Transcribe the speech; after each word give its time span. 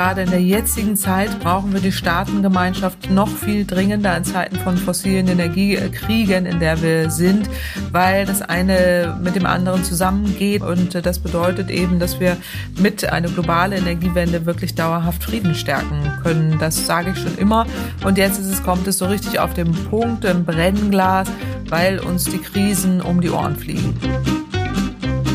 gerade 0.00 0.22
in 0.22 0.30
der 0.30 0.40
jetzigen 0.40 0.96
Zeit 0.96 1.40
brauchen 1.40 1.74
wir 1.74 1.80
die 1.80 1.92
Staatengemeinschaft 1.92 3.10
noch 3.10 3.28
viel 3.28 3.66
dringender 3.66 4.16
in 4.16 4.24
Zeiten 4.24 4.56
von 4.56 4.78
fossilen 4.78 5.28
Energiekriegen, 5.28 6.46
in 6.46 6.58
der 6.58 6.80
wir 6.80 7.10
sind, 7.10 7.50
weil 7.92 8.24
das 8.24 8.40
eine 8.40 9.18
mit 9.22 9.36
dem 9.36 9.44
anderen 9.44 9.84
zusammengeht. 9.84 10.62
Und 10.62 10.94
das 11.04 11.18
bedeutet 11.18 11.68
eben, 11.68 11.98
dass 11.98 12.18
wir 12.18 12.38
mit 12.78 13.12
einer 13.12 13.28
globalen 13.28 13.72
Energiewende 13.72 14.46
wirklich 14.46 14.74
dauerhaft 14.74 15.22
Frieden 15.22 15.54
stärken 15.54 16.10
können. 16.22 16.56
Das 16.58 16.86
sage 16.86 17.10
ich 17.10 17.18
schon 17.18 17.36
immer. 17.36 17.66
Und 18.02 18.16
jetzt 18.16 18.40
ist 18.40 18.46
es, 18.46 18.62
kommt 18.62 18.86
es 18.86 18.96
so 18.96 19.04
richtig 19.04 19.38
auf 19.38 19.52
den 19.52 19.70
Punkt 19.90 20.24
im 20.24 20.46
Brennglas, 20.46 21.28
weil 21.68 21.98
uns 21.98 22.24
die 22.24 22.38
Krisen 22.38 23.02
um 23.02 23.20
die 23.20 23.28
Ohren 23.28 23.54
fliegen. 23.54 23.94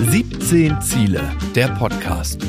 17 0.09 0.81
Ziele, 0.81 1.21
der 1.53 1.67
Podcast. 1.67 2.41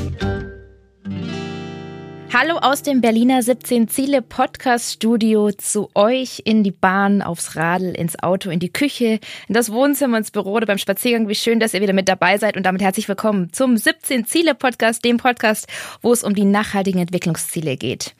Hallo 2.39 2.59
aus 2.59 2.83
dem 2.83 3.01
Berliner 3.01 3.41
17 3.41 3.87
Ziele 3.87 4.21
Podcast 4.21 4.93
Studio 4.93 5.51
zu 5.51 5.89
euch 5.95 6.43
in 6.45 6.61
die 6.61 6.69
Bahn, 6.69 7.23
aufs 7.23 7.55
Radl, 7.55 7.95
ins 7.95 8.21
Auto, 8.21 8.51
in 8.51 8.59
die 8.59 8.71
Küche, 8.71 9.19
in 9.47 9.55
das 9.55 9.71
Wohnzimmer, 9.71 10.19
ins 10.19 10.29
Büro 10.29 10.51
oder 10.51 10.67
beim 10.67 10.77
Spaziergang. 10.77 11.27
Wie 11.29 11.33
schön, 11.33 11.59
dass 11.59 11.73
ihr 11.73 11.81
wieder 11.81 11.93
mit 11.93 12.07
dabei 12.07 12.37
seid 12.37 12.55
und 12.55 12.61
damit 12.61 12.83
herzlich 12.83 13.09
willkommen 13.09 13.51
zum 13.53 13.75
17 13.75 14.27
Ziele 14.27 14.53
Podcast, 14.53 15.03
dem 15.03 15.17
Podcast, 15.17 15.65
wo 16.03 16.13
es 16.13 16.23
um 16.23 16.35
die 16.35 16.45
nachhaltigen 16.45 17.01
Entwicklungsziele 17.01 17.75
geht. 17.75 18.13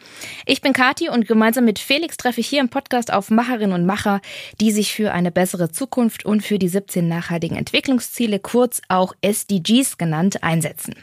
Ich 0.48 0.62
bin 0.62 0.74
Kati 0.74 1.10
und 1.10 1.28
gemeinsam 1.28 1.66
mit 1.66 1.78
Felix 1.78 2.18
treffe 2.18 2.42
ich 2.42 2.48
hier 2.48 2.62
im 2.62 2.70
Podcast 2.70 3.14
auf 3.14 3.30
Macherinnen 3.30 3.74
und 3.74 3.86
Macher, 3.86 4.22
die 4.60 4.72
sich 4.72 4.94
für 4.96 5.12
eine 5.12 5.32
bessere 5.32 5.72
Zukunft 5.72 6.26
und 6.26 6.42
für 6.42 6.58
die 6.58 6.70
17 6.70 7.08
nachhaltigen 7.08 7.56
Entwicklungsziele, 7.56 8.40
kurz 8.40 8.82
auch 8.88 9.14
SDGs 9.22 10.00
genannt, 10.00 10.42
einsetzen. 10.42 10.96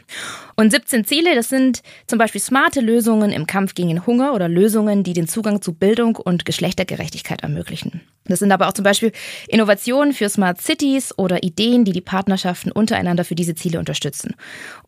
Und 0.57 0.71
17 0.71 1.05
Ziele, 1.05 1.33
das 1.33 1.47
sind 1.47 1.81
zum 2.07 2.19
Beispiel 2.19 2.41
smarte 2.41 2.81
Lösungen, 2.81 3.04
Lösungen 3.05 3.31
im 3.31 3.45
Kampf 3.45 3.75
gegen 3.75 4.03
Hunger 4.07 4.33
oder 4.33 4.49
Lösungen, 4.49 5.03
die 5.03 5.13
den 5.13 5.27
Zugang 5.27 5.61
zu 5.61 5.73
Bildung 5.73 6.15
und 6.15 6.43
Geschlechtergerechtigkeit 6.43 7.43
ermöglichen. 7.43 8.01
Das 8.27 8.39
sind 8.39 8.51
aber 8.51 8.67
auch 8.67 8.73
zum 8.73 8.83
Beispiel 8.83 9.11
Innovationen 9.47 10.11
für 10.11 10.27
Smart 10.29 10.59
Cities 10.59 11.15
oder 11.17 11.43
Ideen, 11.43 11.85
die 11.85 11.91
die 11.91 12.01
Partnerschaften 12.01 12.71
untereinander 12.71 13.23
für 13.23 13.35
diese 13.35 13.53
Ziele 13.53 13.77
unterstützen. 13.77 14.33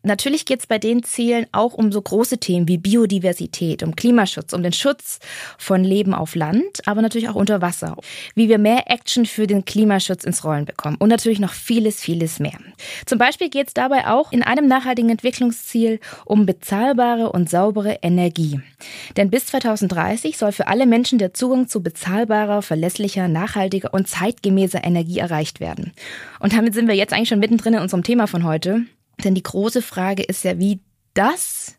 Natürlich 0.02 0.44
geht 0.44 0.60
es 0.60 0.66
bei 0.66 0.78
den 0.78 1.04
Zielen 1.04 1.46
auch 1.52 1.74
um 1.74 1.92
so 1.92 2.02
große 2.02 2.38
Themen 2.38 2.66
wie 2.66 2.78
Biodiversität, 2.78 3.84
um 3.84 3.94
Klimaschutz, 3.94 4.52
um 4.52 4.64
den 4.64 4.72
Schutz 4.72 5.20
von 5.56 5.84
Leben 5.84 6.14
auf 6.14 6.34
Land, 6.34 6.86
aber 6.86 7.00
natürlich 7.00 7.28
auch 7.28 7.36
unter 7.36 7.62
Wasser. 7.62 7.96
Wie 8.34 8.48
wir 8.48 8.58
mehr 8.58 8.90
Action 8.90 9.24
für 9.24 9.46
den 9.46 9.64
Klimaschutz 9.64 10.24
ins 10.24 10.42
Rollen 10.42 10.64
bekommen 10.64 10.96
und 10.98 11.08
natürlich 11.08 11.38
noch 11.38 11.52
vieles, 11.52 12.00
vieles 12.00 12.40
mehr. 12.40 12.58
Zum 13.06 13.18
Beispiel 13.18 13.50
geht 13.50 13.68
es 13.68 13.74
dabei 13.74 14.08
auch 14.08 14.32
in 14.32 14.42
einem 14.42 14.66
nachhaltigen 14.66 15.10
Entwicklungsziel 15.10 16.00
um 16.24 16.44
bezahlbare 16.44 17.30
und 17.30 17.48
saubere 17.48 18.02
Energie. 18.08 18.60
Denn 19.16 19.30
bis 19.30 19.46
2030 19.46 20.36
soll 20.36 20.52
für 20.52 20.66
alle 20.66 20.86
Menschen 20.86 21.18
der 21.18 21.34
Zugang 21.34 21.68
zu 21.68 21.82
bezahlbarer, 21.82 22.62
verlässlicher, 22.62 23.28
nachhaltiger 23.28 23.94
und 23.94 24.08
zeitgemäßer 24.08 24.82
Energie 24.82 25.18
erreicht 25.18 25.60
werden. 25.60 25.92
Und 26.40 26.52
damit 26.52 26.74
sind 26.74 26.88
wir 26.88 26.94
jetzt 26.94 27.12
eigentlich 27.12 27.28
schon 27.28 27.38
mittendrin 27.38 27.74
in 27.74 27.80
unserem 27.80 28.02
Thema 28.02 28.26
von 28.26 28.44
heute. 28.44 28.82
Denn 29.22 29.34
die 29.34 29.42
große 29.42 29.82
Frage 29.82 30.22
ist 30.22 30.44
ja, 30.44 30.58
wie 30.58 30.80
das 31.14 31.77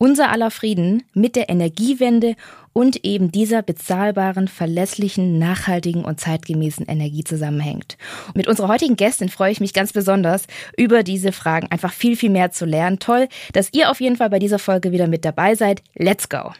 unser 0.00 0.30
aller 0.30 0.50
Frieden 0.50 1.02
mit 1.12 1.36
der 1.36 1.50
Energiewende 1.50 2.34
und 2.72 3.04
eben 3.04 3.30
dieser 3.30 3.62
bezahlbaren, 3.62 4.48
verlässlichen, 4.48 5.38
nachhaltigen 5.38 6.04
und 6.06 6.18
zeitgemäßen 6.18 6.86
Energie 6.86 7.22
zusammenhängt. 7.22 7.98
Mit 8.34 8.48
unserer 8.48 8.68
heutigen 8.68 8.96
Gästin 8.96 9.28
freue 9.28 9.52
ich 9.52 9.60
mich 9.60 9.74
ganz 9.74 9.92
besonders, 9.92 10.46
über 10.78 11.02
diese 11.02 11.32
Fragen 11.32 11.68
einfach 11.70 11.92
viel, 11.92 12.16
viel 12.16 12.30
mehr 12.30 12.50
zu 12.50 12.64
lernen. 12.64 12.98
Toll, 12.98 13.28
dass 13.52 13.72
ihr 13.74 13.90
auf 13.90 14.00
jeden 14.00 14.16
Fall 14.16 14.30
bei 14.30 14.38
dieser 14.38 14.58
Folge 14.58 14.90
wieder 14.90 15.06
mit 15.06 15.24
dabei 15.24 15.54
seid. 15.54 15.82
Let's 15.94 16.30
go! 16.30 16.52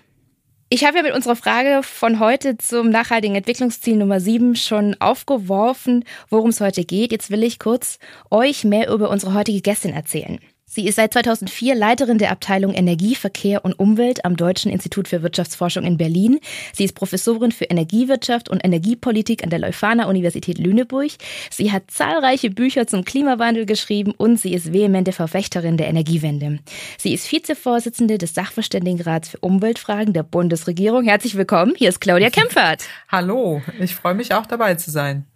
Ich 0.69 0.85
habe 0.85 0.99
ja 0.99 1.03
mit 1.03 1.15
unserer 1.15 1.35
Frage 1.35 1.81
von 1.83 2.21
heute 2.21 2.59
zum 2.59 2.91
nachhaltigen 2.91 3.37
Entwicklungsziel 3.37 3.97
Nummer 3.97 4.21
7 4.21 4.55
schon 4.55 4.95
aufgeworfen, 5.00 6.05
worum 6.29 6.50
es 6.50 6.61
heute 6.61 6.84
geht. 6.84 7.11
Jetzt 7.11 7.31
will 7.31 7.43
ich 7.43 7.59
kurz 7.59 7.99
euch 8.31 8.65
mehr 8.65 8.91
über 8.91 9.09
unsere 9.11 9.34
heutige 9.34 9.62
Gästin 9.62 9.95
erzählen. 9.95 10.39
Sie 10.72 10.86
ist 10.86 10.94
seit 10.94 11.12
2004 11.14 11.75
Leiterin 11.75 12.19
der 12.19 12.31
Abteilung 12.31 12.72
Energie, 12.75 13.16
Verkehr 13.16 13.64
und 13.64 13.72
Umwelt 13.72 14.25
am 14.25 14.36
Deutschen 14.36 14.70
Institut 14.70 15.08
für 15.08 15.20
Wirtschaftsforschung 15.20 15.82
in 15.82 15.97
Berlin. 15.97 16.38
Sie 16.72 16.84
ist 16.84 16.94
Professorin 16.94 17.50
für 17.50 17.64
Energiewirtschaft 17.64 18.48
und 18.48 18.64
Energiepolitik 18.64 19.42
an 19.42 19.50
der 19.50 19.58
Leuphana 19.58 20.06
Universität 20.06 20.58
Lüneburg. 20.58 21.10
Sie 21.50 21.72
hat 21.72 21.91
zahlreiche 21.91 22.50
Bücher 22.50 22.86
zum 22.86 23.04
Klimawandel 23.04 23.66
geschrieben 23.66 24.14
und 24.16 24.36
sie 24.38 24.54
ist 24.54 24.72
vehemente 24.72 25.10
Verfechterin 25.10 25.76
der 25.76 25.88
Energiewende. 25.88 26.60
Sie 26.98 27.14
ist 27.14 27.32
Vizevorsitzende 27.32 28.16
des 28.16 28.34
Sachverständigenrats 28.34 29.31
für 29.31 29.38
Umweltfragen 29.38 30.12
der 30.12 30.22
Bundesregierung. 30.22 31.02
Herzlich 31.02 31.34
willkommen. 31.37 31.75
Hier 31.76 31.88
ist 31.88 32.00
Claudia 32.00 32.31
Kempfert. 32.31 32.84
Hallo, 33.08 33.60
ich 33.81 33.97
freue 33.97 34.14
mich 34.14 34.34
auch 34.34 34.47
dabei 34.47 34.76
zu 34.76 34.92
sein. 34.92 35.26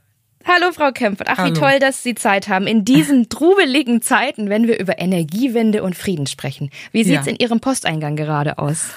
Hallo, 0.47 0.73
Frau 0.73 0.93
Kempfert. 0.93 1.29
Ach, 1.31 1.39
Hallo. 1.39 1.55
wie 1.55 1.59
toll, 1.59 1.79
dass 1.79 2.03
Sie 2.03 2.15
Zeit 2.15 2.49
haben 2.49 2.67
in 2.67 2.85
diesen 2.85 3.29
trubeligen 3.31 4.03
Zeiten, 4.03 4.51
wenn 4.51 4.67
wir 4.67 4.79
über 4.79 4.99
Energiewende 4.99 5.83
und 5.83 5.97
Frieden 5.97 6.27
sprechen. 6.27 6.71
Wie 6.93 7.05
sieht's 7.05 7.27
ja. 7.27 7.33
in 7.33 7.39
Ihrem 7.39 7.61
Posteingang 7.61 8.17
gerade 8.17 8.59
aus? 8.59 8.91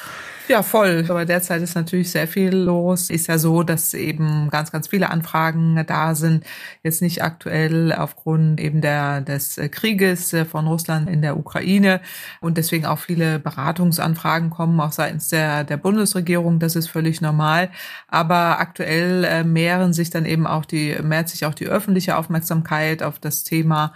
Ja, 0.50 0.63
voll. 0.63 1.03
Aber 1.09 1.25
derzeit 1.25 1.62
ist 1.62 1.75
natürlich 1.75 2.09
sehr 2.09 2.28
viel 2.28 2.56
los. 2.56 3.09
Ist 3.09 3.28
ja 3.28 3.38
so, 3.38 3.63
dass 3.63 3.94
eben 3.94 4.50
ganz, 4.50 4.72
ganz 4.72 4.88
viele 4.88 5.09
Anfragen 5.09 5.84
da 5.85 6.16
sind. 6.16 6.46
Jetzt 6.84 7.02
nicht 7.02 7.22
aktuell 7.22 7.91
aufgrund 7.91 8.62
eben 8.62 8.80
der, 8.80 9.19
des 9.19 9.59
Krieges 9.72 10.34
von 10.50 10.68
Russland 10.68 11.09
in 11.09 11.22
der 11.22 11.38
Ukraine 11.38 12.00
und 12.40 12.58
deswegen 12.58 12.85
auch 12.85 13.00
viele 13.00 13.40
Beratungsanfragen 13.40 14.50
kommen, 14.50 14.80
auch 14.80 14.94
seitens 14.94 15.28
der, 15.28 15.66
der 15.66 15.78
Bundesregierung. 15.78 16.59
Das 16.59 16.78
ist 16.78 16.88
völlig 16.88 17.19
normal. 17.19 17.69
Aber 18.08 18.59
aktuell 18.59 19.25
äh, 19.25 19.44
mehren 19.44 19.91
sich 19.91 20.12
dann 20.12 20.25
eben 20.25 20.47
auch 20.47 20.64
die, 20.64 20.96
mehrt 21.03 21.28
sich 21.28 21.46
auch 21.46 21.56
die 21.56 21.68
öffentliche 21.68 22.16
Aufmerksamkeit 22.16 23.03
auf 23.03 23.19
das 23.19 23.44
Thema 23.44 23.91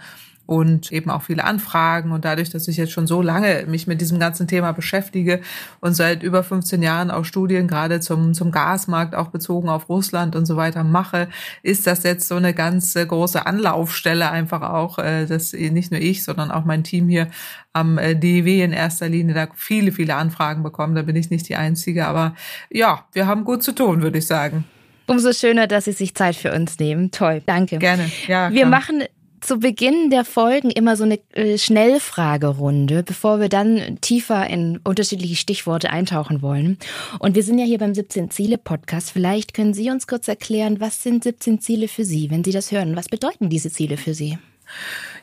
und 0.46 0.92
eben 0.92 1.10
auch 1.10 1.22
viele 1.22 1.44
Anfragen. 1.44 2.12
Und 2.12 2.24
dadurch, 2.24 2.50
dass 2.50 2.68
ich 2.68 2.76
jetzt 2.76 2.92
schon 2.92 3.06
so 3.06 3.22
lange 3.22 3.64
mich 3.68 3.86
mit 3.86 4.00
diesem 4.00 4.18
ganzen 4.18 4.46
Thema 4.48 4.72
beschäftige 4.72 5.40
und 5.80 5.94
seit 5.94 6.22
über 6.22 6.42
15 6.42 6.82
Jahren 6.82 7.10
auch 7.10 7.24
Studien 7.24 7.68
gerade 7.68 8.00
zum, 8.00 8.34
zum 8.34 8.50
Gasmarkt, 8.50 9.14
auch 9.14 9.28
bezogen 9.28 9.68
auf 9.68 9.88
Russland 9.88 10.36
und 10.36 10.46
so 10.46 10.56
weiter 10.56 10.84
mache, 10.84 11.28
ist 11.62 11.86
das 11.86 12.02
jetzt 12.02 12.28
so 12.28 12.36
eine 12.36 12.54
ganz 12.54 12.96
äh, 12.96 13.06
große 13.06 13.46
Anlaufstelle 13.46 14.30
einfach 14.30 14.62
auch, 14.62 14.98
äh, 14.98 15.26
dass 15.26 15.52
nicht 15.52 15.90
nur 15.90 16.00
ich, 16.00 16.24
sondern 16.24 16.50
auch 16.50 16.64
mein 16.64 16.84
Team 16.84 17.08
hier 17.08 17.28
am 17.72 17.98
äh, 17.98 18.14
DEW 18.14 18.62
in 18.62 18.72
erster 18.72 19.08
Linie 19.08 19.34
da 19.34 19.48
viele, 19.54 19.92
viele 19.92 20.16
Anfragen 20.16 20.62
bekommen. 20.62 20.94
Da 20.94 21.02
bin 21.02 21.16
ich 21.16 21.30
nicht 21.30 21.48
die 21.48 21.56
Einzige. 21.56 22.06
Aber 22.06 22.34
ja, 22.70 23.06
wir 23.12 23.26
haben 23.26 23.44
gut 23.44 23.62
zu 23.62 23.72
tun, 23.72 24.02
würde 24.02 24.18
ich 24.18 24.26
sagen. 24.26 24.64
Umso 25.06 25.32
schöner, 25.32 25.66
dass 25.66 25.86
Sie 25.86 25.92
sich 25.92 26.14
Zeit 26.14 26.36
für 26.36 26.52
uns 26.52 26.78
nehmen. 26.78 27.10
Toll, 27.10 27.42
danke. 27.44 27.78
Gerne. 27.78 28.10
Ja, 28.26 28.50
wir 28.52 28.66
machen 28.66 29.02
zu 29.42 29.58
Beginn 29.58 30.10
der 30.10 30.24
Folgen 30.24 30.70
immer 30.70 30.96
so 30.96 31.04
eine 31.04 31.18
äh, 31.32 31.58
Schnellfragerunde, 31.58 33.02
bevor 33.02 33.40
wir 33.40 33.48
dann 33.48 33.98
tiefer 34.00 34.48
in 34.48 34.78
unterschiedliche 34.84 35.36
Stichworte 35.36 35.90
eintauchen 35.90 36.42
wollen. 36.42 36.78
Und 37.18 37.34
wir 37.34 37.42
sind 37.42 37.58
ja 37.58 37.64
hier 37.64 37.78
beim 37.78 37.94
17 37.94 38.30
Ziele 38.30 38.56
Podcast. 38.56 39.10
Vielleicht 39.10 39.54
können 39.54 39.74
Sie 39.74 39.90
uns 39.90 40.06
kurz 40.06 40.28
erklären, 40.28 40.80
was 40.80 41.02
sind 41.02 41.24
17 41.24 41.60
Ziele 41.60 41.88
für 41.88 42.04
Sie, 42.04 42.30
wenn 42.30 42.44
Sie 42.44 42.52
das 42.52 42.72
hören? 42.72 42.96
Was 42.96 43.08
bedeuten 43.08 43.50
diese 43.50 43.70
Ziele 43.70 43.96
für 43.96 44.14
Sie? 44.14 44.38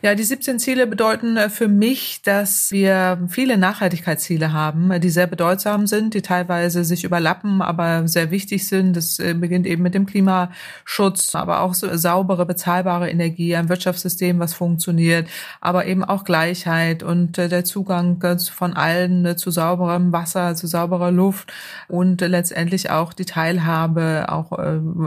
Ja, 0.02 0.16
die 0.16 0.24
17 0.24 0.60
Ziele 0.60 0.88
bedeuten 0.88 1.36
äh, 1.36 1.50
für 1.50 1.68
mich, 1.68 2.22
dass 2.22 2.72
wir 2.72 3.20
viele 3.28 3.58
Nachhaltigkeitsziele 3.58 4.54
haben, 4.54 4.92
äh, 4.92 5.00
die 5.02 5.10
sehr 5.10 5.28
bedeutsam 5.28 5.88
sind, 5.88 6.14
die 6.14 6.22
teilweise 6.22 6.86
sich 6.86 7.04
überlappen, 7.04 7.62
aber 7.62 8.08
sehr 8.08 8.32
wichtig 8.32 8.66
sind. 8.66 8.96
Das 8.96 9.20
äh, 9.20 9.34
beginnt 9.34 9.68
eben 9.68 9.84
mit 9.84 9.96
dem 9.96 10.06
Klimaschutz, 10.06 11.36
aber 11.36 11.60
auch 11.60 11.74
saubere, 11.74 12.46
bezahlbare 12.46 13.10
Energie, 13.10 13.58
ein 13.58 13.68
Wirtschaftssystem, 13.68 14.40
was 14.40 14.54
funktioniert, 14.54 15.28
aber 15.60 15.86
eben 15.86 16.06
auch 16.06 16.24
Gleichheit 16.24 17.04
und 17.04 17.36
der 17.36 17.66
Zugang 17.66 18.22
von 18.54 18.74
allen 18.74 19.38
zu 19.38 19.52
sauberem 19.52 20.14
Wasser, 20.14 20.56
zu 20.56 20.68
sauberer 20.68 21.12
Luft 21.12 21.52
und 21.90 22.22
letztendlich 22.22 22.90
auch 22.90 23.12
die 23.12 23.26
Teilhabe, 23.26 24.28
auch 24.30 24.58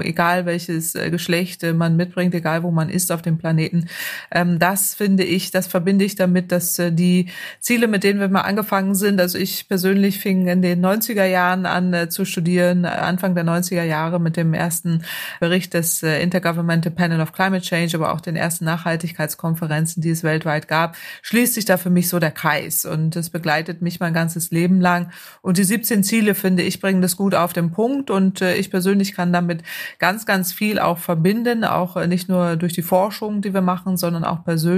egal 0.00 0.44
welches 0.44 0.92
Geschlecht 0.92 1.62
man 1.74 1.96
mitbringt, 1.96 2.34
egal 2.34 2.62
wo 2.62 2.70
man 2.70 2.90
ist 2.90 3.10
auf 3.10 3.22
dem 3.22 3.38
Planeten. 3.38 3.88
Ähm, 4.30 4.58
das 4.58 4.81
das 4.82 4.94
finde 4.94 5.22
ich, 5.22 5.52
das 5.52 5.68
verbinde 5.68 6.04
ich 6.04 6.16
damit, 6.16 6.50
dass 6.50 6.78
äh, 6.78 6.90
die 6.90 7.26
Ziele, 7.60 7.86
mit 7.86 8.02
denen 8.02 8.18
wir 8.18 8.28
mal 8.28 8.40
angefangen 8.40 8.96
sind, 8.96 9.20
also 9.20 9.38
ich 9.38 9.68
persönlich 9.68 10.18
fing 10.18 10.48
in 10.48 10.60
den 10.60 10.84
90er 10.84 11.24
Jahren 11.24 11.66
an 11.66 11.94
äh, 11.94 12.08
zu 12.08 12.24
studieren, 12.24 12.84
äh, 12.84 12.88
Anfang 12.88 13.36
der 13.36 13.44
90er 13.44 13.84
Jahre 13.84 14.18
mit 14.18 14.36
dem 14.36 14.54
ersten 14.54 15.04
Bericht 15.38 15.74
des 15.74 16.02
Intergovernmental 16.02 16.90
Panel 16.90 17.20
of 17.20 17.32
Climate 17.32 17.64
Change, 17.64 17.96
aber 17.96 18.12
auch 18.12 18.20
den 18.20 18.34
ersten 18.34 18.64
Nachhaltigkeitskonferenzen, 18.64 20.02
die 20.02 20.10
es 20.10 20.24
weltweit 20.24 20.66
gab, 20.66 20.96
schließt 21.22 21.54
sich 21.54 21.64
da 21.64 21.76
für 21.76 21.90
mich 21.90 22.08
so 22.08 22.18
der 22.18 22.32
Kreis. 22.32 22.84
Und 22.84 23.14
das 23.14 23.30
begleitet 23.30 23.82
mich 23.82 24.00
mein 24.00 24.14
ganzes 24.14 24.50
Leben 24.50 24.80
lang. 24.80 25.12
Und 25.42 25.58
die 25.58 25.64
17 25.64 26.02
Ziele, 26.02 26.34
finde 26.34 26.62
ich, 26.62 26.80
bringen 26.80 27.02
das 27.02 27.16
gut 27.16 27.34
auf 27.34 27.52
den 27.52 27.70
Punkt. 27.70 28.10
Und 28.10 28.40
ich 28.40 28.70
persönlich 28.70 29.14
kann 29.14 29.32
damit 29.32 29.62
ganz, 29.98 30.26
ganz 30.26 30.52
viel 30.52 30.78
auch 30.78 30.98
verbinden, 30.98 31.64
auch 31.64 32.04
nicht 32.06 32.28
nur 32.28 32.56
durch 32.56 32.72
die 32.72 32.82
Forschung, 32.82 33.42
die 33.42 33.54
wir 33.54 33.62
machen, 33.62 33.96
sondern 33.96 34.24
auch 34.24 34.44
persönlich, 34.44 34.71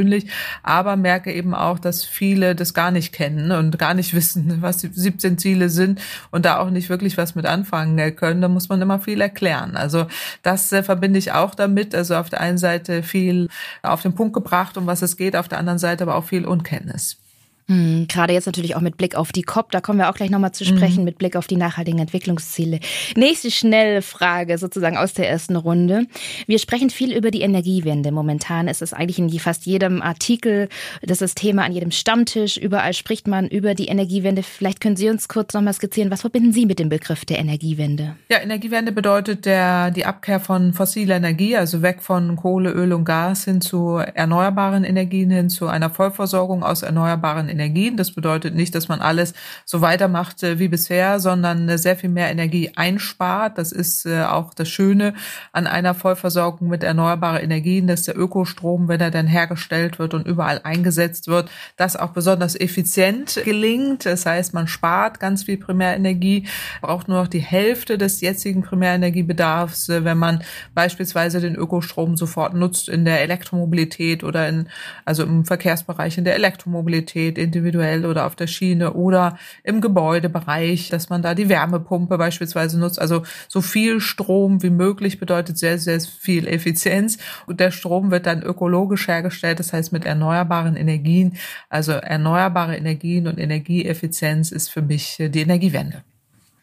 aber 0.63 0.97
merke 0.97 1.33
eben 1.33 1.55
auch, 1.55 1.79
dass 1.79 2.05
viele 2.05 2.55
das 2.55 2.75
gar 2.75 2.91
nicht 2.91 3.13
kennen 3.13 3.53
und 3.53 3.79
gar 3.79 3.95
nicht 3.95 4.15
wissen, 4.15 4.59
was 4.61 4.79
die 4.79 4.89
17 4.93 5.39
Ziele 5.39 5.69
sind 5.69 6.01
und 6.31 6.45
da 6.45 6.59
auch 6.59 6.71
nicht 6.71 6.89
wirklich 6.89 7.17
was 7.17 7.35
mit 7.35 7.47
anfangen 7.47 8.17
können. 8.17 8.41
Da 8.41 8.49
muss 8.49 8.69
man 8.69 8.83
immer 8.83 8.99
viel 8.99 9.21
erklären. 9.21 9.77
Also 9.77 10.07
das 10.43 10.73
äh, 10.73 10.83
verbinde 10.83 11.19
ich 11.19 11.33
auch 11.33 11.55
damit. 11.55 11.95
Also 11.95 12.17
auf 12.17 12.31
der 12.31 12.41
einen 12.41 12.59
Seite 12.59 13.03
viel 13.03 13.49
auf 13.83 14.03
den 14.03 14.15
Punkt 14.15 14.35
gebracht, 14.35 14.77
um 14.77 14.87
was 14.87 15.03
es 15.03 15.17
geht, 15.17 15.37
auf 15.37 15.49
der 15.49 15.59
anderen 15.59 15.79
Seite 15.79 16.05
aber 16.05 16.17
auch 16.17 16.25
viel 16.25 16.45
Unkenntnis. 16.45 17.19
Mhm, 17.67 18.07
gerade 18.09 18.33
jetzt 18.33 18.47
natürlich 18.47 18.77
auch 18.77 18.81
mit 18.81 18.97
Blick 18.97 19.15
auf 19.15 19.33
die 19.33 19.43
COP, 19.43 19.71
da 19.71 19.81
kommen 19.81 19.99
wir 19.99 20.11
auch 20.11 20.15
gleich 20.15 20.31
nochmal 20.31 20.53
zu 20.53 20.65
sprechen, 20.65 20.99
mhm. 20.99 21.05
mit 21.05 21.19
Blick 21.19 21.37
auf 21.37 21.47
die 21.47 21.57
nachhaltigen 21.57 21.99
Entwicklungsziele. 21.99 22.81
Nächste 23.17 23.51
schnelle 23.51 24.03
Frage 24.03 24.59
sozusagen 24.59 24.97
aus 24.97 25.15
der 25.15 25.29
ersten 25.29 25.57
Runde. 25.57 26.07
Wir 26.47 26.59
sprechen 26.59 26.91
viel 26.91 27.13
über 27.17 27.31
die 27.31 27.41
Energiewende. 27.41 28.13
Momentan 28.13 28.69
ist 28.69 28.83
es 28.83 28.93
eigentlich 28.93 29.19
in 29.19 29.35
fast 29.39 29.67
jedem 29.67 30.03
Artikel, 30.03 30.69
das 31.03 31.23
ist 31.23 31.37
Thema 31.37 31.65
an 31.65 31.73
jedem 31.73 31.91
Stammtisch, 31.91 32.57
überall 32.57 32.93
spricht 32.93 33.27
man 33.27 33.49
über 33.49 33.75
die 33.75 33.87
Energiewende. 33.87 34.43
Vielleicht 34.43 34.81
können 34.81 34.97
Sie 34.97 35.09
uns 35.09 35.29
kurz 35.29 35.55
nochmal 35.55 35.73
skizzieren, 35.73 36.11
was 36.11 36.21
verbinden 36.21 36.53
Sie 36.53 36.67
mit 36.67 36.79
dem 36.79 36.89
Begriff 36.89 37.25
der 37.25 37.39
Energiewende? 37.39 38.17
Ja, 38.31 38.39
Energiewende 38.39 38.93
bedeutet 38.93 39.47
der, 39.47 39.91
die 39.91 40.05
Abkehr 40.05 40.41
von 40.41 40.73
fossiler 40.73 41.17
Energie, 41.17 41.57
also 41.57 41.83
weg 41.83 42.03
von 42.03 42.37
Kohle, 42.37 42.71
Öl 42.71 42.93
und 42.93 43.05
Gas 43.05 43.45
hin 43.45 43.61
zu 43.61 43.97
erneuerbaren 43.97 44.85
Energien, 44.85 45.31
hin 45.31 45.49
zu 45.49 45.67
einer 45.67 45.91
Vollversorgung 45.91 46.63
aus 46.63 46.83
erneuerbaren 46.83 47.49
Energien. 47.55 47.97
Das 47.97 48.13
bedeutet 48.13 48.55
nicht, 48.55 48.75
dass 48.75 48.89
man 48.89 49.01
alles 49.01 49.33
so 49.65 49.81
weitermacht 49.81 50.43
äh, 50.43 50.59
wie 50.59 50.69
bisher, 50.69 51.21
sondern 51.21 51.69
äh, 51.69 51.79
sehr 51.79 51.97
viel 51.97 52.11
mehr 52.11 52.31
Energie 52.31 52.73
einspart. 52.75 53.59
Das 53.59 53.73
ist 53.73 54.07
äh, 54.07 54.25
auch 54.25 54.53
das 54.55 54.69
Schöne 54.69 55.15
an 55.53 55.67
einer 55.67 55.95
Vollversorgung 55.95 56.69
mit 56.69 56.83
erneuerbaren 56.83 57.43
Energien, 57.43 57.87
dass 57.87 58.03
der 58.03 58.19
Ökostrom, 58.19 58.89
wenn 58.89 59.01
er 59.01 59.11
dann 59.11 59.27
hergestellt 59.27 59.99
wird 59.99 60.15
und 60.15 60.27
überall 60.27 60.61
eingesetzt 60.65 61.29
wird, 61.29 61.51
das 61.77 61.97
auch 61.97 62.11
besonders 62.11 62.59
effizient 62.59 63.41
gelingt. 63.45 64.05
Das 64.07 64.27
heißt, 64.27 64.53
man 64.55 64.67
spart 64.67 65.21
ganz 65.21 65.45
viel 65.45 65.57
Primärenergie, 65.57 66.47
braucht 66.81 67.09
nur 67.09 67.19
noch 67.19 67.29
die 67.29 67.41
Hälfte 67.41 67.99
des 67.99 68.21
jetzigen 68.21 68.63
Primärenergiebedarfs, 68.63 69.89
wenn 69.89 70.19
man 70.19 70.43
beispielsweise 70.75 71.41
den 71.41 71.55
Ökostrom 71.55 72.17
sofort 72.17 72.55
nutzt 72.55 72.89
in 72.89 73.05
der 73.05 73.21
Elektromobilität 73.23 74.25
oder 74.25 74.49
in, 74.49 74.69
also 75.05 75.23
im 75.23 75.45
Verkehrsbereich 75.45 76.19
in 76.19 76.25
der 76.25 76.35
Elektromobilität, 76.35 77.39
individuell 77.45 78.07
oder 78.07 78.27
auf 78.27 78.35
der 78.35 78.47
Schiene 78.47 78.95
oder 78.95 79.39
im 79.63 79.81
Gebäudebereich, 79.81 80.89
dass 80.89 81.09
man 81.09 81.23
da 81.23 81.35
die 81.35 81.49
Wärmepumpe 81.49 82.19
beispielsweise 82.19 82.79
nutzt. 82.79 83.01
Also 83.01 83.23
so 83.49 83.61
viel 83.61 84.01
Strom 84.01 84.63
wie 84.63 84.71
möglich 84.71 85.19
bedeutet 85.21 85.59
sehr, 85.59 85.79
sehr 85.79 86.01
viel 86.01 86.49
Effizienz. 86.49 87.19
Und 87.47 87.61
der 87.61 87.71
Strom 87.71 88.11
wird 88.11 88.27
dann 88.27 88.43
ökologisch 88.43 89.09
hergestellt, 89.09 89.61
das 89.61 89.73
heißt 89.73 89.93
mit 89.93 90.05
erneuerbaren 90.05 90.77
Energien. 90.77 91.37
Also 91.69 91.93
erneuerbare 91.93 92.77
Energien 92.77 93.29
und 93.29 93.39
Energieeffizienz 93.39 94.51
ist 94.51 94.69
für 94.69 94.83
mich 94.83 95.17
die 95.19 95.41
Energiewende. 95.41 96.03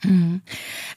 Mhm. 0.04 0.42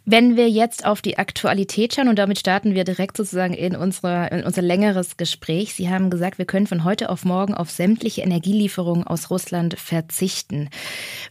Wenn 0.04 0.36
wir 0.36 0.48
jetzt 0.48 0.84
auf 0.84 1.02
die 1.02 1.18
Aktualität 1.18 1.94
schauen 1.94 2.08
und 2.08 2.18
damit 2.18 2.38
starten 2.38 2.74
wir 2.74 2.84
direkt 2.84 3.16
sozusagen 3.16 3.54
in, 3.54 3.76
unsere, 3.76 4.28
in 4.28 4.44
unser 4.44 4.62
längeres 4.62 5.16
Gespräch. 5.16 5.74
Sie 5.74 5.88
haben 5.88 6.10
gesagt, 6.10 6.38
wir 6.38 6.44
können 6.44 6.66
von 6.66 6.84
heute 6.84 7.10
auf 7.10 7.24
morgen 7.24 7.54
auf 7.54 7.70
sämtliche 7.70 8.22
Energielieferungen 8.22 9.06
aus 9.06 9.30
Russland 9.30 9.78
verzichten. 9.78 10.68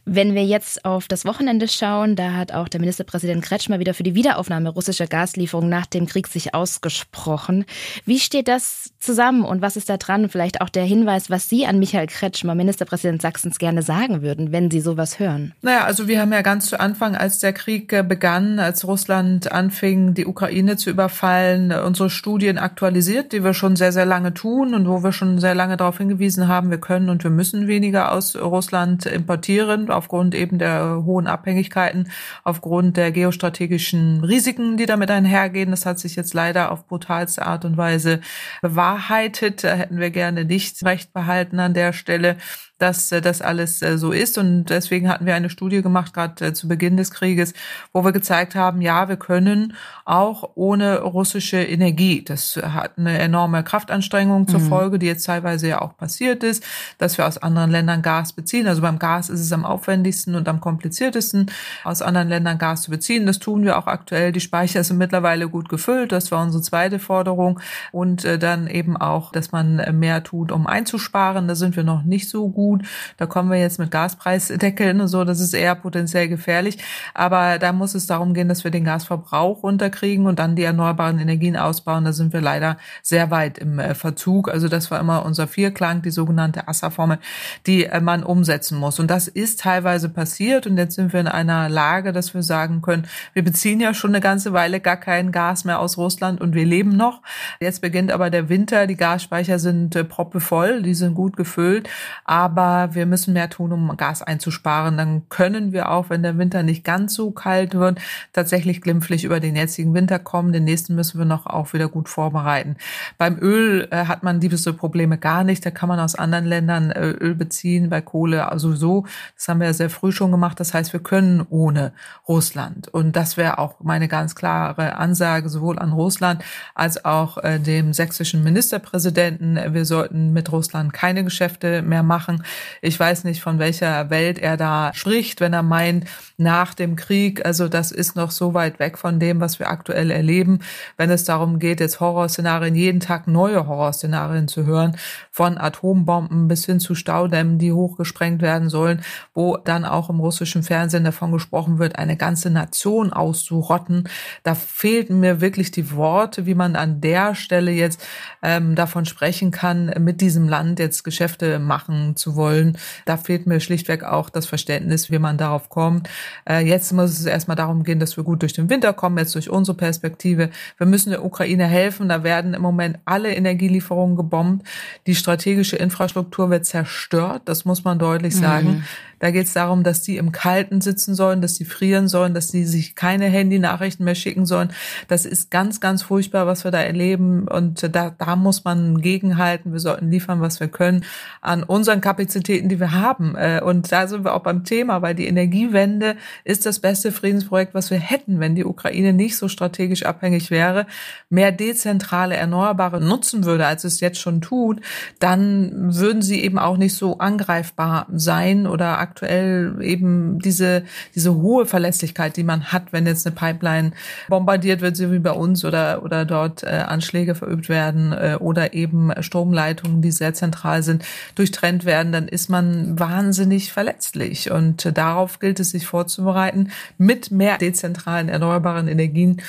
Wenn 0.05 0.35
wir 0.35 0.43
jetzt 0.43 0.85
auf 0.85 1.07
das 1.07 1.25
Wochenende 1.25 1.67
schauen, 1.67 2.15
da 2.15 2.33
hat 2.33 2.51
auch 2.51 2.67
der 2.67 2.79
Ministerpräsident 2.79 3.43
Kretschmer 3.43 3.79
wieder 3.79 3.93
für 3.93 4.03
die 4.03 4.15
Wiederaufnahme 4.15 4.69
russischer 4.69 5.07
Gaslieferungen 5.07 5.69
nach 5.69 5.85
dem 5.85 6.05
Krieg 6.05 6.27
sich 6.27 6.53
ausgesprochen. 6.53 7.65
Wie 8.05 8.19
steht 8.19 8.47
das 8.47 8.91
zusammen 8.99 9.43
und 9.43 9.61
was 9.61 9.77
ist 9.77 9.89
da 9.89 9.97
dran? 9.97 10.29
Vielleicht 10.29 10.61
auch 10.61 10.69
der 10.69 10.83
Hinweis, 10.83 11.29
was 11.29 11.49
Sie 11.49 11.65
an 11.65 11.79
Michael 11.79 12.07
Kretschmer, 12.07 12.55
Ministerpräsident 12.55 13.21
Sachsens, 13.21 13.57
gerne 13.57 13.81
sagen 13.81 14.21
würden, 14.21 14.51
wenn 14.51 14.71
Sie 14.71 14.81
sowas 14.81 15.19
hören. 15.19 15.53
Naja, 15.61 15.83
also 15.83 16.07
wir 16.07 16.19
haben 16.19 16.31
ja 16.31 16.41
ganz 16.41 16.67
zu 16.67 16.79
Anfang, 16.79 17.15
als 17.15 17.39
der 17.39 17.53
Krieg 17.53 17.62
äh, 17.67 18.03
begann, 18.03 18.59
als 18.59 18.85
Russland 18.87 19.51
anfing, 19.51 20.13
die 20.13 20.25
Ukraine 20.25 20.77
zu 20.77 20.89
überfallen, 20.89 21.71
unsere 21.71 22.09
Studien 22.09 22.57
aktualisiert, 22.57 23.31
die 23.31 23.43
wir 23.43 23.53
schon 23.53 23.75
sehr, 23.75 23.91
sehr 23.91 24.05
lange 24.05 24.33
tun 24.33 24.73
und 24.73 24.87
wo 24.87 25.03
wir 25.03 25.11
schon 25.11 25.39
sehr 25.39 25.55
lange 25.55 25.77
darauf 25.77 25.97
hingewiesen 25.97 26.47
haben, 26.47 26.69
wir 26.69 26.79
können 26.79 27.09
und 27.09 27.23
wir 27.23 27.31
müssen 27.31 27.67
weniger 27.67 28.11
aus 28.11 28.35
Russland 28.35 29.05
importieren, 29.05 29.89
aufgrund 29.89 30.35
eben 30.35 30.59
der 30.59 31.03
hohen 31.05 31.27
Abhängigkeiten, 31.27 32.09
aufgrund 32.43 32.97
der 32.97 33.11
geostrategischen 33.11 34.23
Risiken, 34.23 34.77
die 34.77 34.85
damit 34.85 35.09
einhergehen. 35.09 35.71
Das 35.71 35.85
hat 35.85 35.99
sich 35.99 36.15
jetzt 36.15 36.33
leider 36.33 36.71
auf 36.71 36.87
brutalste 36.87 37.45
Art 37.45 37.65
und 37.65 37.77
Weise 37.77 38.19
bewahrheitet. 38.61 39.63
Da 39.63 39.73
hätten 39.73 39.99
wir 39.99 40.09
gerne 40.09 40.45
nicht 40.45 40.83
recht 40.83 41.13
behalten 41.13 41.59
an 41.59 41.73
der 41.73 41.93
Stelle 41.93 42.37
dass 42.83 43.13
äh, 43.13 43.21
das 43.21 43.41
alles 43.41 43.81
äh, 43.81 43.97
so 43.97 44.11
ist. 44.11 44.37
Und 44.37 44.65
deswegen 44.65 45.07
hatten 45.07 45.25
wir 45.25 45.35
eine 45.35 45.49
Studie 45.49 45.81
gemacht, 45.81 46.13
gerade 46.13 46.47
äh, 46.47 46.53
zu 46.53 46.67
Beginn 46.67 46.97
des 46.97 47.11
Krieges, 47.11 47.53
wo 47.93 48.03
wir 48.03 48.11
gezeigt 48.11 48.55
haben, 48.55 48.81
ja, 48.81 49.07
wir 49.07 49.15
können 49.15 49.73
auch 50.03 50.49
ohne 50.55 50.99
russische 50.99 51.63
Energie. 51.63 52.25
Das 52.25 52.57
hat 52.61 52.97
eine 52.97 53.17
enorme 53.19 53.63
Kraftanstrengung 53.63 54.49
zur 54.49 54.59
mhm. 54.59 54.67
Folge, 54.67 54.99
die 54.99 55.05
jetzt 55.05 55.23
teilweise 55.23 55.69
ja 55.69 55.81
auch 55.81 55.95
passiert 55.95 56.43
ist, 56.43 56.61
dass 56.97 57.17
wir 57.17 57.25
aus 57.25 57.37
anderen 57.37 57.71
Ländern 57.71 58.01
Gas 58.01 58.33
beziehen. 58.33 58.67
Also 58.67 58.81
beim 58.81 58.99
Gas 58.99 59.29
ist 59.29 59.39
es 59.39 59.53
am 59.53 59.63
aufwendigsten 59.63 60.35
und 60.35 60.49
am 60.49 60.59
kompliziertesten, 60.59 61.49
aus 61.85 62.01
anderen 62.01 62.27
Ländern 62.27 62.57
Gas 62.57 62.81
zu 62.81 62.91
beziehen. 62.91 63.25
Das 63.25 63.39
tun 63.39 63.63
wir 63.63 63.77
auch 63.77 63.87
aktuell. 63.87 64.33
Die 64.33 64.41
Speicher 64.41 64.83
sind 64.83 64.97
mittlerweile 64.97 65.47
gut 65.47 65.69
gefüllt. 65.69 66.11
Das 66.11 66.33
war 66.33 66.43
unsere 66.43 66.61
zweite 66.61 66.99
Forderung. 66.99 67.61
Und 67.93 68.25
dann 68.25 68.67
eben 68.67 68.97
auch, 68.97 69.31
dass 69.31 69.53
man 69.53 69.77
mehr 69.97 70.23
tut, 70.23 70.51
um 70.51 70.67
einzusparen. 70.67 71.47
Da 71.47 71.55
sind 71.55 71.77
wir 71.77 71.83
noch 71.83 72.03
nicht 72.03 72.27
so 72.29 72.49
gut 72.49 72.72
gut. 72.73 72.87
Da 73.17 73.25
kommen 73.25 73.51
wir 73.51 73.59
jetzt 73.59 73.79
mit 73.79 73.91
Gaspreisdeckeln 73.91 75.01
und 75.01 75.07
so, 75.07 75.23
das 75.23 75.39
ist 75.39 75.53
eher 75.53 75.75
potenziell 75.75 76.27
gefährlich. 76.27 76.77
Aber 77.13 77.59
da 77.59 77.71
muss 77.71 77.95
es 77.95 78.07
darum 78.07 78.33
gehen, 78.33 78.49
dass 78.49 78.63
wir 78.63 78.71
den 78.71 78.85
Gasverbrauch 78.85 79.63
runterkriegen 79.63 80.25
und 80.25 80.39
dann 80.39 80.55
die 80.55 80.63
erneuerbaren 80.63 81.19
Energien 81.19 81.57
ausbauen. 81.57 82.05
Da 82.05 82.13
sind 82.13 82.33
wir 82.33 82.41
leider 82.41 82.77
sehr 83.01 83.31
weit 83.31 83.57
im 83.57 83.79
äh, 83.79 83.95
Verzug. 83.95 84.49
Also 84.49 84.67
das 84.67 84.91
war 84.91 84.99
immer 84.99 85.25
unser 85.25 85.47
Vierklang, 85.47 86.01
die 86.01 86.11
sogenannte 86.11 86.67
ASSA-Formel, 86.67 87.19
die 87.67 87.85
äh, 87.85 88.01
man 88.01 88.23
umsetzen 88.23 88.77
muss. 88.77 88.99
Und 88.99 89.09
das 89.09 89.27
ist 89.27 89.59
teilweise 89.59 90.09
passiert. 90.09 90.67
Und 90.67 90.77
jetzt 90.77 90.95
sind 90.95 91.13
wir 91.13 91.19
in 91.19 91.27
einer 91.27 91.69
Lage, 91.69 92.11
dass 92.11 92.33
wir 92.33 92.43
sagen 92.43 92.81
können, 92.81 93.07
wir 93.33 93.43
beziehen 93.43 93.79
ja 93.79 93.93
schon 93.93 94.11
eine 94.11 94.21
ganze 94.21 94.53
Weile 94.53 94.79
gar 94.79 94.97
kein 94.97 95.31
Gas 95.31 95.65
mehr 95.65 95.79
aus 95.79 95.97
Russland 95.97 96.41
und 96.41 96.55
wir 96.55 96.65
leben 96.65 96.95
noch. 96.95 97.21
Jetzt 97.59 97.81
beginnt 97.81 98.11
aber 98.11 98.29
der 98.29 98.49
Winter. 98.49 98.87
Die 98.87 98.97
Gasspeicher 98.97 99.59
sind 99.59 99.95
äh, 99.95 100.03
proppevoll, 100.03 100.81
die 100.81 100.93
sind 100.93 101.13
gut 101.13 101.37
gefüllt. 101.37 101.89
Aber 102.25 102.62
aber 102.63 102.95
wir 102.95 103.05
müssen 103.05 103.33
mehr 103.33 103.49
tun, 103.49 103.71
um 103.71 103.95
Gas 103.97 104.21
einzusparen. 104.21 104.97
Dann 104.97 105.27
können 105.29 105.73
wir 105.73 105.89
auch, 105.89 106.09
wenn 106.09 106.23
der 106.23 106.37
Winter 106.37 106.63
nicht 106.63 106.83
ganz 106.83 107.13
so 107.13 107.31
kalt 107.31 107.75
wird, 107.75 107.99
tatsächlich 108.31 108.81
glimpflich 108.81 109.23
über 109.25 109.39
den 109.39 109.55
jetzigen 109.55 109.93
Winter 109.93 110.19
kommen. 110.19 110.53
Den 110.53 110.63
nächsten 110.63 110.95
müssen 110.95 111.17
wir 111.17 111.25
noch 111.25 111.45
auch 111.45 111.73
wieder 111.73 111.89
gut 111.89 112.07
vorbereiten. 112.07 112.77
Beim 113.17 113.37
Öl 113.39 113.87
äh, 113.91 114.05
hat 114.05 114.23
man 114.23 114.39
diese 114.39 114.73
Probleme 114.73 115.17
gar 115.17 115.43
nicht. 115.43 115.65
Da 115.65 115.71
kann 115.71 115.89
man 115.89 115.99
aus 115.99 116.15
anderen 116.15 116.45
Ländern 116.45 116.91
äh, 116.91 117.09
Öl 117.09 117.35
beziehen, 117.35 117.89
bei 117.89 118.01
Kohle 118.01 118.49
sowieso. 118.55 119.05
Das 119.35 119.47
haben 119.47 119.59
wir 119.59 119.67
ja 119.67 119.73
sehr 119.73 119.89
früh 119.89 120.11
schon 120.11 120.31
gemacht. 120.31 120.59
Das 120.59 120.73
heißt, 120.73 120.93
wir 120.93 121.01
können 121.01 121.45
ohne 121.49 121.91
Russland. 122.27 122.87
Und 122.87 123.15
das 123.15 123.35
wäre 123.35 123.57
auch 123.57 123.81
meine 123.81 124.07
ganz 124.07 124.35
klare 124.35 124.95
Ansage, 124.95 125.49
sowohl 125.49 125.79
an 125.79 125.91
Russland 125.91 126.43
als 126.75 127.03
auch 127.03 127.37
äh, 127.37 127.59
dem 127.59 127.93
sächsischen 127.93 128.43
Ministerpräsidenten. 128.43 129.59
Wir 129.73 129.85
sollten 129.85 130.31
mit 130.31 130.51
Russland 130.51 130.93
keine 130.93 131.23
Geschäfte 131.23 131.81
mehr 131.81 132.03
machen. 132.03 132.42
Ich 132.81 132.99
weiß 132.99 133.23
nicht, 133.23 133.41
von 133.41 133.59
welcher 133.59 134.09
Welt 134.09 134.39
er 134.39 134.57
da 134.57 134.91
spricht, 134.93 135.41
wenn 135.41 135.53
er 135.53 135.63
meint, 135.63 136.05
nach 136.37 136.73
dem 136.73 136.95
Krieg, 136.95 137.45
also 137.45 137.67
das 137.67 137.91
ist 137.91 138.15
noch 138.15 138.31
so 138.31 138.53
weit 138.53 138.79
weg 138.79 138.97
von 138.97 139.19
dem, 139.19 139.39
was 139.39 139.59
wir 139.59 139.69
aktuell 139.69 140.11
erleben, 140.11 140.59
wenn 140.97 141.09
es 141.09 141.23
darum 141.23 141.59
geht, 141.59 141.79
jetzt 141.79 141.99
Horrorszenarien, 141.99 142.75
jeden 142.75 142.99
Tag 142.99 143.27
neue 143.27 143.67
Horrorszenarien 143.67 144.47
zu 144.47 144.65
hören, 144.65 144.97
von 145.31 145.57
Atombomben 145.57 146.47
bis 146.47 146.65
hin 146.65 146.79
zu 146.79 146.95
Staudämmen, 146.95 147.59
die 147.59 147.71
hochgesprengt 147.71 148.41
werden 148.41 148.69
sollen, 148.69 149.01
wo 149.33 149.57
dann 149.57 149.85
auch 149.85 150.09
im 150.09 150.19
russischen 150.19 150.63
Fernsehen 150.63 151.03
davon 151.03 151.31
gesprochen 151.31 151.79
wird, 151.79 151.97
eine 151.97 152.17
ganze 152.17 152.49
Nation 152.49 153.13
auszurotten. 153.13 154.09
Da 154.43 154.55
fehlten 154.55 155.19
mir 155.19 155.41
wirklich 155.41 155.71
die 155.71 155.91
Worte, 155.91 156.45
wie 156.45 156.55
man 156.55 156.75
an 156.75 157.01
der 157.01 157.35
Stelle 157.35 157.71
jetzt 157.71 158.05
ähm, 158.41 158.75
davon 158.75 159.05
sprechen 159.05 159.51
kann, 159.51 159.93
mit 159.99 160.21
diesem 160.21 160.47
Land 160.47 160.79
jetzt 160.79 161.03
Geschäfte 161.03 161.59
machen 161.59 162.15
zu 162.15 162.32
wollen. 162.35 162.77
Da 163.05 163.17
fehlt 163.17 163.47
mir 163.47 163.59
schlichtweg 163.59 164.03
auch 164.03 164.29
das 164.29 164.45
Verständnis, 164.45 165.11
wie 165.11 165.19
man 165.19 165.37
darauf 165.37 165.69
kommt. 165.69 166.09
Äh, 166.47 166.65
jetzt 166.65 166.91
muss 166.93 167.11
es 167.11 167.25
erstmal 167.25 167.57
darum 167.57 167.83
gehen, 167.83 167.99
dass 167.99 168.17
wir 168.17 168.23
gut 168.23 168.41
durch 168.41 168.53
den 168.53 168.69
Winter 168.69 168.93
kommen, 168.93 169.17
jetzt 169.17 169.35
durch 169.35 169.49
unsere 169.49 169.77
Perspektive. 169.77 170.49
Wir 170.77 170.87
müssen 170.87 171.11
der 171.11 171.23
Ukraine 171.23 171.65
helfen. 171.65 172.09
Da 172.09 172.23
werden 172.23 172.53
im 172.53 172.61
Moment 172.61 172.99
alle 173.05 173.33
Energielieferungen 173.33 174.15
gebombt. 174.15 174.65
Die 175.07 175.15
strategische 175.15 175.75
Infrastruktur 175.75 176.49
wird 176.49 176.65
zerstört. 176.65 177.43
Das 177.45 177.65
muss 177.65 177.83
man 177.83 177.99
deutlich 177.99 178.35
sagen. 178.35 178.67
Mhm. 178.67 178.83
Da 179.23 179.31
geht 179.31 179.47
es 179.47 179.53
darum, 179.53 179.83
dass 179.83 180.01
die 180.01 180.17
im 180.17 180.33
Kalten 180.33 180.81
sitzen 180.81 181.15
sollen, 181.15 181.41
dass 181.41 181.53
die 181.53 181.63
frieren 181.63 182.09
sollen, 182.09 182.33
dass 182.33 182.49
die 182.49 182.65
sich 182.65 182.93
keine 182.93 183.27
Handynachrichten 183.27 184.03
mehr 184.03 184.15
schicken 184.15 184.45
sollen. 184.45 184.73
Das 185.07 185.25
ist 185.25 185.49
ganz, 185.49 185.79
ganz 185.79 186.03
furchtbar, 186.03 186.45
was 186.45 186.65
wir 186.65 186.71
da 186.71 186.81
erleben. 186.81 187.47
Und 187.47 187.95
da, 187.95 188.09
da 188.09 188.35
muss 188.35 188.65
man 188.65 188.99
gegenhalten. 188.99 189.71
Wir 189.71 189.79
sollten 189.79 190.11
liefern, 190.11 190.41
was 190.41 190.59
wir 190.59 190.67
können 190.67 191.05
an 191.39 191.63
unseren 191.63 192.01
Kapazitäten, 192.01 192.67
die 192.67 192.81
wir 192.81 192.91
haben. 192.91 193.37
Äh, 193.37 193.61
und 193.63 193.93
da 193.93 194.07
sind 194.07 194.25
wir 194.25 194.33
auch 194.33 194.43
beim 194.43 194.65
Thema, 194.65 195.01
weil 195.01 195.15
die 195.15 195.27
Energiewende 195.27 196.17
ist 196.43 196.65
das 196.65 196.79
beste 196.79 197.13
Friedensprojekt, 197.13 197.73
was 197.73 197.91
wir 197.91 197.99
hätten, 197.99 198.41
wenn 198.41 198.55
die 198.55 198.65
Ukraine 198.65 199.13
nicht 199.13 199.37
so 199.37 199.47
strategisch 199.47 200.03
abhängig 200.03 200.51
wäre, 200.51 200.85
mehr 201.29 201.53
dezentrale 201.53 202.35
Erneuerbare 202.35 202.99
nutzen 202.99 203.45
würde, 203.45 203.67
als 203.67 203.85
es 203.85 204.01
jetzt 204.01 204.19
schon 204.19 204.41
tut, 204.41 204.81
dann 205.19 205.95
würden 205.95 206.21
sie 206.21 206.43
eben 206.43 206.59
auch 206.59 206.75
nicht 206.75 206.95
so 206.97 207.19
angreifbar 207.19 208.07
sein 208.11 208.67
oder 208.67 208.99
aktuell 209.13 209.75
eben 209.81 210.39
diese, 210.39 210.83
diese 211.13 211.35
hohe 211.35 211.67
Verlässlichkeit, 211.67 212.35
die 212.35 212.43
man 212.43 212.71
hat, 212.71 212.91
wenn 212.91 213.05
jetzt 213.05 213.27
eine 213.27 213.35
Pipeline 213.35 213.91
bombardiert 214.27 214.81
wird, 214.81 214.97
so 214.97 215.11
wie 215.11 215.19
bei 215.19 215.31
uns 215.31 215.63
oder, 215.63 216.01
oder 216.03 216.25
dort 216.25 216.63
äh, 216.63 216.67
Anschläge 216.67 217.35
verübt 217.35 217.69
werden 217.69 218.11
äh, 218.11 218.37
oder 218.39 218.73
eben 218.73 219.11
Stromleitungen, 219.19 220.01
die 220.01 220.11
sehr 220.11 220.33
zentral 220.33 220.81
sind, 220.81 221.05
durchtrennt 221.35 221.85
werden, 221.85 222.11
dann 222.11 222.27
ist 222.27 222.49
man 222.49 222.99
wahnsinnig 222.99 223.71
verletzlich. 223.71 224.49
Und 224.49 224.85
äh, 224.87 224.91
darauf 224.91 225.37
gilt 225.37 225.59
es 225.59 225.69
sich 225.69 225.85
vorzubereiten 225.85 226.71
mit 226.97 227.29
mehr 227.29 227.59
dezentralen 227.59 228.29
erneuerbaren 228.29 228.87
Energien 228.87 229.41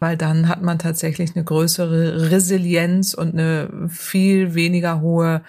weil 0.00 0.16
dann 0.16 0.48
hat 0.48 0.62
man 0.62 0.80
tatsächlich 0.80 1.36
eine 1.36 1.44
größere 1.44 2.32
Resilienz 2.32 3.14
und 3.14 3.34
eine 3.34 3.88
viel 3.88 4.56
weniger 4.56 5.00
hohe 5.00 5.42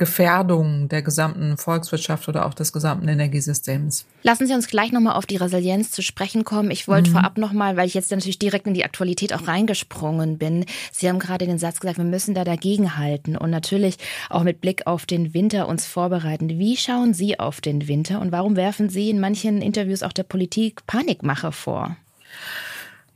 Gefährdung 0.00 0.88
der 0.88 1.02
gesamten 1.02 1.58
Volkswirtschaft 1.58 2.26
oder 2.26 2.46
auch 2.46 2.54
des 2.54 2.72
gesamten 2.72 3.06
Energiesystems. 3.06 4.06
Lassen 4.22 4.46
Sie 4.46 4.54
uns 4.54 4.66
gleich 4.66 4.92
nochmal 4.92 5.14
auf 5.14 5.26
die 5.26 5.36
Resilienz 5.36 5.90
zu 5.90 6.00
sprechen 6.00 6.42
kommen. 6.42 6.70
Ich 6.70 6.88
wollte 6.88 7.10
mhm. 7.10 7.16
vorab 7.16 7.36
nochmal, 7.36 7.76
weil 7.76 7.86
ich 7.86 7.92
jetzt 7.92 8.10
natürlich 8.10 8.38
direkt 8.38 8.66
in 8.66 8.72
die 8.72 8.86
Aktualität 8.86 9.34
auch 9.34 9.46
reingesprungen 9.46 10.38
bin. 10.38 10.64
Sie 10.90 11.06
haben 11.06 11.18
gerade 11.18 11.44
den 11.44 11.58
Satz 11.58 11.80
gesagt, 11.80 11.98
wir 11.98 12.06
müssen 12.06 12.34
da 12.34 12.44
dagegenhalten 12.44 13.36
und 13.36 13.50
natürlich 13.50 13.98
auch 14.30 14.42
mit 14.42 14.62
Blick 14.62 14.86
auf 14.86 15.04
den 15.04 15.34
Winter 15.34 15.68
uns 15.68 15.84
vorbereiten. 15.84 16.48
Wie 16.48 16.78
schauen 16.78 17.12
Sie 17.12 17.38
auf 17.38 17.60
den 17.60 17.86
Winter 17.86 18.22
und 18.22 18.32
warum 18.32 18.56
werfen 18.56 18.88
Sie 18.88 19.10
in 19.10 19.20
manchen 19.20 19.60
Interviews 19.60 20.02
auch 20.02 20.14
der 20.14 20.22
Politik 20.22 20.86
Panikmache 20.86 21.52
vor? 21.52 21.94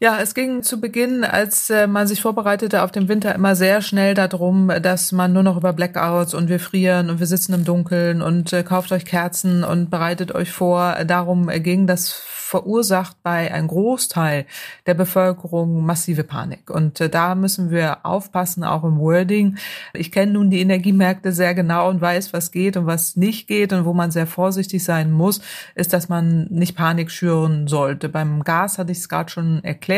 Ja, 0.04 0.18
es 0.20 0.34
ging 0.34 0.62
zu 0.62 0.82
Beginn, 0.82 1.24
als 1.24 1.70
äh, 1.70 1.86
man 1.86 2.06
sich 2.06 2.20
vorbereitete 2.20 2.82
auf 2.82 2.92
den 2.92 3.08
Winter, 3.08 3.34
immer 3.34 3.56
sehr 3.56 3.80
schnell 3.80 4.12
darum, 4.12 4.70
dass 4.82 5.12
man 5.12 5.32
nur 5.32 5.42
noch 5.42 5.56
über 5.56 5.72
Blackouts 5.72 6.34
und 6.34 6.50
wir 6.50 6.60
frieren 6.60 7.08
und 7.08 7.20
wir 7.20 7.26
sitzen 7.26 7.54
im 7.54 7.64
Dunkeln 7.64 8.20
und 8.20 8.52
äh, 8.52 8.62
kauft 8.64 8.92
euch 8.92 9.06
Kerzen 9.06 9.64
und 9.64 9.88
bereitet 9.88 10.34
euch 10.34 10.52
vor. 10.52 10.94
Darum 11.06 11.46
ging 11.46 11.86
das 11.86 12.12
verursacht 12.44 13.16
bei 13.22 13.52
einem 13.52 13.66
Großteil 13.66 14.44
der 14.86 14.94
Bevölkerung 14.94 15.84
massive 15.84 16.22
Panik. 16.22 16.70
Und 16.70 17.00
äh, 17.00 17.08
da 17.08 17.34
müssen 17.34 17.70
wir 17.70 18.04
aufpassen, 18.04 18.62
auch 18.62 18.84
im 18.84 18.98
Wording. 18.98 19.56
Ich 19.94 20.12
kenne 20.12 20.34
nun 20.34 20.50
die 20.50 20.60
Energiemärkte 20.60 21.32
sehr 21.32 21.54
genau 21.54 21.88
und 21.88 22.00
weiß, 22.00 22.32
was 22.32 22.52
geht 22.52 22.76
und 22.76 22.86
was 22.86 23.16
nicht 23.16 23.48
geht 23.48 23.72
und 23.72 23.86
wo 23.86 23.94
man 23.94 24.10
sehr 24.10 24.26
vorsichtig 24.26 24.84
sein 24.84 25.10
muss, 25.10 25.40
ist, 25.74 25.92
dass 25.94 26.08
man 26.08 26.46
nicht 26.50 26.76
Panik 26.76 27.10
schüren 27.10 27.66
sollte. 27.66 28.08
Beim 28.10 28.44
Gas 28.44 28.78
hatte 28.78 28.92
ich 28.92 28.98
es 28.98 29.08
gerade 29.08 29.30
schon 29.30 29.64
erklärt. 29.64 29.93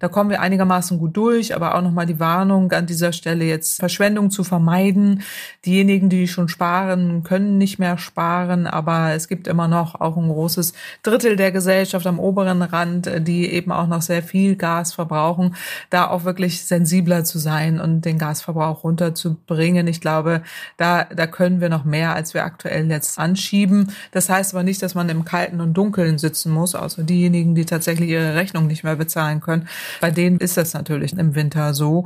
Da 0.00 0.08
kommen 0.08 0.30
wir 0.30 0.40
einigermaßen 0.40 0.98
gut 0.98 1.14
durch, 1.14 1.54
aber 1.54 1.74
auch 1.74 1.82
nochmal 1.82 2.06
die 2.06 2.18
Warnung 2.18 2.72
an 2.72 2.86
dieser 2.86 3.12
Stelle 3.12 3.44
jetzt 3.44 3.80
Verschwendung 3.80 4.30
zu 4.30 4.44
vermeiden. 4.44 5.22
Diejenigen, 5.66 6.08
die 6.08 6.26
schon 6.26 6.48
sparen, 6.48 7.22
können 7.22 7.58
nicht 7.58 7.78
mehr 7.78 7.98
sparen, 7.98 8.66
aber 8.66 9.12
es 9.12 9.28
gibt 9.28 9.46
immer 9.46 9.68
noch 9.68 10.00
auch 10.00 10.16
ein 10.16 10.28
großes 10.28 10.72
Drittel 11.02 11.36
der 11.36 11.52
Gesellschaft, 11.52 12.06
am 12.06 12.18
oberen 12.18 12.62
Rand, 12.62 13.10
die 13.18 13.52
eben 13.52 13.72
auch 13.72 13.86
noch 13.86 14.00
sehr 14.00 14.22
viel 14.22 14.56
Gas 14.56 14.94
verbrauchen, 14.94 15.54
da 15.90 16.08
auch 16.08 16.24
wirklich 16.24 16.64
sensibler 16.64 17.24
zu 17.24 17.38
sein 17.38 17.78
und 17.78 18.06
den 18.06 18.16
Gasverbrauch 18.16 18.84
runterzubringen. 18.84 19.86
Ich 19.86 20.00
glaube, 20.00 20.42
da, 20.78 21.04
da 21.04 21.26
können 21.26 21.60
wir 21.60 21.68
noch 21.68 21.84
mehr, 21.84 22.14
als 22.14 22.32
wir 22.32 22.44
aktuell 22.44 22.90
jetzt 22.90 23.18
anschieben. 23.18 23.92
Das 24.12 24.30
heißt 24.30 24.54
aber 24.54 24.62
nicht, 24.62 24.82
dass 24.82 24.94
man 24.94 25.10
im 25.10 25.26
Kalten 25.26 25.60
und 25.60 25.74
Dunkeln 25.74 26.16
sitzen 26.16 26.52
muss, 26.52 26.74
außer 26.74 27.02
diejenigen, 27.02 27.54
die 27.54 27.66
tatsächlich 27.66 28.08
ihre 28.08 28.34
Rechnung 28.34 28.66
nicht 28.66 28.82
mehr 28.82 28.96
bezahlen 28.96 29.09
können. 29.40 29.68
Bei 30.00 30.10
denen 30.10 30.38
ist 30.38 30.56
das 30.56 30.74
natürlich 30.74 31.12
im 31.12 31.34
Winter 31.34 31.74
so. 31.74 32.04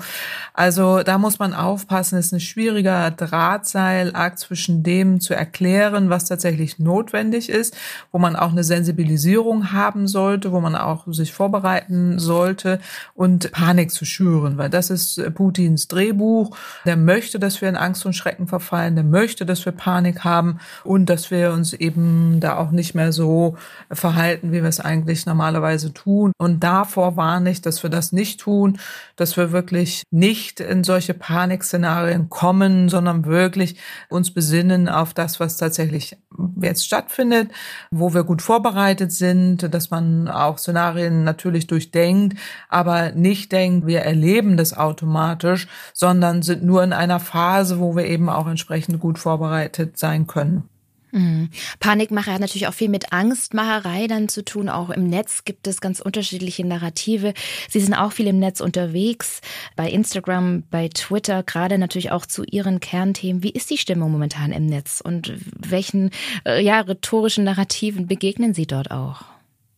Also 0.53 1.03
da 1.03 1.19
muss 1.19 1.39
man 1.39 1.55
aufpassen. 1.55 2.19
Es 2.19 2.27
ist 2.27 2.33
ein 2.33 2.41
schwieriger 2.41 3.11
Drahtseilakt 3.11 4.39
zwischen 4.39 4.83
dem 4.83 5.21
zu 5.21 5.35
erklären, 5.35 6.11
was 6.11 6.27
tatsächlich 6.27 6.79
notwendig 6.79 7.49
ist, 7.49 7.77
wo 8.13 8.19
man 8.19 8.37
auch 8.37 8.53
eine 8.53 8.65
Sensibilisierung 8.65 9.73
haben 9.73 10.09
sollte, 10.09 10.53
wo 10.53 10.61
man 10.61 10.77
auch 10.77 11.05
sich 11.09 11.33
vorbereiten 11.33 12.19
sollte 12.19 12.81
und 13.15 13.53
Panik 13.53 13.91
zu 13.91 14.05
schüren, 14.05 14.59
weil 14.59 14.71
das 14.71 14.91
ist 14.91 15.21
Putins 15.35 15.89
Drehbuch. 15.89 16.57
Der 16.85 16.97
möchte, 16.97 17.39
dass 17.39 17.61
wir 17.61 17.69
in 17.69 17.77
Angst 17.77 18.05
und 18.07 18.15
Schrecken 18.15 18.47
verfallen, 18.47 18.95
der 18.95 19.05
möchte, 19.05 19.47
dass 19.47 19.65
wir 19.65 19.73
Panik 19.73 20.25
haben 20.25 20.59
und 20.85 21.07
dass 21.07 21.31
wir 21.31 21.53
uns 21.53 21.73
eben 21.73 22.41
da 22.41 22.57
auch 22.57 22.71
nicht 22.71 22.95
mehr 22.95 23.13
so 23.13 23.57
verhalten, 23.91 24.53
wie 24.53 24.63
wir 24.63 24.69
es 24.69 24.81
eigentlich 24.81 25.27
normalerweise 25.27 25.93
tun. 25.93 26.33
Und 26.39 26.65
davor 26.95 27.17
warne 27.17 27.51
ich, 27.51 27.61
dass 27.61 27.83
wir 27.83 27.91
das 27.91 28.13
nicht 28.13 28.39
tun, 28.39 28.79
dass 29.17 29.37
wir 29.37 29.51
wirklich 29.51 30.05
nicht 30.13 30.61
in 30.61 30.85
solche 30.85 31.13
Panikszenarien 31.13 32.31
kommen, 32.31 32.89
sondern 32.89 33.25
wirklich 33.25 33.77
uns 34.09 34.33
besinnen 34.33 34.89
auf 34.89 35.13
das, 35.13 35.41
was 35.41 35.57
tatsächlich 35.57 36.17
jetzt 36.61 36.87
stattfindet, 36.87 37.51
wo 37.91 38.15
wir 38.15 38.23
gut 38.23 38.43
vorbereitet 38.43 39.11
sind, 39.11 39.75
dass 39.75 39.91
man 39.91 40.29
auch 40.29 40.59
Szenarien 40.59 41.25
natürlich 41.25 41.67
durchdenkt, 41.67 42.39
aber 42.69 43.11
nicht 43.11 43.51
denkt, 43.51 43.89
wir 43.89 44.03
erleben 44.03 44.57
das 44.57 44.73
automatisch, 44.73 45.67
sondern 45.95 46.43
sind 46.43 46.63
nur 46.63 46.85
in 46.85 46.93
einer 46.93 47.19
Phase, 47.19 47.81
wo 47.81 47.97
wir 47.97 48.07
eben 48.07 48.29
auch 48.29 48.47
entsprechend 48.47 49.01
gut 49.01 49.19
vorbereitet 49.19 49.99
sein 49.99 50.29
können. 50.29 50.69
Mhm. 51.15 51.51
Panikmache 51.79 52.33
hat 52.33 52.41
natürlich 52.41 52.67
auch 52.67 52.75
viel 52.75 52.89
mit 52.89 53.13
Angstmacherei 53.13 54.09
dann 54.09 54.29
zu 54.29 54.45
tun. 54.45 54.69
Auch 54.69 54.91
im 54.91 55.09
Netz 55.09 55.45
gibt 55.45 55.69
es 55.69 55.81
ganz 55.81 56.01
unterschiedliche 56.01 56.67
Narrative. 56.67 57.35
Sie 57.71 57.79
sind 57.79 57.95
auch 57.95 58.11
viel 58.11 58.27
im 58.27 58.41
Netz 58.41 58.61
unterwegs, 58.61 59.41
bei 59.77 59.89
Instagram, 59.89 60.65
bei 60.71 60.89
Twitter, 60.89 61.45
gerade 61.45 61.79
natürlich 61.79 62.11
auch 62.11 62.27
zu 62.27 62.43
Ihren 62.43 62.81
Kernthemen. 62.81 63.45
Wie 63.45 63.53
ist 63.53 63.71
die 63.71 63.79
Stimmung 63.79 64.11
momentan 64.11 64.51
im 64.51 64.67
Netz 64.67 65.01
und 65.01 65.33
welchen 65.57 66.11
äh, 66.45 66.61
ja, 66.61 66.81
rhetorischen 66.81 67.45
Narrativen 67.45 68.09
begegnen 68.09 68.53
Sie 68.53 68.67
dort 68.67 68.91
auch? 68.91 69.34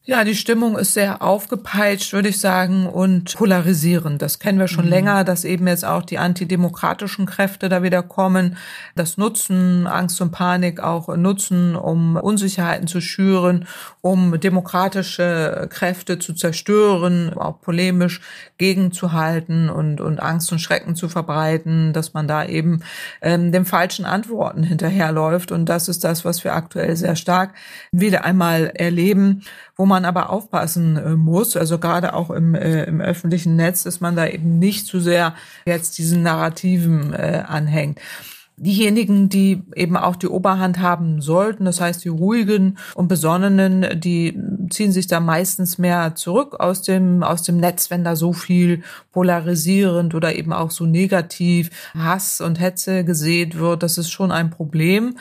Ja, 0.09 0.23
die 0.23 0.37
Stimmung 0.37 0.79
ist 0.79 0.95
sehr 0.95 1.21
aufgepeitscht, 1.21 2.13
würde 2.13 2.29
ich 2.29 2.39
sagen, 2.39 2.87
und 2.87 3.35
polarisierend. 3.35 4.23
Das 4.23 4.39
kennen 4.39 4.61
wir 4.61 4.69
schon 4.69 4.85
mhm. 4.85 4.91
länger, 4.93 5.25
dass 5.25 5.45
eben 5.45 5.67
jetzt 5.67 5.85
auch 5.85 6.05
die 6.05 6.19
antidemokratischen 6.19 7.27
Kräfte 7.27 7.69
da 7.69 7.83
wieder 7.83 8.05
kommen, 8.05 8.57
das 8.95 9.17
nutzen, 9.17 9.89
Angst 9.89 10.21
und 10.21 10.31
Panik 10.31 10.79
auch 10.79 11.09
nutzen, 11.17 11.75
um 11.75 12.15
Unsicherheiten 12.15 12.87
zu 12.87 13.01
schüren, 13.01 13.67
um 14.01 14.39
demokratische 14.39 15.67
Kräfte 15.71 16.21
zu 16.21 16.35
zerstören, 16.35 17.35
auch 17.35 17.61
polemisch 17.61 18.21
gegenzuhalten 18.59 19.69
und, 19.69 20.01
und 20.01 20.23
Angst 20.23 20.53
und 20.53 20.61
Schrecken 20.61 20.95
zu 20.95 21.09
verbreiten, 21.09 21.93
dass 21.93 22.15
man 22.15 22.29
da 22.29 22.45
eben 22.45 22.85
ähm, 23.23 23.51
den 23.51 23.65
falschen 23.65 24.05
Antworten 24.05 24.63
hinterherläuft. 24.63 25.51
Und 25.51 25.69
das 25.69 25.89
ist 25.89 26.05
das, 26.05 26.25
was 26.25 26.45
wir 26.45 26.55
aktuell 26.55 26.95
sehr 26.95 27.17
stark 27.17 27.55
wieder 27.91 28.25
einmal 28.25 28.71
erleben 28.73 29.43
wo 29.77 29.85
man 29.87 30.05
aber 30.05 30.31
aufpassen 30.31 30.97
äh, 30.97 31.11
muss, 31.11 31.57
also 31.57 31.79
gerade 31.79 32.15
auch 32.15 32.31
im, 32.31 32.55
äh, 32.55 32.85
im 32.85 33.01
öffentlichen 33.01 33.57
Netz, 33.57 33.83
dass 33.83 34.01
man 34.01 34.17
da 34.17 34.27
eben 34.27 34.59
nicht 34.59 34.87
zu 34.87 35.01
sehr 35.01 35.35
jetzt 35.67 35.99
diesen 35.99 36.23
Narrativen 36.23 37.13
äh, 37.13 37.45
anhängt. 37.47 38.01
Diejenigen, 38.59 39.29
die 39.29 39.63
eben 39.75 39.99
auch 39.99 40.17
die 40.17 40.29
Oberhand 40.29 40.79
haben 40.79 41.21
sollten, 41.21 41.67
das 41.67 41.79
heißt 41.83 42.03
die 42.03 42.09
ruhigen 42.09 42.79
und 42.95 43.07
besonnenen, 43.07 44.01
die 44.01 44.41
ziehen 44.71 44.93
sich 44.93 45.07
da 45.07 45.21
meistens 45.21 45.77
mehr 45.77 46.15
zurück 46.15 46.59
aus 46.59 46.81
dem 46.81 47.23
aus 47.23 47.43
dem 47.43 47.59
Netz, 47.59 47.91
wenn 47.91 48.03
da 48.03 48.17
so 48.17 48.33
viel 48.33 48.83
polarisierend 49.13 50.15
oder 50.15 50.35
eben 50.35 50.55
auch 50.55 50.71
so 50.71 50.87
negativ 50.87 51.69
Hass 51.93 52.41
und 52.41 52.59
Hetze 52.59 53.05
gesät 53.05 53.59
wird. 53.59 53.83
Das 53.83 53.99
ist 53.99 54.11
schon 54.11 54.33
ein 54.33 54.49
Problem 54.49 55.17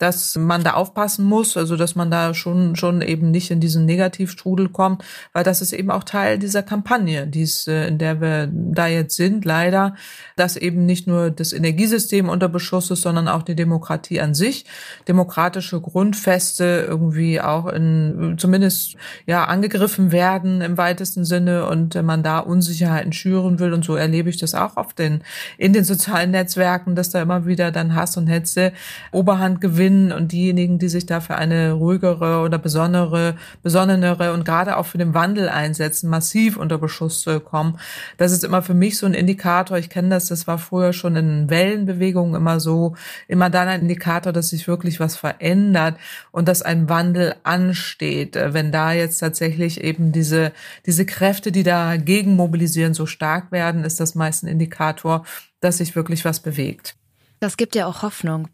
dass 0.00 0.34
man 0.34 0.64
da 0.64 0.72
aufpassen 0.72 1.26
muss, 1.26 1.58
also 1.58 1.76
dass 1.76 1.94
man 1.94 2.10
da 2.10 2.32
schon 2.32 2.74
schon 2.74 3.02
eben 3.02 3.30
nicht 3.30 3.50
in 3.50 3.60
diesen 3.60 3.84
Negativstrudel 3.84 4.70
kommt, 4.70 5.04
weil 5.34 5.44
das 5.44 5.60
ist 5.60 5.74
eben 5.74 5.90
auch 5.90 6.04
Teil 6.04 6.38
dieser 6.38 6.62
Kampagne, 6.62 7.26
dies, 7.26 7.66
äh, 7.68 7.86
in 7.86 7.98
der 7.98 8.20
wir 8.20 8.48
da 8.50 8.86
jetzt 8.86 9.14
sind, 9.16 9.44
leider, 9.44 9.94
dass 10.36 10.56
eben 10.56 10.86
nicht 10.86 11.06
nur 11.06 11.30
das 11.30 11.52
Energiesystem 11.52 12.30
unter 12.30 12.48
Beschuss 12.48 12.90
ist, 12.90 13.02
sondern 13.02 13.28
auch 13.28 13.42
die 13.42 13.54
Demokratie 13.54 14.22
an 14.22 14.34
sich, 14.34 14.64
demokratische 15.06 15.82
Grundfeste 15.82 16.86
irgendwie 16.88 17.38
auch 17.42 17.66
in 17.66 18.36
zumindest 18.38 18.96
ja 19.26 19.44
angegriffen 19.44 20.12
werden 20.12 20.62
im 20.62 20.78
weitesten 20.78 21.26
Sinne 21.26 21.66
und 21.66 21.94
man 22.02 22.22
da 22.22 22.38
Unsicherheiten 22.38 23.12
schüren 23.12 23.58
will. 23.58 23.74
Und 23.74 23.84
so 23.84 23.96
erlebe 23.96 24.30
ich 24.30 24.38
das 24.38 24.54
auch 24.54 24.78
auf 24.78 24.94
den 24.94 25.20
in 25.58 25.74
den 25.74 25.84
sozialen 25.84 26.30
Netzwerken, 26.30 26.94
dass 26.94 27.10
da 27.10 27.20
immer 27.20 27.44
wieder 27.44 27.70
dann 27.70 27.94
Hass 27.94 28.16
und 28.16 28.28
Hetze 28.28 28.72
Oberhand 29.12 29.60
gewinnt 29.60 29.89
bin 29.90 30.12
und 30.12 30.32
diejenigen, 30.32 30.78
die 30.78 30.88
sich 30.88 31.06
da 31.06 31.20
für 31.20 31.34
eine 31.34 31.72
ruhigere 31.72 32.40
oder 32.40 32.58
besondere, 32.58 33.34
besonnenere 33.62 34.32
und 34.32 34.44
gerade 34.44 34.76
auch 34.76 34.86
für 34.86 34.98
den 34.98 35.14
Wandel 35.14 35.48
einsetzen, 35.48 36.08
massiv 36.08 36.56
unter 36.56 36.78
Beschuss 36.78 37.26
kommen. 37.44 37.78
Das 38.16 38.32
ist 38.32 38.44
immer 38.44 38.62
für 38.62 38.74
mich 38.74 38.98
so 38.98 39.06
ein 39.06 39.14
Indikator. 39.14 39.78
Ich 39.78 39.90
kenne 39.90 40.10
das, 40.10 40.26
das 40.28 40.46
war 40.46 40.58
früher 40.58 40.92
schon 40.92 41.16
in 41.16 41.50
Wellenbewegungen 41.50 42.34
immer 42.34 42.60
so, 42.60 42.94
immer 43.28 43.50
dann 43.50 43.68
ein 43.68 43.82
Indikator, 43.82 44.32
dass 44.32 44.50
sich 44.50 44.68
wirklich 44.68 45.00
was 45.00 45.16
verändert 45.16 45.96
und 46.30 46.46
dass 46.48 46.62
ein 46.62 46.88
Wandel 46.88 47.34
ansteht. 47.42 48.36
Wenn 48.36 48.72
da 48.72 48.92
jetzt 48.92 49.18
tatsächlich 49.18 49.82
eben 49.82 50.12
diese, 50.12 50.52
diese 50.86 51.04
Kräfte, 51.04 51.50
die 51.52 51.64
dagegen 51.64 52.36
mobilisieren, 52.36 52.94
so 52.94 53.06
stark 53.06 53.50
werden, 53.50 53.84
ist 53.84 53.98
das 54.00 54.14
meist 54.14 54.44
ein 54.44 54.48
Indikator, 54.48 55.24
dass 55.60 55.78
sich 55.78 55.96
wirklich 55.96 56.24
was 56.24 56.40
bewegt. 56.40 56.94
Das 57.40 57.56
gibt 57.56 57.74
ja 57.74 57.86
auch 57.86 58.02
Hoffnung. 58.02 58.48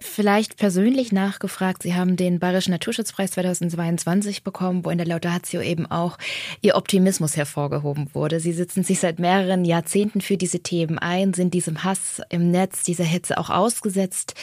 Vielleicht 0.00 0.58
persönlich 0.58 1.10
nachgefragt, 1.10 1.82
Sie 1.82 1.96
haben 1.96 2.14
den 2.14 2.38
Bayerischen 2.38 2.70
Naturschutzpreis 2.70 3.32
2022 3.32 4.44
bekommen, 4.44 4.84
wo 4.84 4.90
in 4.90 4.98
der 4.98 5.08
Laudatio 5.08 5.60
eben 5.60 5.86
auch 5.86 6.18
Ihr 6.60 6.76
Optimismus 6.76 7.36
hervorgehoben 7.36 8.10
wurde. 8.14 8.38
Sie 8.38 8.52
sitzen 8.52 8.84
sich 8.84 9.00
seit 9.00 9.18
mehreren 9.18 9.64
Jahrzehnten 9.64 10.20
für 10.20 10.36
diese 10.36 10.60
Themen 10.60 11.00
ein, 11.00 11.34
sind 11.34 11.52
diesem 11.52 11.82
Hass 11.82 12.22
im 12.30 12.52
Netz, 12.52 12.84
dieser 12.84 13.02
Hitze 13.02 13.38
auch 13.38 13.50
ausgesetzt. 13.50 14.34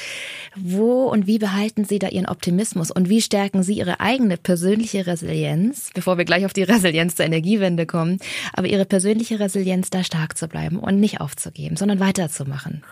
Wo 0.58 1.06
und 1.06 1.26
wie 1.26 1.40
behalten 1.40 1.86
Sie 1.86 1.98
da 1.98 2.10
Ihren 2.10 2.28
Optimismus 2.28 2.92
und 2.92 3.08
wie 3.08 3.22
stärken 3.22 3.64
Sie 3.64 3.78
Ihre 3.78 4.02
eigene 4.02 4.36
persönliche 4.36 5.08
Resilienz, 5.08 5.92
bevor 5.94 6.18
wir 6.18 6.26
gleich 6.26 6.46
auf 6.46 6.52
die 6.52 6.64
Resilienz 6.64 7.16
der 7.16 7.28
Energiewende 7.28 7.86
kommen, 7.86 8.20
aber 8.52 8.68
Ihre 8.68 8.84
persönliche 8.84 9.40
Resilienz 9.40 9.90
da 9.90 10.04
stark 10.04 10.38
zu 10.38 10.50
bleiben 10.50 10.80
und 10.80 11.00
nicht 11.00 11.22
aufzugeben, 11.22 11.78
sondern 11.78 12.02
weiterzumachen? 12.02 12.84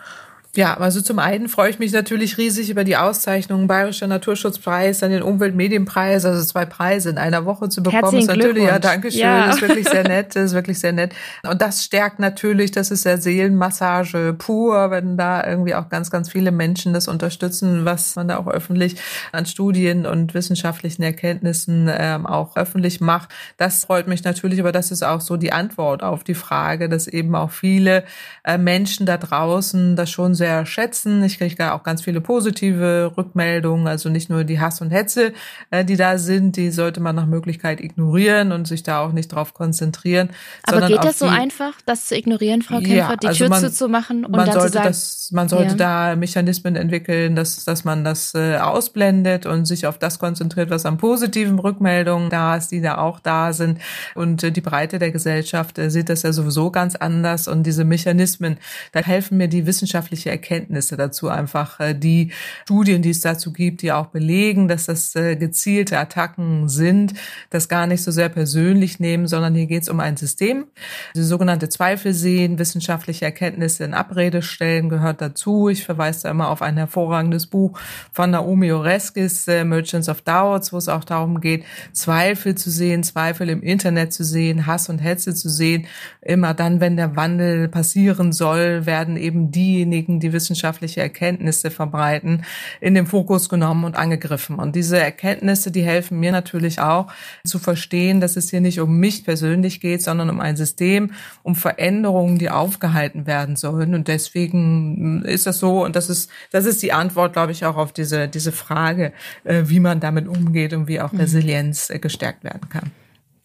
Ja, 0.56 0.74
also 0.76 1.00
zum 1.00 1.18
einen 1.18 1.48
freue 1.48 1.70
ich 1.70 1.80
mich 1.80 1.92
natürlich 1.92 2.38
riesig 2.38 2.70
über 2.70 2.84
die 2.84 2.96
Auszeichnung 2.96 3.66
Bayerischer 3.66 4.06
Naturschutzpreis, 4.06 5.00
dann 5.00 5.10
den 5.10 5.22
Umweltmedienpreis, 5.22 6.24
also 6.24 6.44
zwei 6.44 6.64
Preise 6.64 7.10
in 7.10 7.18
einer 7.18 7.44
Woche 7.44 7.68
zu 7.68 7.82
bekommen. 7.82 8.02
Herzlichen 8.02 8.30
ist 8.30 8.36
natürlich, 8.36 8.64
ja, 8.64 8.78
danke 8.78 9.10
schön, 9.10 9.20
ja. 9.20 9.50
ist 9.50 9.60
wirklich 9.60 9.88
sehr 9.88 10.04
nett, 10.08 10.36
ist 10.36 10.54
wirklich 10.54 10.78
sehr 10.78 10.92
nett. 10.92 11.12
Und 11.42 11.60
das 11.60 11.82
stärkt 11.82 12.20
natürlich, 12.20 12.70
das 12.70 12.92
ist 12.92 13.04
ja 13.04 13.16
Seelenmassage 13.16 14.32
pur, 14.38 14.92
wenn 14.92 15.16
da 15.16 15.44
irgendwie 15.44 15.74
auch 15.74 15.88
ganz, 15.88 16.12
ganz 16.12 16.30
viele 16.30 16.52
Menschen 16.52 16.92
das 16.92 17.08
unterstützen, 17.08 17.84
was 17.84 18.14
man 18.14 18.28
da 18.28 18.36
auch 18.36 18.46
öffentlich 18.46 18.94
an 19.32 19.46
Studien 19.46 20.06
und 20.06 20.34
wissenschaftlichen 20.34 21.02
Erkenntnissen 21.02 21.90
ähm, 21.92 22.26
auch 22.26 22.54
öffentlich 22.54 23.00
macht. 23.00 23.30
Das 23.56 23.84
freut 23.84 24.06
mich 24.06 24.22
natürlich, 24.22 24.60
aber 24.60 24.70
das 24.70 24.92
ist 24.92 25.02
auch 25.02 25.20
so 25.20 25.36
die 25.36 25.52
Antwort 25.52 26.04
auf 26.04 26.22
die 26.22 26.34
Frage, 26.34 26.88
dass 26.88 27.08
eben 27.08 27.34
auch 27.34 27.50
viele 27.50 28.04
äh, 28.44 28.56
Menschen 28.56 29.04
da 29.04 29.16
draußen 29.16 29.96
das 29.96 30.12
schon 30.12 30.36
sehr 30.36 30.43
sehr 30.44 30.66
schätzen. 30.66 31.24
Ich 31.24 31.38
kriege 31.38 31.54
da 31.56 31.72
auch 31.72 31.82
ganz 31.82 32.02
viele 32.02 32.20
positive 32.20 33.12
Rückmeldungen, 33.16 33.86
also 33.86 34.10
nicht 34.10 34.28
nur 34.28 34.44
die 34.44 34.60
Hass 34.60 34.82
und 34.82 34.90
Hetze, 34.90 35.32
äh, 35.70 35.86
die 35.86 35.96
da 35.96 36.18
sind, 36.18 36.56
die 36.56 36.70
sollte 36.70 37.00
man 37.00 37.16
nach 37.16 37.24
Möglichkeit 37.24 37.80
ignorieren 37.80 38.52
und 38.52 38.68
sich 38.68 38.82
da 38.82 39.00
auch 39.00 39.12
nicht 39.12 39.28
drauf 39.28 39.54
konzentrieren. 39.54 40.28
Aber 40.64 40.86
geht 40.86 41.02
das 41.02 41.18
so 41.18 41.24
einfach, 41.26 41.72
das 41.86 42.06
zu 42.06 42.16
ignorieren, 42.16 42.60
Frau 42.60 42.78
Kämpfer, 42.80 42.94
ja, 42.94 43.16
die 43.16 43.28
also 43.28 43.38
Tür 43.38 43.48
man, 43.48 43.60
zuzumachen 43.62 44.26
und 44.26 44.32
man 44.32 44.44
dann 44.44 44.52
sollte 44.52 44.66
zu 44.66 44.72
sagen, 44.74 44.88
das, 44.88 45.30
man 45.32 45.48
sollte 45.48 45.70
ja. 45.78 46.10
da 46.10 46.16
Mechanismen 46.16 46.76
entwickeln, 46.76 47.36
dass, 47.36 47.64
dass 47.64 47.84
man 47.84 48.04
das 48.04 48.34
äh, 48.34 48.58
ausblendet 48.58 49.46
und 49.46 49.64
sich 49.64 49.86
auf 49.86 49.96
das 49.96 50.18
konzentriert, 50.18 50.68
was 50.68 50.84
an 50.84 50.98
positiven 50.98 51.58
Rückmeldungen 51.58 52.28
da 52.28 52.56
ist, 52.56 52.70
die 52.70 52.82
da 52.82 52.98
auch 52.98 53.18
da 53.18 53.54
sind. 53.54 53.80
Und 54.14 54.42
äh, 54.42 54.52
die 54.52 54.60
Breite 54.60 54.98
der 54.98 55.10
Gesellschaft 55.10 55.78
äh, 55.78 55.90
sieht 55.90 56.10
das 56.10 56.22
ja 56.22 56.34
sowieso 56.34 56.70
ganz 56.70 56.96
anders 56.96 57.48
und 57.48 57.62
diese 57.62 57.84
Mechanismen, 57.84 58.58
da 58.92 59.00
helfen 59.00 59.38
mir 59.38 59.48
die 59.48 59.64
wissenschaftliche 59.64 60.30
Erkenntnisse 60.34 60.96
dazu 60.96 61.28
einfach. 61.28 61.80
Äh, 61.80 61.94
die 61.94 62.30
Studien, 62.64 63.02
die 63.02 63.10
es 63.10 63.20
dazu 63.20 63.52
gibt, 63.52 63.82
die 63.82 63.92
auch 63.92 64.06
belegen, 64.06 64.68
dass 64.68 64.86
das 64.86 65.14
äh, 65.14 65.36
gezielte 65.36 65.98
Attacken 65.98 66.68
sind, 66.68 67.14
das 67.50 67.68
gar 67.68 67.86
nicht 67.86 68.02
so 68.02 68.10
sehr 68.10 68.28
persönlich 68.28 69.00
nehmen, 69.00 69.26
sondern 69.26 69.54
hier 69.54 69.66
geht 69.66 69.82
es 69.82 69.88
um 69.88 70.00
ein 70.00 70.16
System. 70.16 70.66
Die 71.14 71.22
sogenannte 71.22 71.68
Zweifel 71.68 72.12
sehen, 72.12 72.58
wissenschaftliche 72.58 73.24
Erkenntnisse 73.24 73.84
in 73.84 73.94
Abrede 73.94 74.42
stellen, 74.42 74.88
gehört 74.88 75.20
dazu. 75.20 75.68
Ich 75.68 75.84
verweise 75.84 76.24
da 76.24 76.30
immer 76.30 76.48
auf 76.50 76.62
ein 76.62 76.76
hervorragendes 76.76 77.46
Buch 77.46 77.78
von 78.12 78.30
Naomi 78.30 78.72
Oreskes, 78.72 79.48
äh, 79.48 79.64
Merchants 79.64 80.08
of 80.08 80.22
Doubts, 80.22 80.72
wo 80.72 80.78
es 80.78 80.88
auch 80.88 81.04
darum 81.04 81.40
geht, 81.40 81.64
Zweifel 81.92 82.54
zu 82.54 82.70
sehen, 82.70 83.02
Zweifel 83.02 83.48
im 83.48 83.62
Internet 83.62 84.12
zu 84.12 84.24
sehen, 84.24 84.66
Hass 84.66 84.88
und 84.88 84.98
Hetze 84.98 85.34
zu 85.34 85.48
sehen. 85.48 85.86
Immer 86.20 86.54
dann, 86.54 86.80
wenn 86.80 86.96
der 86.96 87.16
Wandel 87.16 87.68
passieren 87.68 88.32
soll, 88.32 88.86
werden 88.86 89.16
eben 89.16 89.50
diejenigen, 89.50 90.20
die 90.24 90.32
wissenschaftliche 90.32 91.00
Erkenntnisse 91.00 91.70
verbreiten, 91.70 92.44
in 92.80 92.94
den 92.94 93.06
Fokus 93.06 93.48
genommen 93.48 93.84
und 93.84 93.96
angegriffen. 93.96 94.56
Und 94.56 94.74
diese 94.74 94.98
Erkenntnisse, 94.98 95.70
die 95.70 95.82
helfen 95.82 96.18
mir 96.18 96.32
natürlich 96.32 96.80
auch 96.80 97.06
zu 97.44 97.58
verstehen, 97.58 98.20
dass 98.20 98.36
es 98.36 98.50
hier 98.50 98.60
nicht 98.60 98.80
um 98.80 98.98
mich 98.98 99.24
persönlich 99.24 99.80
geht, 99.80 100.02
sondern 100.02 100.30
um 100.30 100.40
ein 100.40 100.56
System, 100.56 101.12
um 101.42 101.54
Veränderungen, 101.54 102.38
die 102.38 102.50
aufgehalten 102.50 103.26
werden 103.26 103.56
sollen. 103.56 103.94
Und 103.94 104.08
deswegen 104.08 105.22
ist 105.24 105.46
das 105.46 105.58
so, 105.58 105.84
und 105.84 105.94
das 105.94 106.08
ist, 106.10 106.30
das 106.50 106.64
ist 106.64 106.82
die 106.82 106.92
Antwort, 106.92 107.34
glaube 107.34 107.52
ich, 107.52 107.64
auch 107.64 107.76
auf 107.76 107.92
diese, 107.92 108.26
diese 108.28 108.52
Frage, 108.52 109.12
äh, 109.44 109.64
wie 109.66 109.80
man 109.80 110.00
damit 110.00 110.26
umgeht 110.26 110.72
und 110.72 110.88
wie 110.88 111.00
auch 111.00 111.12
mhm. 111.12 111.20
Resilienz 111.20 111.90
äh, 111.90 111.98
gestärkt 111.98 112.44
werden 112.44 112.68
kann. 112.70 112.90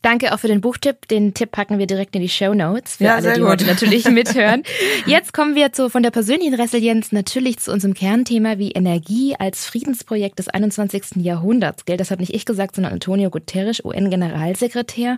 Danke 0.02 0.34
auch 0.34 0.40
für 0.40 0.48
den 0.48 0.62
Buchtipp. 0.62 1.10
Den 1.10 1.34
Tipp 1.34 1.52
packen 1.52 1.78
wir 1.78 1.86
direkt 1.86 2.16
in 2.16 2.22
die 2.22 2.30
Show 2.30 2.54
Notes 2.54 2.96
für 2.96 3.04
ja, 3.04 3.16
alle, 3.16 3.34
die 3.34 3.42
gut. 3.42 3.50
heute 3.50 3.66
natürlich 3.66 4.06
mithören. 4.10 4.64
Jetzt 5.06 5.34
kommen 5.34 5.56
wir 5.56 5.74
zu, 5.74 5.90
von 5.90 6.04
der 6.04 6.12
persönlichen 6.12 6.54
Resilienz 6.54 7.12
natürlich 7.12 7.60
zu 7.60 7.74
unserem 7.74 7.94
Kernthema, 7.94 8.58
wie 8.58 8.72
Energie 8.72 9.36
als 9.38 9.66
Friedensprojekt 9.66 10.40
des 10.40 10.48
21. 10.48 11.18
Jahrhunderts 11.18 11.84
gilt. 11.84 12.00
Das 12.00 12.12
hat 12.12 12.22
nicht 12.22 12.34
ich 12.34 12.46
gesagt, 12.46 12.76
sondern 12.76 12.94
Antonio 12.94 13.30
Guterres, 13.30 13.84
UN-Generalsekretär. 13.84 15.18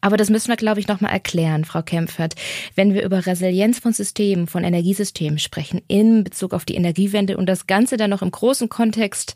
Aber 0.00 0.16
das 0.16 0.30
müssen 0.30 0.48
wir, 0.48 0.56
glaube 0.56 0.78
ich, 0.78 0.86
nochmal 0.86 1.12
erklären, 1.12 1.64
Frau 1.64 1.82
Kempfert. 1.82 2.34
Wenn 2.76 2.94
wir 2.94 3.02
über 3.02 3.26
Resilienz 3.26 3.80
von 3.80 3.92
Systemen, 3.92 4.46
von 4.46 4.62
Energiesystemen 4.62 5.40
sprechen, 5.40 5.82
in 5.88 6.22
Bezug 6.22 6.54
auf 6.54 6.64
die 6.64 6.76
Energiewende 6.76 7.36
und 7.36 7.46
das 7.46 7.66
Ganze 7.66 7.96
dann 7.96 8.10
noch 8.10 8.22
im 8.22 8.30
großen 8.30 8.68
Kontext 8.68 9.34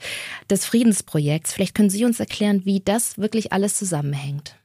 des 0.49 0.65
Friedensprojekts, 0.67 1.53
vielleicht 1.53 1.75
können 1.75 1.91
Sie 1.91 2.05
uns 2.05 2.21
erklären, 2.21 2.63
wie 2.65 2.81
das 2.81 3.19
wirklich 3.19 3.53
alles 3.53 3.77
zusammenhängt. 3.77 4.55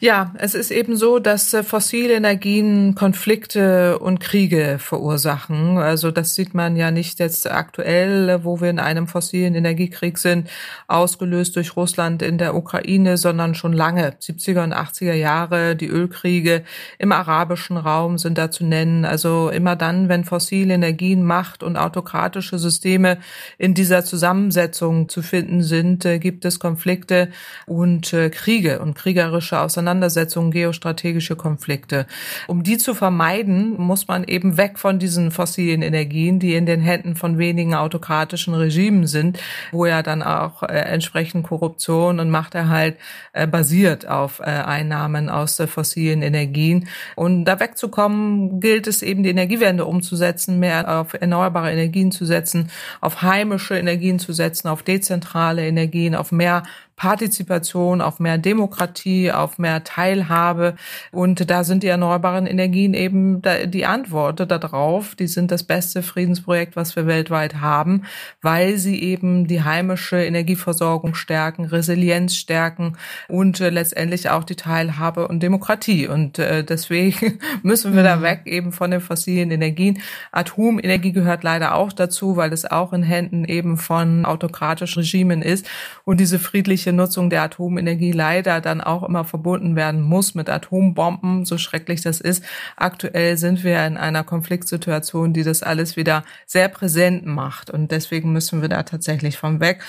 Ja, 0.00 0.34
es 0.38 0.54
ist 0.54 0.72
eben 0.72 0.96
so, 0.96 1.20
dass 1.20 1.54
äh, 1.54 1.62
fossile 1.62 2.14
Energien 2.14 2.94
Konflikte 2.96 3.98
und 4.00 4.18
Kriege 4.18 4.78
verursachen. 4.80 5.78
Also 5.78 6.10
das 6.10 6.34
sieht 6.34 6.52
man 6.52 6.74
ja 6.74 6.90
nicht 6.90 7.20
jetzt 7.20 7.50
aktuell, 7.50 8.44
wo 8.44 8.60
wir 8.60 8.70
in 8.70 8.80
einem 8.80 9.06
fossilen 9.06 9.54
Energiekrieg 9.54 10.18
sind, 10.18 10.50
ausgelöst 10.88 11.54
durch 11.54 11.76
Russland 11.76 12.22
in 12.22 12.38
der 12.38 12.56
Ukraine, 12.56 13.16
sondern 13.16 13.54
schon 13.54 13.72
lange, 13.72 14.10
70er 14.20 14.64
und 14.64 14.74
80er 14.74 15.14
Jahre, 15.14 15.76
die 15.76 15.88
Ölkriege 15.88 16.64
im 16.98 17.12
arabischen 17.12 17.76
Raum 17.76 18.18
sind 18.18 18.36
da 18.36 18.50
zu 18.50 18.64
nennen. 18.64 19.04
Also 19.04 19.48
immer 19.48 19.76
dann, 19.76 20.08
wenn 20.08 20.24
fossile 20.24 20.74
Energien 20.74 21.22
Macht 21.22 21.62
und 21.62 21.76
autokratische 21.76 22.58
Systeme 22.58 23.18
in 23.58 23.74
dieser 23.74 24.04
Zusammensetzung 24.04 25.08
zu 25.08 25.22
finden 25.22 25.62
sind, 25.62 26.04
äh, 26.04 26.18
gibt 26.18 26.44
es 26.44 26.58
Konflikte 26.58 27.28
und 27.66 28.12
äh, 28.12 28.28
Kriege 28.30 28.80
und 28.80 28.94
kriegerische 28.96 29.60
Auseinandersetzungen 29.60 29.83
Auseinandersetzungen, 29.84 30.50
geostrategische 30.50 31.36
Konflikte. 31.36 32.06
Um 32.46 32.62
die 32.62 32.78
zu 32.78 32.94
vermeiden, 32.94 33.74
muss 33.76 34.08
man 34.08 34.24
eben 34.24 34.56
weg 34.56 34.78
von 34.78 34.98
diesen 34.98 35.30
fossilen 35.30 35.82
Energien, 35.82 36.38
die 36.38 36.54
in 36.54 36.64
den 36.64 36.80
Händen 36.80 37.16
von 37.16 37.36
wenigen 37.36 37.74
autokratischen 37.74 38.54
Regimen 38.54 39.06
sind, 39.06 39.38
wo 39.72 39.84
ja 39.84 40.02
dann 40.02 40.22
auch 40.22 40.62
äh, 40.62 40.68
entsprechend 40.68 41.46
Korruption 41.46 42.18
und 42.18 42.30
Machterhalt 42.30 42.96
äh, 43.34 43.46
basiert 43.46 44.08
auf 44.08 44.40
äh, 44.40 44.44
Einnahmen 44.44 45.28
aus 45.28 45.60
äh, 45.60 45.66
fossilen 45.66 46.22
Energien. 46.22 46.88
Und 47.14 47.44
da 47.44 47.60
wegzukommen, 47.60 48.60
gilt 48.60 48.86
es 48.86 49.02
eben 49.02 49.22
die 49.22 49.30
Energiewende 49.30 49.84
umzusetzen, 49.84 50.58
mehr 50.58 51.00
auf 51.00 51.12
erneuerbare 51.12 51.70
Energien 51.70 52.10
zu 52.10 52.24
setzen, 52.24 52.70
auf 53.02 53.20
heimische 53.20 53.76
Energien 53.76 54.18
zu 54.18 54.32
setzen, 54.32 54.68
auf 54.68 54.82
dezentrale 54.82 55.66
Energien, 55.66 56.14
auf 56.14 56.32
mehr 56.32 56.62
Partizipation, 56.96 58.00
auf 58.00 58.20
mehr 58.20 58.38
Demokratie, 58.38 59.32
auf 59.32 59.58
mehr 59.58 59.82
Teilhabe. 59.84 60.76
Und 61.10 61.50
da 61.50 61.64
sind 61.64 61.82
die 61.82 61.88
erneuerbaren 61.88 62.46
Energien 62.46 62.94
eben 62.94 63.42
die 63.66 63.84
Antwort 63.84 64.40
darauf. 64.50 65.14
Die 65.14 65.26
sind 65.26 65.50
das 65.50 65.64
beste 65.64 66.02
Friedensprojekt, 66.02 66.76
was 66.76 66.94
wir 66.94 67.06
weltweit 67.06 67.56
haben, 67.56 68.02
weil 68.42 68.78
sie 68.78 69.02
eben 69.02 69.46
die 69.46 69.62
heimische 69.62 70.22
Energieversorgung 70.22 71.14
stärken, 71.14 71.64
Resilienz 71.64 72.36
stärken 72.36 72.96
und 73.28 73.60
äh, 73.60 73.70
letztendlich 73.70 74.30
auch 74.30 74.44
die 74.44 74.56
Teilhabe 74.56 75.28
und 75.28 75.42
Demokratie. 75.42 76.06
Und 76.06 76.38
äh, 76.38 76.64
deswegen 76.64 77.38
müssen 77.62 77.94
wir 77.96 78.02
da 78.02 78.16
mhm. 78.16 78.22
weg 78.22 78.42
eben 78.46 78.72
von 78.72 78.90
den 78.90 79.00
fossilen 79.00 79.50
Energien. 79.50 80.00
Atomenergie 80.32 81.12
gehört 81.12 81.42
leider 81.42 81.74
auch 81.74 81.92
dazu, 81.92 82.36
weil 82.36 82.52
es 82.52 82.64
auch 82.64 82.92
in 82.92 83.02
Händen 83.02 83.44
eben 83.44 83.76
von 83.76 84.24
autokratischen 84.24 85.02
Regimen 85.02 85.42
ist. 85.42 85.66
Und 86.04 86.20
diese 86.20 86.38
friedliche 86.38 86.83
tägliche 86.84 86.92
Nutzung 86.92 87.30
der 87.30 87.42
Atomenergie 87.42 88.12
leider 88.12 88.60
dann 88.60 88.80
auch 88.80 89.02
immer 89.02 89.24
verbunden 89.24 89.76
werden 89.76 90.02
muss 90.02 90.34
mit 90.34 90.50
Atombomben, 90.50 91.44
so 91.44 91.58
schrecklich 91.58 92.02
das 92.02 92.20
ist. 92.20 92.44
Aktuell 92.76 93.36
sind 93.36 93.64
wir 93.64 93.86
in 93.86 93.96
einer 93.96 94.24
Konfliktsituation, 94.24 95.32
die 95.32 95.42
das 95.42 95.62
alles 95.62 95.96
wieder 95.96 96.24
sehr 96.46 96.68
präsent 96.68 97.24
macht. 97.26 97.70
Und 97.70 97.90
deswegen 97.90 98.32
müssen 98.32 98.60
wir 98.60 98.68
da 98.68 98.82
tatsächlich 98.82 99.38
von 99.38 99.60
weg. 99.60 99.82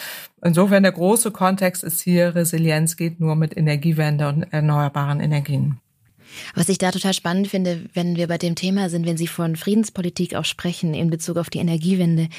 Insofern 0.44 0.84
der 0.84 0.94
große 0.94 1.32
Kontext 1.32 1.84
ist 1.84 2.02
hier, 2.02 2.36
Resilienz 2.36 2.96
geht 2.96 3.20
nur 3.20 3.36
mit 3.36 3.58
Energiewende 3.58 4.28
und 4.30 4.44
erneuerbaren 4.44 5.20
Energien. 5.20 5.80
Was 6.54 6.70
ich 6.70 6.78
da 6.78 6.92
total 6.92 7.14
spannend 7.14 7.48
finde, 7.48 7.82
wenn 7.94 8.16
wir 8.16 8.28
bei 8.28 8.38
dem 8.38 8.56
Thema 8.56 8.90
sind, 8.90 9.06
wenn 9.06 9.18
Sie 9.18 9.28
von 9.28 9.56
Friedenspolitik 9.56 10.36
auch 10.36 10.46
sprechen 10.46 10.94
in 10.94 11.10
Bezug 11.10 11.38
auf 11.38 11.50
die 11.50 11.60
Energiewende, 11.60 12.30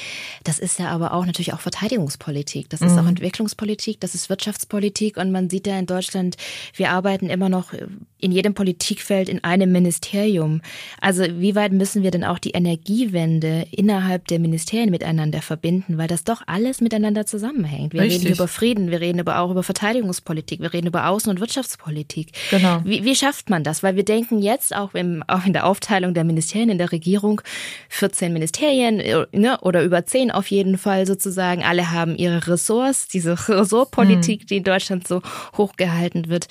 das 0.44 0.58
ist 0.58 0.78
ja 0.78 0.88
aber 0.88 1.12
auch 1.12 1.26
natürlich 1.26 1.52
auch 1.52 1.60
Verteidigungspolitik, 1.60 2.68
das 2.70 2.80
ist 2.80 2.92
mhm. 2.92 2.98
auch 2.98 3.06
Entwicklungspolitik, 3.06 4.00
das 4.00 4.14
ist 4.14 4.30
Wirtschaftspolitik 4.30 5.16
und 5.16 5.32
man 5.32 5.50
sieht 5.50 5.66
ja 5.66 5.78
in 5.78 5.86
Deutschland, 5.86 6.36
wir 6.74 6.90
arbeiten 6.90 7.28
immer 7.28 7.48
noch 7.48 7.72
in 8.18 8.32
jedem 8.32 8.54
Politikfeld 8.54 9.28
in 9.28 9.44
einem 9.44 9.72
Ministerium. 9.72 10.62
Also 11.00 11.24
wie 11.38 11.54
weit 11.54 11.72
müssen 11.72 12.02
wir 12.02 12.10
denn 12.10 12.24
auch 12.24 12.38
die 12.38 12.52
Energiewende 12.52 13.66
innerhalb 13.70 14.26
der 14.28 14.38
Ministerien 14.38 14.90
miteinander 14.90 15.42
verbinden, 15.42 15.98
weil 15.98 16.08
das 16.08 16.24
doch 16.24 16.42
alles 16.46 16.80
miteinander 16.80 17.26
zusammenhängt. 17.26 17.92
Wir 17.92 18.02
Richtig. 18.02 18.24
reden 18.24 18.34
über 18.34 18.48
Frieden, 18.48 18.90
wir 18.90 19.00
reden 19.00 19.20
aber 19.20 19.40
auch 19.40 19.50
über 19.50 19.62
Verteidigungspolitik, 19.62 20.60
wir 20.60 20.72
reden 20.72 20.86
über 20.86 21.06
Außen- 21.06 21.28
und 21.28 21.40
Wirtschaftspolitik. 21.40 22.32
Genau. 22.50 22.80
Wie, 22.84 23.04
wie 23.04 23.14
schafft 23.14 23.50
man 23.50 23.64
das? 23.64 23.82
Weil 23.82 23.96
wir 23.96 24.04
denken 24.04 24.40
jetzt 24.40 24.74
auch, 24.74 24.94
im, 24.94 25.22
auch 25.26 25.44
in 25.44 25.52
der 25.52 25.66
Aufteilung 25.66 26.14
der 26.14 26.24
Ministerien 26.24 26.70
in 26.70 26.78
der 26.78 26.92
Regierung, 26.92 27.42
14 27.90 28.32
Ministerien 28.32 29.26
ne, 29.32 29.58
oder 29.60 29.82
über 29.82 30.06
10 30.06 30.30
auf 30.30 30.50
jeden 30.50 30.78
Fall 30.78 31.06
sozusagen, 31.06 31.62
alle 31.62 31.90
haben 31.90 32.16
ihre 32.16 32.46
Ressorts, 32.46 33.08
diese 33.08 33.32
Ressortpolitik, 33.48 34.42
hm. 34.42 34.46
die 34.46 34.56
in 34.56 34.64
Deutschland 34.64 35.06
so 35.06 35.20
hochgehalten 35.56 36.28
wird. 36.28 36.48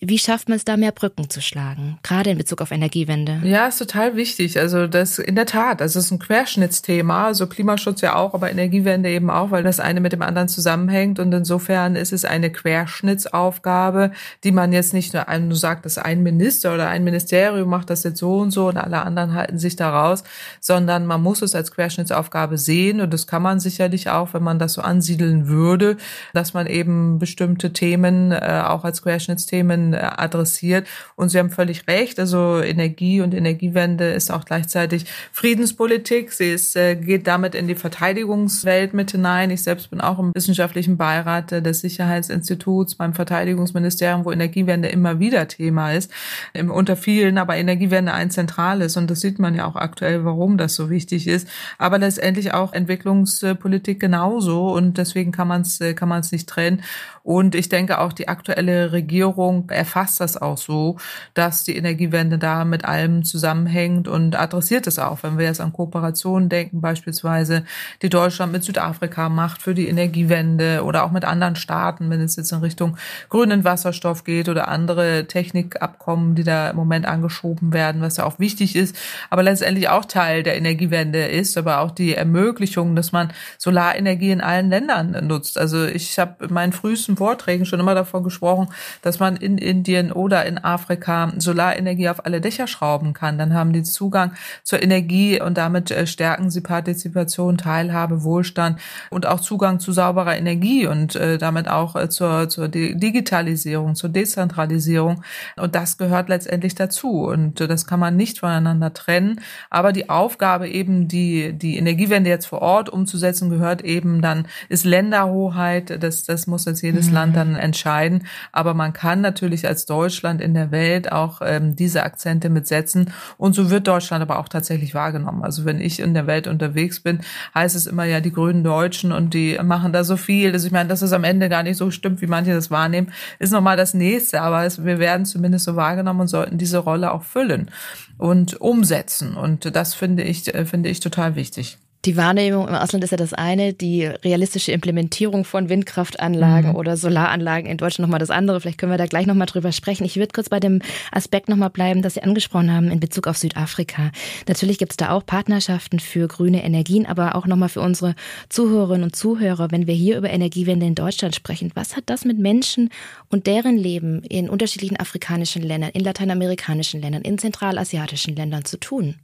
Wie 0.00 0.18
schafft 0.18 0.50
man 0.50 0.56
es 0.56 0.64
da 0.64 0.76
mehr 0.76 0.92
Brücken 0.92 1.30
zu 1.30 1.40
schlagen, 1.40 1.98
gerade 2.02 2.28
in 2.30 2.36
Bezug 2.36 2.60
auf 2.60 2.70
Energiewende? 2.70 3.40
Ja, 3.44 3.66
ist 3.66 3.78
total 3.78 4.14
wichtig. 4.14 4.58
Also 4.58 4.86
das 4.86 5.18
in 5.18 5.36
der 5.36 5.46
Tat, 5.46 5.80
das 5.80 5.96
ist 5.96 6.10
ein 6.10 6.18
Querschnittsthema, 6.18 7.26
also 7.26 7.46
Klimaschutz 7.46 8.02
ja 8.02 8.14
auch, 8.14 8.34
aber 8.34 8.50
Energiewende 8.50 9.08
eben 9.08 9.30
auch, 9.30 9.52
weil 9.52 9.62
das 9.62 9.80
eine 9.80 10.00
mit 10.00 10.12
dem 10.12 10.20
anderen 10.20 10.48
zusammenhängt 10.48 11.18
und 11.18 11.32
insofern 11.32 11.96
ist 11.96 12.12
es 12.12 12.26
eine 12.26 12.50
Querschnittsaufgabe, 12.52 14.10
die 14.44 14.52
man 14.52 14.74
jetzt 14.74 14.92
nicht 14.92 15.14
nur 15.14 15.28
einem 15.28 15.48
nur 15.48 15.56
sagt, 15.56 15.86
dass 15.86 15.96
ein 15.96 16.22
Minister 16.22 16.74
oder 16.74 16.88
ein 16.88 17.02
Ministerium 17.02 17.70
macht 17.70 17.88
das 17.88 18.04
jetzt 18.04 18.18
so 18.18 18.36
und 18.36 18.50
so 18.50 18.68
und 18.68 18.76
alle 18.76 19.00
anderen 19.00 19.32
halten 19.32 19.58
sich 19.58 19.76
da 19.76 19.88
raus, 19.88 20.24
sondern 20.60 21.06
man 21.06 21.22
muss 21.22 21.40
es 21.40 21.54
als 21.54 21.72
Querschnittsaufgabe 21.72 22.58
sehen 22.58 23.00
und 23.00 23.14
das 23.14 23.26
kann 23.26 23.40
man 23.40 23.60
sicherlich 23.60 24.10
auch, 24.10 24.34
wenn 24.34 24.42
man 24.42 24.58
das 24.58 24.74
so 24.74 24.82
ansiedeln 24.82 25.48
würde, 25.48 25.96
dass 26.34 26.52
man 26.52 26.66
eben 26.66 27.18
bestimmte 27.18 27.72
Themen 27.72 28.32
äh, 28.32 28.62
auch 28.66 28.84
als 28.84 29.00
Querschnittsthemen 29.00 29.85
äh, 29.92 29.98
adressiert. 29.98 30.86
Und 31.14 31.28
Sie 31.28 31.38
haben 31.38 31.50
völlig 31.50 31.86
recht. 31.88 32.18
Also 32.18 32.60
Energie 32.60 33.20
und 33.20 33.34
Energiewende 33.34 34.10
ist 34.10 34.30
auch 34.30 34.44
gleichzeitig 34.44 35.06
Friedenspolitik. 35.32 36.32
Sie 36.32 36.50
ist, 36.50 36.76
äh, 36.76 36.96
geht 36.96 37.26
damit 37.26 37.54
in 37.54 37.68
die 37.68 37.74
Verteidigungswelt 37.74 38.94
mit 38.94 39.12
hinein. 39.12 39.50
Ich 39.50 39.62
selbst 39.62 39.90
bin 39.90 40.00
auch 40.00 40.18
im 40.18 40.32
wissenschaftlichen 40.34 40.96
Beirat 40.96 41.50
des 41.50 41.80
Sicherheitsinstituts 41.80 42.94
beim 42.94 43.14
Verteidigungsministerium, 43.14 44.24
wo 44.24 44.32
Energiewende 44.32 44.88
immer 44.88 45.18
wieder 45.18 45.48
Thema 45.48 45.92
ist. 45.92 46.10
Unter 46.54 46.96
vielen 46.96 47.38
aber 47.38 47.56
Energiewende 47.56 48.12
ein 48.12 48.30
zentrales. 48.30 48.96
Und 48.96 49.10
das 49.10 49.20
sieht 49.20 49.38
man 49.38 49.54
ja 49.54 49.66
auch 49.66 49.76
aktuell, 49.76 50.24
warum 50.24 50.58
das 50.58 50.74
so 50.74 50.90
wichtig 50.90 51.26
ist. 51.26 51.48
Aber 51.78 51.98
letztendlich 51.98 52.54
auch 52.54 52.72
Entwicklungspolitik 52.72 54.00
genauso. 54.00 54.72
Und 54.72 54.98
deswegen 54.98 55.32
kann 55.32 55.48
man 55.48 55.62
es 55.62 55.80
kann 55.94 56.08
man 56.08 56.20
es 56.20 56.32
nicht 56.32 56.48
trennen. 56.48 56.82
Und 57.22 57.54
ich 57.54 57.68
denke 57.68 57.98
auch 57.98 58.12
die 58.12 58.28
aktuelle 58.28 58.92
Regierung 58.92 59.68
erfasst 59.76 60.20
das 60.20 60.36
auch 60.36 60.58
so, 60.58 60.96
dass 61.34 61.64
die 61.64 61.76
Energiewende 61.76 62.38
da 62.38 62.64
mit 62.64 62.84
allem 62.84 63.24
zusammenhängt 63.24 64.08
und 64.08 64.38
adressiert 64.38 64.86
es 64.86 64.98
auch. 64.98 65.22
Wenn 65.22 65.38
wir 65.38 65.46
jetzt 65.46 65.60
an 65.60 65.72
Kooperationen 65.72 66.48
denken, 66.48 66.80
beispielsweise, 66.80 67.64
die 68.02 68.08
Deutschland 68.08 68.52
mit 68.52 68.64
Südafrika 68.64 69.28
macht 69.28 69.62
für 69.62 69.74
die 69.74 69.88
Energiewende 69.88 70.82
oder 70.84 71.04
auch 71.04 71.12
mit 71.12 71.24
anderen 71.24 71.56
Staaten, 71.56 72.10
wenn 72.10 72.20
es 72.20 72.36
jetzt 72.36 72.52
in 72.52 72.58
Richtung 72.58 72.96
grünen 73.28 73.64
Wasserstoff 73.64 74.24
geht 74.24 74.48
oder 74.48 74.68
andere 74.68 75.26
Technikabkommen, 75.26 76.34
die 76.34 76.44
da 76.44 76.70
im 76.70 76.76
Moment 76.76 77.06
angeschoben 77.06 77.72
werden, 77.72 78.00
was 78.00 78.16
ja 78.16 78.24
auch 78.24 78.38
wichtig 78.38 78.76
ist, 78.76 78.96
aber 79.30 79.42
letztendlich 79.42 79.88
auch 79.88 80.04
Teil 80.04 80.42
der 80.42 80.56
Energiewende 80.56 81.26
ist, 81.26 81.56
aber 81.58 81.80
auch 81.80 81.90
die 81.90 82.14
Ermöglichung, 82.14 82.96
dass 82.96 83.12
man 83.12 83.32
Solarenergie 83.58 84.30
in 84.30 84.40
allen 84.40 84.70
Ländern 84.70 85.26
nutzt. 85.26 85.58
Also 85.58 85.84
ich 85.84 86.18
habe 86.18 86.48
meinen 86.52 86.72
frühesten 86.72 87.16
Vorträgen 87.16 87.66
schon 87.66 87.80
immer 87.80 87.94
davon 87.94 88.24
gesprochen, 88.24 88.68
dass 89.02 89.18
man 89.18 89.36
in 89.36 89.58
Indien 89.66 90.12
oder 90.12 90.44
in 90.44 90.58
Afrika 90.58 91.32
Solarenergie 91.36 92.08
auf 92.08 92.26
alle 92.26 92.40
Dächer 92.40 92.66
schrauben 92.66 93.12
kann. 93.12 93.38
Dann 93.38 93.54
haben 93.54 93.72
die 93.72 93.82
Zugang 93.82 94.32
zur 94.62 94.82
Energie 94.82 95.40
und 95.40 95.56
damit 95.56 95.90
äh, 95.90 96.06
stärken 96.06 96.50
sie 96.50 96.60
Partizipation, 96.60 97.56
Teilhabe, 97.56 98.24
Wohlstand 98.24 98.80
und 99.10 99.26
auch 99.26 99.40
Zugang 99.40 99.80
zu 99.80 99.92
sauberer 99.92 100.36
Energie 100.36 100.86
und 100.86 101.16
äh, 101.16 101.38
damit 101.38 101.68
auch 101.68 101.96
äh, 101.96 102.08
zur, 102.08 102.48
zur 102.48 102.68
Digitalisierung, 102.68 103.94
zur 103.94 104.10
Dezentralisierung. 104.10 105.22
Und 105.56 105.74
das 105.74 105.98
gehört 105.98 106.28
letztendlich 106.28 106.74
dazu. 106.74 107.26
Und 107.26 107.60
das 107.60 107.86
kann 107.86 108.00
man 108.00 108.16
nicht 108.16 108.40
voneinander 108.40 108.92
trennen. 108.92 109.40
Aber 109.70 109.92
die 109.92 110.08
Aufgabe 110.10 110.68
eben, 110.68 111.08
die, 111.08 111.52
die 111.52 111.76
Energiewende 111.76 112.30
jetzt 112.30 112.46
vor 112.46 112.62
Ort 112.62 112.88
umzusetzen, 112.88 113.48
gehört 113.48 113.82
eben 113.82 114.20
dann, 114.20 114.46
ist 114.68 114.84
Länderhoheit. 114.84 116.02
Das, 116.02 116.24
das 116.24 116.46
muss 116.46 116.64
jetzt 116.64 116.82
jedes 116.82 116.96
jedes 116.96 117.10
Land 117.10 117.36
dann 117.36 117.54
entscheiden. 117.54 118.26
Aber 118.52 118.74
man 118.74 118.92
kann 118.92 119.20
natürlich 119.20 119.55
als 119.64 119.86
Deutschland 119.86 120.40
in 120.40 120.54
der 120.54 120.72
Welt 120.72 121.12
auch 121.12 121.40
ähm, 121.40 121.76
diese 121.76 122.02
Akzente 122.02 122.48
mitsetzen. 122.50 123.12
Und 123.38 123.52
so 123.52 123.70
wird 123.70 123.86
Deutschland 123.86 124.22
aber 124.22 124.40
auch 124.40 124.48
tatsächlich 124.48 124.92
wahrgenommen. 124.92 125.44
Also 125.44 125.64
wenn 125.64 125.80
ich 125.80 126.00
in 126.00 126.14
der 126.14 126.26
Welt 126.26 126.48
unterwegs 126.48 126.98
bin, 126.98 127.20
heißt 127.54 127.76
es 127.76 127.86
immer 127.86 128.04
ja, 128.04 128.20
die 128.20 128.32
grünen 128.32 128.64
Deutschen 128.64 129.12
und 129.12 129.34
die 129.34 129.56
machen 129.62 129.92
da 129.92 130.02
so 130.02 130.16
viel. 130.16 130.52
Also 130.52 130.66
ich 130.66 130.72
meine, 130.72 130.88
dass 130.88 131.02
es 131.02 131.12
am 131.12 131.22
Ende 131.22 131.48
gar 131.48 131.62
nicht 131.62 131.76
so 131.76 131.92
stimmt, 131.92 132.20
wie 132.20 132.26
manche 132.26 132.52
das 132.52 132.72
wahrnehmen, 132.72 133.12
ist 133.38 133.52
nochmal 133.52 133.76
das 133.76 133.94
nächste. 133.94 134.42
Aber 134.42 134.64
es, 134.64 134.84
wir 134.84 134.98
werden 134.98 135.24
zumindest 135.24 135.64
so 135.64 135.76
wahrgenommen 135.76 136.22
und 136.22 136.28
sollten 136.28 136.58
diese 136.58 136.78
Rolle 136.78 137.12
auch 137.12 137.22
füllen 137.22 137.70
und 138.18 138.60
umsetzen. 138.60 139.36
Und 139.36 139.76
das 139.76 139.94
finde 139.94 140.24
ich, 140.24 140.52
äh, 140.52 140.66
finde 140.66 140.88
ich 140.88 140.98
total 140.98 141.36
wichtig. 141.36 141.78
Die 142.06 142.16
Wahrnehmung 142.16 142.68
im 142.68 142.74
Ausland 142.74 143.02
ist 143.02 143.10
ja 143.10 143.16
das 143.16 143.32
eine, 143.32 143.72
die 143.72 144.04
realistische 144.04 144.70
Implementierung 144.70 145.44
von 145.44 145.68
Windkraftanlagen 145.68 146.70
mhm. 146.70 146.76
oder 146.76 146.96
Solaranlagen 146.96 147.68
in 147.68 147.78
Deutschland 147.78 148.06
nochmal 148.06 148.20
das 148.20 148.30
andere. 148.30 148.60
Vielleicht 148.60 148.78
können 148.78 148.92
wir 148.92 148.96
da 148.96 149.06
gleich 149.06 149.26
nochmal 149.26 149.48
drüber 149.48 149.72
sprechen. 149.72 150.04
Ich 150.04 150.14
würde 150.14 150.30
kurz 150.32 150.48
bei 150.48 150.60
dem 150.60 150.82
Aspekt 151.10 151.48
nochmal 151.48 151.70
bleiben, 151.70 152.02
das 152.02 152.14
Sie 152.14 152.22
angesprochen 152.22 152.72
haben 152.72 152.92
in 152.92 153.00
Bezug 153.00 153.26
auf 153.26 153.36
Südafrika. 153.36 154.12
Natürlich 154.46 154.78
gibt 154.78 154.92
es 154.92 154.96
da 154.96 155.10
auch 155.10 155.26
Partnerschaften 155.26 155.98
für 155.98 156.28
grüne 156.28 156.62
Energien, 156.62 157.06
aber 157.06 157.34
auch 157.34 157.46
nochmal 157.46 157.70
für 157.70 157.80
unsere 157.80 158.14
Zuhörerinnen 158.50 159.02
und 159.02 159.16
Zuhörer, 159.16 159.72
wenn 159.72 159.88
wir 159.88 159.94
hier 159.94 160.16
über 160.16 160.30
Energiewende 160.30 160.86
in 160.86 160.94
Deutschland 160.94 161.34
sprechen. 161.34 161.72
Was 161.74 161.96
hat 161.96 162.04
das 162.06 162.24
mit 162.24 162.38
Menschen 162.38 162.90
und 163.30 163.48
deren 163.48 163.76
Leben 163.76 164.22
in 164.22 164.48
unterschiedlichen 164.48 164.96
afrikanischen 164.96 165.62
Ländern, 165.62 165.90
in 165.92 166.04
lateinamerikanischen 166.04 167.00
Ländern, 167.00 167.22
in 167.22 167.36
zentralasiatischen 167.36 168.36
Ländern 168.36 168.64
zu 168.64 168.78
tun? 168.78 169.16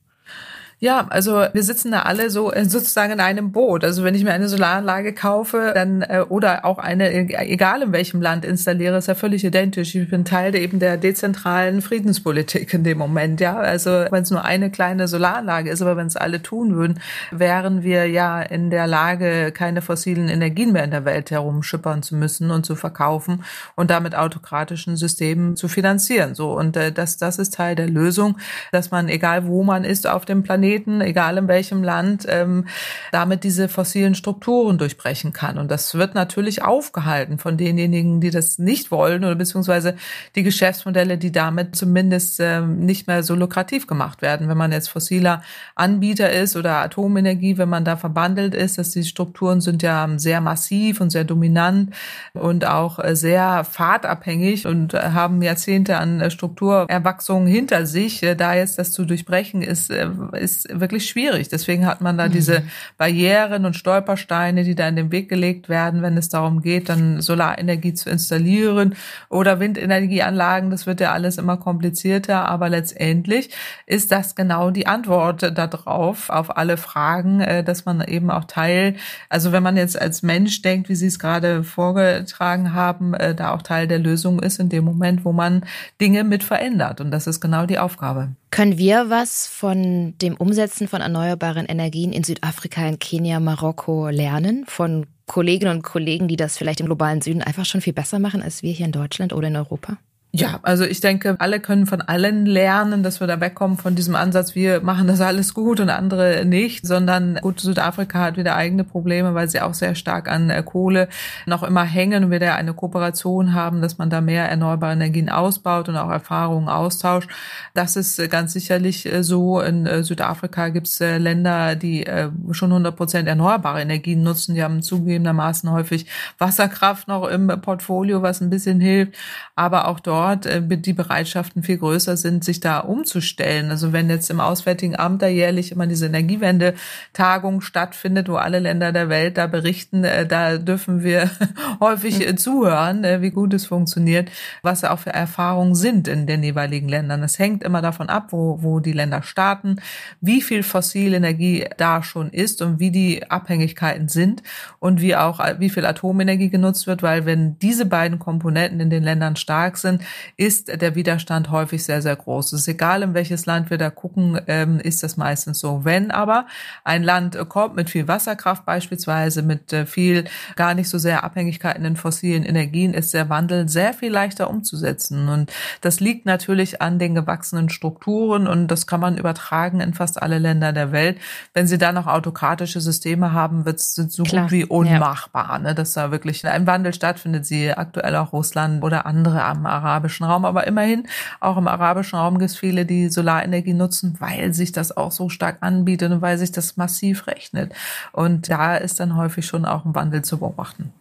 Ja, 0.83 1.07
also 1.11 1.47
wir 1.53 1.62
sitzen 1.62 1.92
da 1.92 2.01
alle 2.01 2.29
so 2.29 2.53
äh, 2.53 2.64
sozusagen 2.64 3.12
in 3.12 3.21
einem 3.21 3.53
Boot. 3.53 3.85
Also 3.85 4.03
wenn 4.03 4.16
ich 4.16 4.25
mir 4.25 4.33
eine 4.33 4.49
Solaranlage 4.49 5.12
kaufe, 5.12 5.71
dann 5.73 6.03
äh, 6.03 6.25
oder 6.29 6.64
auch 6.64 6.79
eine, 6.79 7.09
egal 7.49 7.83
in 7.83 7.92
welchem 7.92 8.21
Land 8.21 8.45
installiere, 8.45 8.99
ist 8.99 9.07
ja 9.07 9.14
völlig 9.14 9.45
identisch. 9.45 9.95
Ich 9.95 10.11
bin 10.11 10.25
Teil 10.25 10.57
eben 10.57 10.81
der 10.81 10.97
dezentralen 10.97 11.83
Friedenspolitik 11.83 12.75
in 12.75 12.83
dem 12.83 12.99
Moment. 12.99 13.40
Ja, 13.40 13.59
also 13.59 13.90
wenn 14.11 14.25
es 14.25 14.33
nur 14.33 14.45
eine 14.45 14.73
kleine 14.73 15.07
Solaranlage 15.07 15.71
ist, 15.71 15.83
aber 15.83 15.97
wenn 15.97 16.09
es 16.09 16.16
alle 16.16 16.42
tun 16.42 16.75
würden, 16.75 16.99
wären 17.31 17.85
wir 17.85 18.09
ja 18.09 18.42
in 18.42 18.71
der 18.71 18.88
Lage, 18.88 19.53
keine 19.53 19.83
fossilen 19.83 20.29
Energien 20.29 20.73
mehr 20.73 20.83
in 20.83 20.90
der 20.90 21.05
Welt 21.05 21.31
herumschippern 21.31 22.03
zu 22.03 22.16
müssen 22.16 22.51
und 22.51 22.66
zu 22.66 22.75
verkaufen 22.75 23.45
und 23.77 23.92
damit 23.92 24.16
autokratischen 24.16 24.97
Systemen 24.97 25.55
zu 25.55 25.68
finanzieren. 25.68 26.35
So 26.35 26.59
und 26.59 26.77
äh, 26.77 26.90
das 26.90 27.18
das 27.18 27.38
ist 27.38 27.55
Teil 27.55 27.77
der 27.77 27.88
Lösung, 27.88 28.38
dass 28.73 28.90
man 28.90 29.09
egal 29.09 29.47
wo 29.47 29.62
man 29.62 29.85
ist 29.85 30.09
auf 30.09 30.25
dem 30.25 30.42
Planeten 30.42 30.72
Planeten, 30.73 31.01
egal 31.01 31.37
in 31.39 31.49
welchem 31.49 31.83
Land, 31.83 32.27
ähm, 32.29 32.67
damit 33.11 33.45
diese 33.45 33.69
fossilen 33.69 34.15
Strukturen 34.15 34.79
durchbrechen 34.79 35.33
kann. 35.33 35.59
Und 35.59 35.71
das 35.71 35.95
wird 35.95 36.15
natürlich 36.15 36.63
aufgehalten 36.63 37.39
von 37.39 37.57
denjenigen, 37.57 38.21
die 38.21 38.31
das 38.31 38.59
nicht 38.59 38.91
wollen 38.91 39.25
oder 39.25 39.35
beziehungsweise 39.35 39.97
die 40.35 40.43
Geschäftsmodelle, 40.43 41.19
die 41.19 41.33
damit 41.33 41.77
zumindest 41.77 42.41
ähm, 42.41 42.81
nicht 42.87 43.07
mehr 43.07 43.23
so 43.23 43.35
lukrativ 43.35 43.87
gemacht 43.87 44.23
werden. 44.23 44.49
Wenn 44.49 44.57
man 44.57 44.73
jetzt 44.73 44.89
fossiler 44.89 45.43
Anbieter 45.75 46.31
ist 46.31 46.57
oder 46.57 46.77
Atomenergie, 46.77 47.59
wenn 47.59 47.69
man 47.69 47.85
da 47.85 47.97
verbandelt 47.97 48.55
ist, 48.55 48.79
dass 48.79 48.91
die 48.91 49.05
Strukturen 49.05 49.61
sind 49.61 49.83
ja 49.83 50.09
sehr 50.17 50.41
massiv 50.41 51.01
und 51.01 51.11
sehr 51.11 51.25
dominant 51.25 51.95
und 52.33 52.67
auch 52.67 52.99
äh, 52.99 53.15
sehr 53.15 53.65
fahrtabhängig 53.65 54.67
und 54.67 54.95
äh, 54.95 54.99
haben 54.99 55.43
Jahrzehnte 55.43 55.99
an 55.99 56.21
äh, 56.21 56.31
Strukturerwachsung 56.31 57.47
hinter 57.47 57.87
sich. 57.87 58.21
Da 58.37 58.55
jetzt 58.55 58.79
das 58.79 58.93
zu 58.93 59.05
durchbrechen 59.05 59.63
ist, 59.63 59.91
ist 59.91 60.62
ist 60.64 60.81
wirklich 60.81 61.09
schwierig. 61.09 61.48
Deswegen 61.48 61.87
hat 61.87 62.01
man 62.01 62.18
da 62.18 62.29
mhm. 62.29 62.33
diese 62.33 62.62
Barrieren 62.98 63.64
und 63.64 63.77
Stolpersteine, 63.77 64.64
die 64.64 64.75
da 64.75 64.88
in 64.88 64.96
den 64.96 65.12
Weg 65.12 65.29
gelegt 65.29 65.68
werden, 65.68 66.03
wenn 66.03 66.16
es 66.16 66.29
darum 66.29 66.62
geht, 66.62 66.88
dann 66.88 67.20
Solarenergie 67.20 67.94
zu 67.94 68.11
installieren 68.11 68.94
oder 69.29 69.61
Windenergieanlagen. 69.61 70.70
Das 70.70 70.87
wird 70.87 71.01
ja 71.01 71.12
alles 71.12 71.38
immer 71.38 71.57
komplizierter, 71.57 72.46
aber 72.48 72.68
letztendlich 72.68 73.51
ist 73.87 74.12
das 74.12 74.35
genau 74.35 74.70
die 74.70 74.87
Antwort 74.87 75.42
darauf, 75.57 76.31
auf 76.31 76.57
alle 76.57 76.77
Fragen, 76.77 77.40
äh, 77.40 77.64
dass 77.64 77.85
man 77.85 78.01
eben 78.03 78.31
auch 78.31 78.44
Teil, 78.44 78.96
also 79.29 79.53
wenn 79.53 79.62
man 79.62 79.77
jetzt 79.77 80.01
als 80.01 80.22
Mensch 80.22 80.62
denkt, 80.62 80.88
wie 80.88 80.94
Sie 80.94 81.07
es 81.07 81.18
gerade 81.18 81.64
vorgetragen 81.64 82.72
haben, 82.72 83.14
äh, 83.14 83.35
da 83.35 83.53
auch 83.53 83.62
Teil 83.62 83.87
der 83.87 83.98
Lösung 83.98 84.40
ist 84.40 84.61
in 84.61 84.68
dem 84.68 84.85
Moment, 84.85 85.25
wo 85.25 85.33
man 85.33 85.64
Dinge 86.01 86.25
mit 86.25 86.44
verändert. 86.44 87.01
Und 87.01 87.11
das 87.11 87.27
ist 87.27 87.40
genau 87.40 87.66
die 87.66 87.79
Aufgabe. 87.79 88.35
Können 88.53 88.77
wir 88.77 89.09
was 89.09 89.47
von 89.47 90.12
dem 90.19 90.37
Umsetzen 90.37 90.87
von 90.87 91.01
erneuerbaren 91.01 91.65
Energien 91.65 92.12
in 92.12 92.23
Südafrika, 92.23 92.87
in 92.87 92.99
Kenia, 92.99 93.41
Marokko 93.41 94.11
lernen? 94.11 94.67
Von 94.69 95.07
Kolleginnen 95.25 95.77
und 95.77 95.83
Kollegen, 95.83 96.29
die 96.29 96.37
das 96.37 96.59
vielleicht 96.59 96.81
im 96.81 96.87
globalen 96.87 97.23
Süden 97.23 97.41
einfach 97.41 97.65
schon 97.65 97.81
viel 97.81 97.95
besser 97.95 98.19
machen 98.19 98.43
als 98.43 98.62
wir 98.62 98.71
hier 98.71 98.85
in 98.85 98.93
Deutschland 98.93 99.33
oder 99.33 99.49
in 99.49 99.57
Europa? 99.57 99.97
Ja, 100.35 100.61
also 100.62 100.85
ich 100.85 101.03
denke, 101.03 101.37
alle 101.40 101.61
können 101.61 101.85
von 101.85 102.01
allen 102.01 102.47
lernen, 102.47 103.03
dass 103.03 103.21
wir 103.21 103.27
da 103.27 103.38
wegkommen 103.38 103.77
von 103.77 103.95
diesem 103.95 104.16
Ansatz, 104.16 104.55
wir 104.55 104.81
machen 104.81 105.07
das 105.07 105.21
alles 105.21 105.53
gut 105.53 105.79
und 105.79 105.90
andere 105.90 106.47
nicht, 106.47 106.87
sondern 106.87 107.35
gut, 107.42 107.61
Südafrika 107.61 108.18
hat 108.21 108.38
wieder 108.38 108.57
eigene 108.57 108.83
Probleme, 108.83 109.35
weil 109.35 109.51
sie 109.51 109.61
auch 109.61 109.75
sehr 109.75 109.95
stark 109.95 110.31
an 110.31 110.49
äh, 110.49 110.62
Kohle 110.62 111.09
noch 111.45 111.62
immer 111.62 111.83
hängen 111.85 112.25
und 112.25 112.31
wir 112.31 112.40
da 112.40 112.55
eine 112.55 112.73
Kooperation 112.73 113.53
haben, 113.53 113.83
dass 113.83 113.99
man 113.99 114.09
da 114.09 114.23
mehr 114.23 114.49
erneuerbare 114.49 114.95
Energien 114.95 115.29
ausbaut 115.29 115.90
und 115.90 115.99
auch 115.99 116.09
Erfahrungen 116.09 116.71
austauscht. 116.71 117.29
Das 117.75 117.97
ist 117.97 118.18
äh, 118.18 118.29
ganz 118.29 118.55
sicherlich 118.55 119.05
äh, 119.05 119.23
so. 119.23 119.61
In 119.61 120.03
Südafrika 120.03 120.71
gibt 120.71 120.87
es 120.87 120.99
Länder, 121.01 121.77
die 121.77 122.07
schon 122.53 122.71
100 122.71 122.97
Prozent 122.97 123.29
erneuerbare 123.29 123.83
Energien 123.83 124.23
nutzen. 124.23 124.55
Die 124.55 124.62
haben 124.62 124.83
zugegebenermaßen 124.83 125.71
häufig 125.71 126.07
Wasserkraft 126.38 127.09
noch 127.09 127.29
im 127.29 127.49
Portfolio, 127.61 128.23
was 128.23 128.40
ein 128.40 128.49
bisschen 128.49 128.81
hilft, 128.81 129.14
aber 129.55 129.88
auch 129.88 130.01
dort 130.01 130.22
dort 130.23 130.47
äh, 130.47 130.63
die 130.63 130.93
Bereitschaften 130.93 131.63
viel 131.63 131.79
größer 131.79 132.17
sind, 132.17 132.45
sich 132.45 132.61
da 132.61 132.79
umzustellen. 132.79 133.71
Also 133.71 133.93
wenn 133.93 134.09
jetzt 134.09 134.31
im 134.31 134.41
Auswärtigen 134.41 134.97
Amt 134.97 135.23
da 135.23 135.27
jährlich 135.27 135.73
immer 135.73 135.87
diese 135.87 136.07
Energiewende-Tagung 136.07 137.61
stattfindet, 137.61 138.29
wo 138.29 138.37
alle 138.37 138.61
Länder 138.61 138.93
der 138.93 139.09
Welt 139.09 139.37
da 139.37 139.47
berichten, 139.47 140.05
äh, 140.05 140.27
da 140.27 140.59
dürfen 140.59 141.03
wir 141.03 141.31
häufig 141.81 142.27
äh, 142.27 142.37
zuhören, 142.37 143.03
wie 143.21 143.31
gut 143.31 143.55
es 143.55 143.67
funktioniert, 143.67 144.31
was 144.63 144.85
auch 144.85 145.01
für 145.01 145.13
Erfahrungen 145.13 145.75
sind 145.75 146.09
in 146.09 146.27
den 146.27 146.43
jeweiligen 146.43 146.89
Ländern. 146.89 147.21
Das 147.21 147.39
hängt 147.39 147.65
immer 147.65 147.83
davon 147.83 148.09
ab, 148.09 148.29
wo, 148.31 148.63
wo 148.63 148.81
die 148.81 148.93
Länder 148.93 149.23
starten, 149.23 149.77
wie 150.21 150.41
viel 150.41 150.63
fossile 150.63 151.17
Energie 151.17 151.67
da 151.77 152.03
schon 152.03 152.31
ist 152.31 152.63
und 152.63 152.79
wie 152.79 152.91
die 152.91 153.29
Abhängigkeiten 153.29 154.09
sind 154.09 154.43
und 154.79 155.01
wie 155.01 155.17
auch, 155.17 155.41
wie 155.59 155.71
viel 155.71 155.85
Atomenergie 155.85 156.51
genutzt 156.51 156.87
wird, 156.87 157.03
weil 157.03 157.27
wenn 157.27 157.59
diese 157.59 157.87
beiden 157.87 158.19
Komponenten 158.19 158.81
in 158.81 158.91
den 158.91 159.03
Ländern 159.03 159.37
stark 159.37 159.77
sind, 159.77 160.03
ist 160.37 160.68
der 160.68 160.94
Widerstand 160.94 161.51
häufig 161.51 161.85
sehr, 161.85 162.03
sehr 162.03 162.16
groß. 162.16 162.53
Es 162.53 162.62
ist 162.62 162.68
egal, 162.68 163.03
in 163.03 163.14
welches 163.14 163.46
Land 163.46 163.70
wir 163.70 163.79
da 163.79 163.90
gucken, 163.90 164.40
ähm, 164.46 164.81
ist 164.81 165.03
das 165.03 165.16
meistens 165.16 165.59
so. 165.59 165.85
Wenn 165.85 166.11
aber 166.11 166.46
ein 166.85 167.03
Land 167.03 167.38
kommt 167.48 167.77
mit 167.77 167.90
viel 167.90 168.09
Wasserkraft 168.09 168.64
beispielsweise, 168.64 169.42
mit 169.42 169.72
äh, 169.72 169.87
viel 169.87 170.25
gar 170.57 170.75
nicht 170.75 170.88
so 170.88 170.98
sehr 170.98 171.25
Abhängigkeiten 171.25 171.85
in 171.85 171.96
fossilen 171.96 172.44
Energien, 172.44 172.94
ist 172.94 173.14
der 173.14 173.29
Wandel 173.29 173.68
sehr 173.68 173.94
viel 173.94 174.11
leichter 174.11 174.51
umzusetzen. 174.51 175.29
Und 175.29 175.53
das 175.81 176.01
liegt 176.01 176.27
natürlich 176.27 176.83
an 176.83 176.98
den 176.98 177.14
gewachsenen 177.14 177.68
Strukturen 177.68 178.46
und 178.46 178.68
das 178.68 178.87
kann 178.87 179.01
man 179.01 179.18
übertragen 179.18 179.81
in 179.81 179.94
fast 179.94 180.22
alle 180.22 180.38
Länder 180.38 180.72
der 180.72 180.92
Welt. 180.92 181.18
Wenn 181.55 181.66
sie 181.66 181.79
dann 181.79 181.94
noch 181.94 182.07
autokratische 182.07 182.81
Systeme 182.81 183.33
haben, 183.33 183.64
wird 183.64 183.81
es 183.81 183.94
so 183.94 184.22
Klar. 184.22 184.44
gut 184.44 184.53
wie 184.53 184.64
unmachbar, 184.64 185.48
ja. 185.53 185.59
ne, 185.59 185.75
dass 185.75 185.94
da 185.94 186.11
wirklich 186.11 186.46
ein 186.46 186.66
Wandel 186.66 186.92
stattfindet. 186.92 187.46
Sie 187.46 187.72
aktuell 187.72 188.16
auch 188.16 188.33
Russland 188.33 188.83
oder 188.83 189.07
andere 189.07 189.42
am 189.44 189.66
Arabischen 189.66 190.02
arabischen 190.03 190.27
Raum. 190.27 190.45
Aber 190.45 190.67
immerhin, 190.67 191.07
auch 191.41 191.57
im 191.57 191.69
arabischen 191.69 192.19
Raum 192.19 192.38
gibt 192.38 192.51
es 192.51 192.57
viele, 192.57 192.85
die 192.85 193.09
Solarenergie 193.09 193.75
nutzen, 193.75 194.17
weil 194.19 194.53
sich 194.53 194.73
das 194.73 194.97
auch 194.97 195.12
so 195.12 195.29
stark 195.29 195.59
anbietet 195.61 196.12
und 196.12 196.23
weil 196.23 196.38
sich 196.38 196.53
das 196.53 196.77
massiv 196.77 197.27
rechnet. 197.27 197.73
Und 198.12 198.49
da 198.49 198.77
ist 198.77 199.01
dann 199.01 199.17
häufig 199.17 199.47
schon 199.47 199.65
auch 199.65 199.85
ein 199.85 199.95
Wandel 199.95 200.23
zu 200.23 200.38
beobachten. 200.38 200.93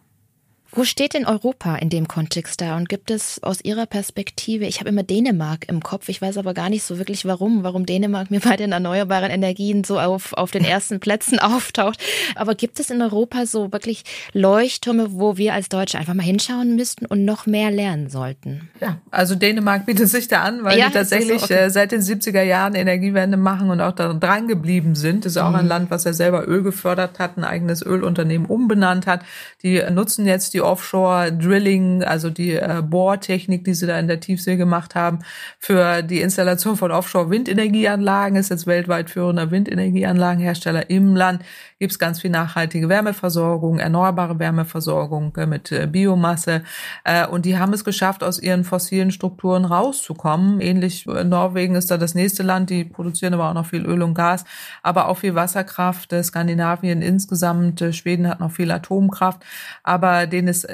Wo 0.74 0.84
steht 0.84 1.12
denn 1.12 1.26
Europa 1.26 1.76
in 1.76 1.90
dem 1.90 2.08
Kontext 2.08 2.62
da? 2.62 2.78
Und 2.78 2.88
gibt 2.88 3.10
es 3.10 3.42
aus 3.42 3.62
Ihrer 3.62 3.84
Perspektive, 3.84 4.64
ich 4.64 4.80
habe 4.80 4.88
immer 4.88 5.02
Dänemark 5.02 5.68
im 5.68 5.82
Kopf, 5.82 6.08
ich 6.08 6.22
weiß 6.22 6.38
aber 6.38 6.54
gar 6.54 6.70
nicht 6.70 6.82
so 6.82 6.96
wirklich 6.96 7.26
warum, 7.26 7.62
warum 7.62 7.84
Dänemark 7.84 8.30
mir 8.30 8.40
bei 8.44 8.56
den 8.56 8.72
erneuerbaren 8.72 9.30
Energien 9.30 9.84
so 9.84 10.00
auf, 10.00 10.32
auf 10.32 10.50
den 10.50 10.64
ersten 10.64 10.98
Plätzen 10.98 11.38
auftaucht. 11.40 12.02
Aber 12.36 12.54
gibt 12.54 12.80
es 12.80 12.88
in 12.88 13.02
Europa 13.02 13.44
so 13.44 13.70
wirklich 13.70 14.04
Leuchttürme, 14.32 15.12
wo 15.12 15.36
wir 15.36 15.52
als 15.52 15.68
Deutsche 15.68 15.98
einfach 15.98 16.14
mal 16.14 16.22
hinschauen 16.22 16.74
müssten 16.74 17.04
und 17.04 17.26
noch 17.26 17.44
mehr 17.44 17.70
lernen 17.70 18.08
sollten? 18.08 18.70
Ja, 18.80 18.96
also 19.10 19.34
Dänemark 19.34 19.84
bietet 19.84 20.08
sich 20.08 20.26
da 20.26 20.40
an, 20.40 20.64
weil 20.64 20.78
ja, 20.78 20.86
die 20.86 20.94
tatsächlich 20.94 21.40
so, 21.40 21.44
okay. 21.44 21.64
Äh, 21.66 21.70
seit 21.70 21.92
den 21.92 22.00
70er 22.00 22.42
Jahren 22.42 22.74
Energiewende 22.74 23.36
machen 23.36 23.68
und 23.68 23.82
auch 23.82 23.92
da 23.92 24.14
dran 24.14 24.48
geblieben 24.48 24.94
sind. 24.94 25.26
Das 25.26 25.32
ist 25.32 25.36
auch 25.36 25.50
mhm. 25.50 25.56
ein 25.56 25.66
Land, 25.66 25.90
was 25.90 26.04
ja 26.04 26.14
selber 26.14 26.48
Öl 26.48 26.62
gefördert 26.62 27.18
hat, 27.18 27.36
ein 27.36 27.44
eigenes 27.44 27.84
Ölunternehmen 27.84 28.46
umbenannt 28.46 29.06
hat. 29.06 29.20
Die 29.62 29.82
nutzen 29.90 30.26
jetzt 30.26 30.54
die 30.54 30.61
Offshore-Drilling, 30.62 32.02
also 32.02 32.30
die 32.30 32.52
äh, 32.52 32.82
Bohrtechnik, 32.82 33.64
die 33.64 33.74
sie 33.74 33.86
da 33.86 33.98
in 33.98 34.08
der 34.08 34.20
Tiefsee 34.20 34.56
gemacht 34.56 34.94
haben, 34.94 35.20
für 35.58 36.02
die 36.02 36.20
Installation 36.20 36.76
von 36.76 36.90
Offshore-Windenergieanlagen, 36.90 38.36
ist 38.36 38.50
jetzt 38.50 38.66
weltweit 38.66 39.10
führender 39.10 39.50
Windenergieanlagenhersteller 39.50 40.88
im 40.90 41.14
Land 41.14 41.42
gibt 41.82 41.94
es 41.94 41.98
ganz 41.98 42.20
viel 42.20 42.30
nachhaltige 42.30 42.88
Wärmeversorgung, 42.88 43.80
erneuerbare 43.80 44.38
Wärmeversorgung 44.38 45.34
äh, 45.36 45.46
mit 45.46 45.72
äh, 45.72 45.88
Biomasse. 45.88 46.62
Äh, 47.02 47.26
und 47.26 47.44
die 47.44 47.58
haben 47.58 47.72
es 47.72 47.84
geschafft, 47.84 48.22
aus 48.22 48.38
ihren 48.38 48.62
fossilen 48.62 49.10
Strukturen 49.10 49.64
rauszukommen. 49.64 50.60
Ähnlich 50.60 51.06
Norwegen 51.06 51.74
ist 51.74 51.90
da 51.90 51.98
das 51.98 52.14
nächste 52.14 52.44
Land, 52.44 52.70
die 52.70 52.84
produzieren 52.84 53.34
aber 53.34 53.48
auch 53.48 53.54
noch 53.54 53.66
viel 53.66 53.84
Öl 53.84 54.00
und 54.02 54.14
Gas, 54.14 54.44
aber 54.84 55.08
auch 55.08 55.18
viel 55.18 55.34
Wasserkraft. 55.34 56.14
Skandinavien 56.22 57.02
insgesamt, 57.02 57.84
Schweden 57.90 58.28
hat 58.28 58.38
noch 58.38 58.52
viel 58.52 58.70
Atomkraft, 58.70 59.42
aber 59.82 60.28
denen 60.28 60.46
es 60.46 60.64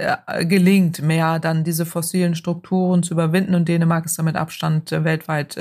gelingt, 0.42 1.00
mehr 1.00 1.38
dann 1.38 1.64
diese 1.64 1.86
fossilen 1.86 2.34
Strukturen 2.34 3.02
zu 3.02 3.14
überwinden. 3.14 3.54
Und 3.54 3.66
Dänemark 3.66 4.04
ist 4.04 4.18
damit 4.18 4.36
Abstand 4.36 4.90
weltweit 4.90 5.56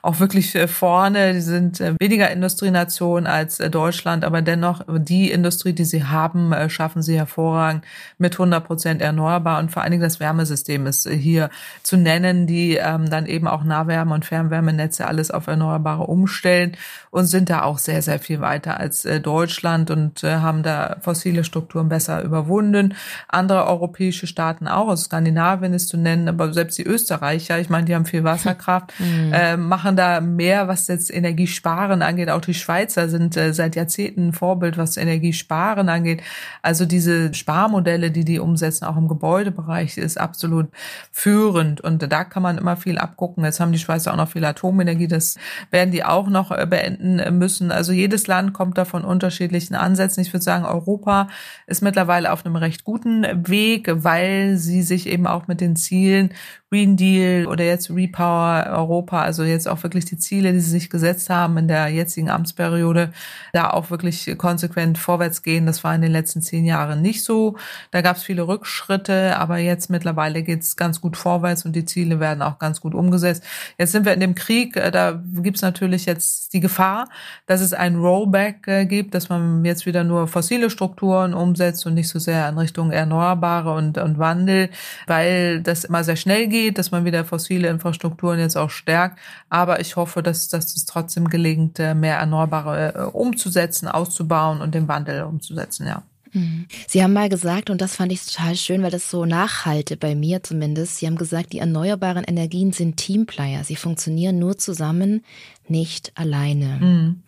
auch 0.00 0.20
wirklich 0.20 0.56
vorne. 0.68 1.34
Die 1.34 1.40
sind 1.42 1.80
weniger 2.00 2.30
Industrienation 2.30 3.26
als 3.26 3.58
Deutschland, 3.58 4.24
aber 4.24 4.40
dennoch 4.40 4.85
die 4.88 5.30
Industrie, 5.30 5.72
die 5.72 5.84
sie 5.84 6.04
haben, 6.04 6.52
äh, 6.52 6.68
schaffen 6.68 7.02
sie 7.02 7.16
hervorragend 7.16 7.84
mit 8.18 8.34
100 8.34 8.64
Prozent 8.64 9.02
erneuerbar. 9.02 9.58
Und 9.58 9.70
vor 9.70 9.82
allen 9.82 9.92
Dingen 9.92 10.02
das 10.02 10.20
Wärmesystem 10.20 10.86
ist 10.86 11.06
äh, 11.06 11.16
hier 11.16 11.50
zu 11.82 11.96
nennen, 11.96 12.46
die 12.46 12.76
ähm, 12.76 13.10
dann 13.10 13.26
eben 13.26 13.48
auch 13.48 13.64
Nahwärme- 13.64 14.14
und 14.14 14.24
Fernwärmenetze 14.24 15.06
alles 15.06 15.30
auf 15.30 15.46
Erneuerbare 15.46 16.04
umstellen 16.04 16.76
und 17.10 17.26
sind 17.26 17.50
da 17.50 17.62
auch 17.62 17.78
sehr, 17.78 18.02
sehr 18.02 18.18
viel 18.18 18.40
weiter 18.40 18.78
als 18.78 19.04
äh, 19.04 19.20
Deutschland 19.20 19.90
und 19.90 20.22
haben 20.22 20.62
da 20.62 20.96
fossile 21.00 21.44
Strukturen 21.44 21.88
besser 21.88 22.22
überwunden. 22.22 22.94
Andere 23.28 23.66
europäische 23.66 24.26
Staaten 24.26 24.66
auch, 24.68 24.88
also 24.88 25.04
Skandinavien 25.04 25.72
ist 25.72 25.88
zu 25.88 25.96
nennen, 25.96 26.28
aber 26.28 26.52
selbst 26.52 26.78
die 26.78 26.84
Österreicher, 26.84 27.58
ich 27.58 27.68
meine, 27.68 27.86
die 27.86 27.94
haben 27.94 28.06
viel 28.06 28.24
Wasserkraft, 28.24 28.92
mhm. 28.98 29.32
äh, 29.32 29.56
machen 29.56 29.96
da 29.96 30.20
mehr, 30.20 30.68
was 30.68 30.88
jetzt 30.88 31.12
Energiesparen 31.12 32.02
angeht. 32.02 32.30
Auch 32.30 32.40
die 32.40 32.54
Schweizer 32.54 33.08
sind 33.08 33.36
äh, 33.36 33.52
seit 33.52 33.76
Jahrzehnten 33.76 34.32
Vorbild 34.32 34.75
was 34.76 34.96
Energiesparen 34.96 35.88
angeht. 35.88 36.22
Also 36.62 36.86
diese 36.86 37.32
Sparmodelle, 37.34 38.10
die 38.10 38.24
die 38.24 38.38
umsetzen, 38.38 38.84
auch 38.84 38.96
im 38.96 39.08
Gebäudebereich, 39.08 39.98
ist 39.98 40.18
absolut 40.18 40.68
führend. 41.10 41.80
Und 41.80 42.10
da 42.10 42.24
kann 42.24 42.42
man 42.42 42.58
immer 42.58 42.76
viel 42.76 42.98
abgucken. 42.98 43.44
Jetzt 43.44 43.60
haben 43.60 43.72
die 43.72 43.78
Schweizer 43.78 44.12
auch 44.12 44.16
noch 44.16 44.30
viel 44.30 44.44
Atomenergie. 44.44 45.08
Das 45.08 45.36
werden 45.70 45.92
die 45.92 46.04
auch 46.04 46.28
noch 46.28 46.50
äh, 46.50 46.66
beenden 46.68 47.38
müssen. 47.38 47.70
Also 47.70 47.92
jedes 47.92 48.26
Land 48.26 48.52
kommt 48.52 48.78
da 48.78 48.84
von 48.84 49.04
unterschiedlichen 49.04 49.74
Ansätzen. 49.74 50.22
Ich 50.22 50.32
würde 50.32 50.44
sagen, 50.44 50.64
Europa 50.64 51.28
ist 51.66 51.82
mittlerweile 51.82 52.32
auf 52.32 52.44
einem 52.44 52.56
recht 52.56 52.84
guten 52.84 53.24
Weg, 53.48 53.88
weil 53.92 54.56
sie 54.56 54.82
sich 54.82 55.06
eben 55.06 55.26
auch 55.26 55.46
mit 55.46 55.60
den 55.60 55.76
Zielen 55.76 56.30
Green 56.68 56.96
Deal 56.96 57.46
oder 57.46 57.64
jetzt 57.64 57.90
Repower 57.90 58.66
Europa, 58.72 59.22
also 59.22 59.44
jetzt 59.44 59.68
auch 59.68 59.84
wirklich 59.84 60.04
die 60.04 60.18
Ziele, 60.18 60.52
die 60.52 60.58
sie 60.58 60.70
sich 60.70 60.90
gesetzt 60.90 61.30
haben 61.30 61.56
in 61.58 61.68
der 61.68 61.86
jetzigen 61.88 62.28
Amtsperiode, 62.28 63.12
da 63.52 63.70
auch 63.70 63.90
wirklich 63.90 64.36
konsequent 64.36 64.98
vorwärts 64.98 65.44
gehen. 65.44 65.66
Das 65.66 65.84
war 65.84 65.94
in 65.94 66.02
den 66.02 66.10
letzten 66.10 66.42
zehn 66.42 66.64
Jahren 66.64 67.02
nicht 67.02 67.22
so. 67.22 67.56
Da 67.92 68.02
gab 68.02 68.16
es 68.16 68.24
viele 68.24 68.48
Rückschritte, 68.48 69.38
aber 69.38 69.58
jetzt 69.58 69.90
mittlerweile 69.90 70.42
geht 70.42 70.62
es 70.62 70.74
ganz 70.74 71.00
gut 71.00 71.16
vorwärts 71.16 71.64
und 71.64 71.76
die 71.76 71.84
Ziele 71.84 72.18
werden 72.18 72.42
auch 72.42 72.58
ganz 72.58 72.80
gut 72.80 72.94
umgesetzt. 72.94 73.44
Jetzt 73.78 73.92
sind 73.92 74.04
wir 74.04 74.14
in 74.14 74.20
dem 74.20 74.34
Krieg, 74.34 74.76
äh, 74.76 74.90
da 74.90 75.22
gibt 75.36 75.58
es 75.58 75.62
natürlich 75.62 76.04
jetzt 76.04 76.52
die 76.52 76.60
Gefahr, 76.60 77.08
dass 77.46 77.60
es 77.60 77.74
ein 77.74 77.94
Rollback 77.94 78.66
äh, 78.66 78.86
gibt, 78.86 79.14
dass 79.14 79.28
man 79.28 79.64
jetzt 79.64 79.86
wieder 79.86 80.02
nur 80.02 80.26
fossile 80.26 80.68
Strukturen 80.68 81.32
umsetzt 81.32 81.86
und 81.86 81.94
nicht 81.94 82.08
so 82.08 82.18
sehr 82.18 82.48
in 82.48 82.58
Richtung 82.58 82.90
Erneuerbare 82.90 83.72
und, 83.72 83.98
und 83.98 84.18
Wandel, 84.18 84.70
weil 85.06 85.60
das 85.60 85.84
immer 85.84 86.02
sehr 86.02 86.16
schnell 86.16 86.48
geht, 86.48 86.55
dass 86.72 86.90
man 86.90 87.04
wieder 87.04 87.24
fossile 87.24 87.68
Infrastrukturen 87.68 88.38
jetzt 88.38 88.56
auch 88.56 88.70
stärkt. 88.70 89.18
Aber 89.48 89.80
ich 89.80 89.96
hoffe, 89.96 90.22
dass, 90.22 90.48
dass 90.48 90.76
es 90.76 90.84
trotzdem 90.84 91.28
gelingt, 91.28 91.78
äh, 91.78 91.94
mehr 91.94 92.18
Erneuerbare 92.18 93.10
umzusetzen, 93.12 93.88
auszubauen 93.88 94.60
und 94.60 94.74
den 94.74 94.88
Wandel 94.88 95.22
umzusetzen, 95.24 95.86
ja. 95.86 96.02
Mhm. 96.36 96.66
Sie 96.86 97.02
haben 97.02 97.14
mal 97.14 97.28
gesagt, 97.28 97.70
und 97.70 97.80
das 97.80 97.96
fand 97.96 98.12
ich 98.12 98.24
total 98.24 98.56
schön, 98.56 98.82
weil 98.82 98.90
das 98.90 99.10
so 99.10 99.24
nachhalte 99.24 99.96
bei 99.96 100.14
mir 100.14 100.42
zumindest. 100.42 100.98
Sie 100.98 101.06
haben 101.06 101.16
gesagt, 101.16 101.52
die 101.52 101.58
erneuerbaren 101.58 102.24
Energien 102.24 102.72
sind 102.72 102.98
Teamplayer. 102.98 103.64
Sie 103.64 103.76
funktionieren 103.76 104.38
nur 104.38 104.58
zusammen, 104.58 105.24
nicht 105.66 106.12
alleine. 106.14 106.78
Mhm. 106.80 107.22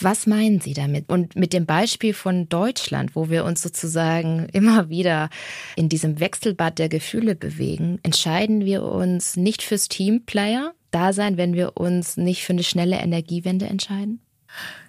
Was 0.00 0.26
meinen 0.26 0.60
Sie 0.60 0.72
damit? 0.72 1.08
Und 1.08 1.36
mit 1.36 1.52
dem 1.52 1.66
Beispiel 1.66 2.14
von 2.14 2.48
Deutschland, 2.48 3.14
wo 3.14 3.28
wir 3.28 3.44
uns 3.44 3.62
sozusagen 3.62 4.48
immer 4.52 4.88
wieder 4.88 5.28
in 5.76 5.88
diesem 5.88 6.18
Wechselbad 6.18 6.78
der 6.78 6.88
Gefühle 6.88 7.36
bewegen, 7.36 7.98
entscheiden 8.02 8.64
wir 8.64 8.82
uns 8.84 9.36
nicht 9.36 9.62
fürs 9.62 9.88
Teamplayer 9.88 10.72
Dasein, 10.90 11.36
wenn 11.36 11.52
wir 11.52 11.76
uns 11.76 12.16
nicht 12.16 12.42
für 12.42 12.54
eine 12.54 12.62
schnelle 12.62 12.96
Energiewende 12.96 13.66
entscheiden? 13.66 14.20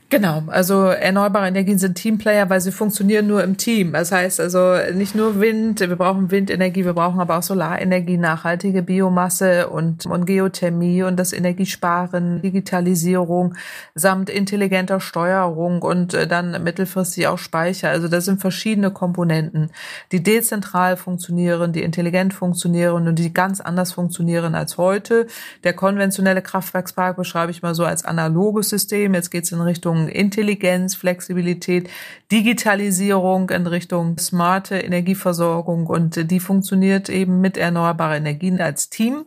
Genau, 0.10 0.42
also 0.48 0.86
erneuerbare 0.86 1.50
Energien 1.50 1.78
sind 1.78 1.96
Teamplayer, 1.96 2.50
weil 2.50 2.62
sie 2.62 2.72
funktionieren 2.72 3.28
nur 3.28 3.44
im 3.44 3.58
Team. 3.58 3.92
Das 3.92 4.14
heißt 4.14 4.40
also 4.40 4.78
nicht 4.94 5.16
nur 5.16 5.42
Wind, 5.42 5.82
wir 5.82 5.98
brauchen 5.98 6.32
Windenergie, 6.32 6.86
wir 6.86 6.94
brauchen 6.94 7.20
aber 7.20 7.38
auch 7.38 7.44
Solarenergie, 7.44 8.16
nachhaltige 8.16 8.84
Biomasse 8.84 9.68
und, 9.68 10.06
und 10.06 10.26
Geothermie 10.26 11.04
und 11.04 11.18
das 11.18 11.34
Energiesparen, 11.34 12.42
Digitalisierung 12.42 13.56
samt 13.96 14.30
intelligenter 14.30 15.02
Steuerung 15.02 15.82
und 15.82 16.14
äh, 16.14 16.26
dann 16.26 16.64
mittelfristig 16.64 17.28
auch 17.28 17.38
Speicher. 17.38 17.90
Also 17.90 18.08
das 18.08 18.24
sind 18.24 18.40
verschiedene 18.40 18.92
Komponenten, 18.92 19.72
die 20.14 20.24
dezentral 20.24 20.96
funktionieren, 20.96 21.74
die 21.74 21.84
intelligent 21.84 22.34
funktionieren 22.34 23.10
und 23.10 23.20
die 23.20 23.34
ganz 23.34 23.60
anders 23.60 23.92
funktionieren 23.92 24.56
als 24.56 24.78
heute. 24.78 25.28
Der 25.66 25.74
konventionelle 25.74 26.42
Kraftwerkspark 26.42 27.18
beschreibe 27.18 27.52
ich 27.52 27.62
mal 27.62 27.76
so 27.76 27.84
als 27.84 28.06
analoges 28.06 28.70
System. 28.70 29.14
Jetzt 29.14 29.32
geht 29.32 29.44
es 29.44 29.52
in 29.52 29.60
Richtung 29.60 29.97
Richtung 29.98 30.08
Intelligenz, 30.10 30.96
Flexibilität, 30.96 31.90
Digitalisierung, 32.32 33.50
in 33.50 33.68
Richtung 33.68 34.18
smarte 34.18 34.78
Energieversorgung 34.78 35.88
und 35.88 36.30
die 36.30 36.40
funktioniert 36.40 37.10
eben 37.10 37.42
mit 37.42 37.58
erneuerbaren 37.58 38.26
Energien 38.26 38.62
als 38.62 38.90
Team. 38.90 39.26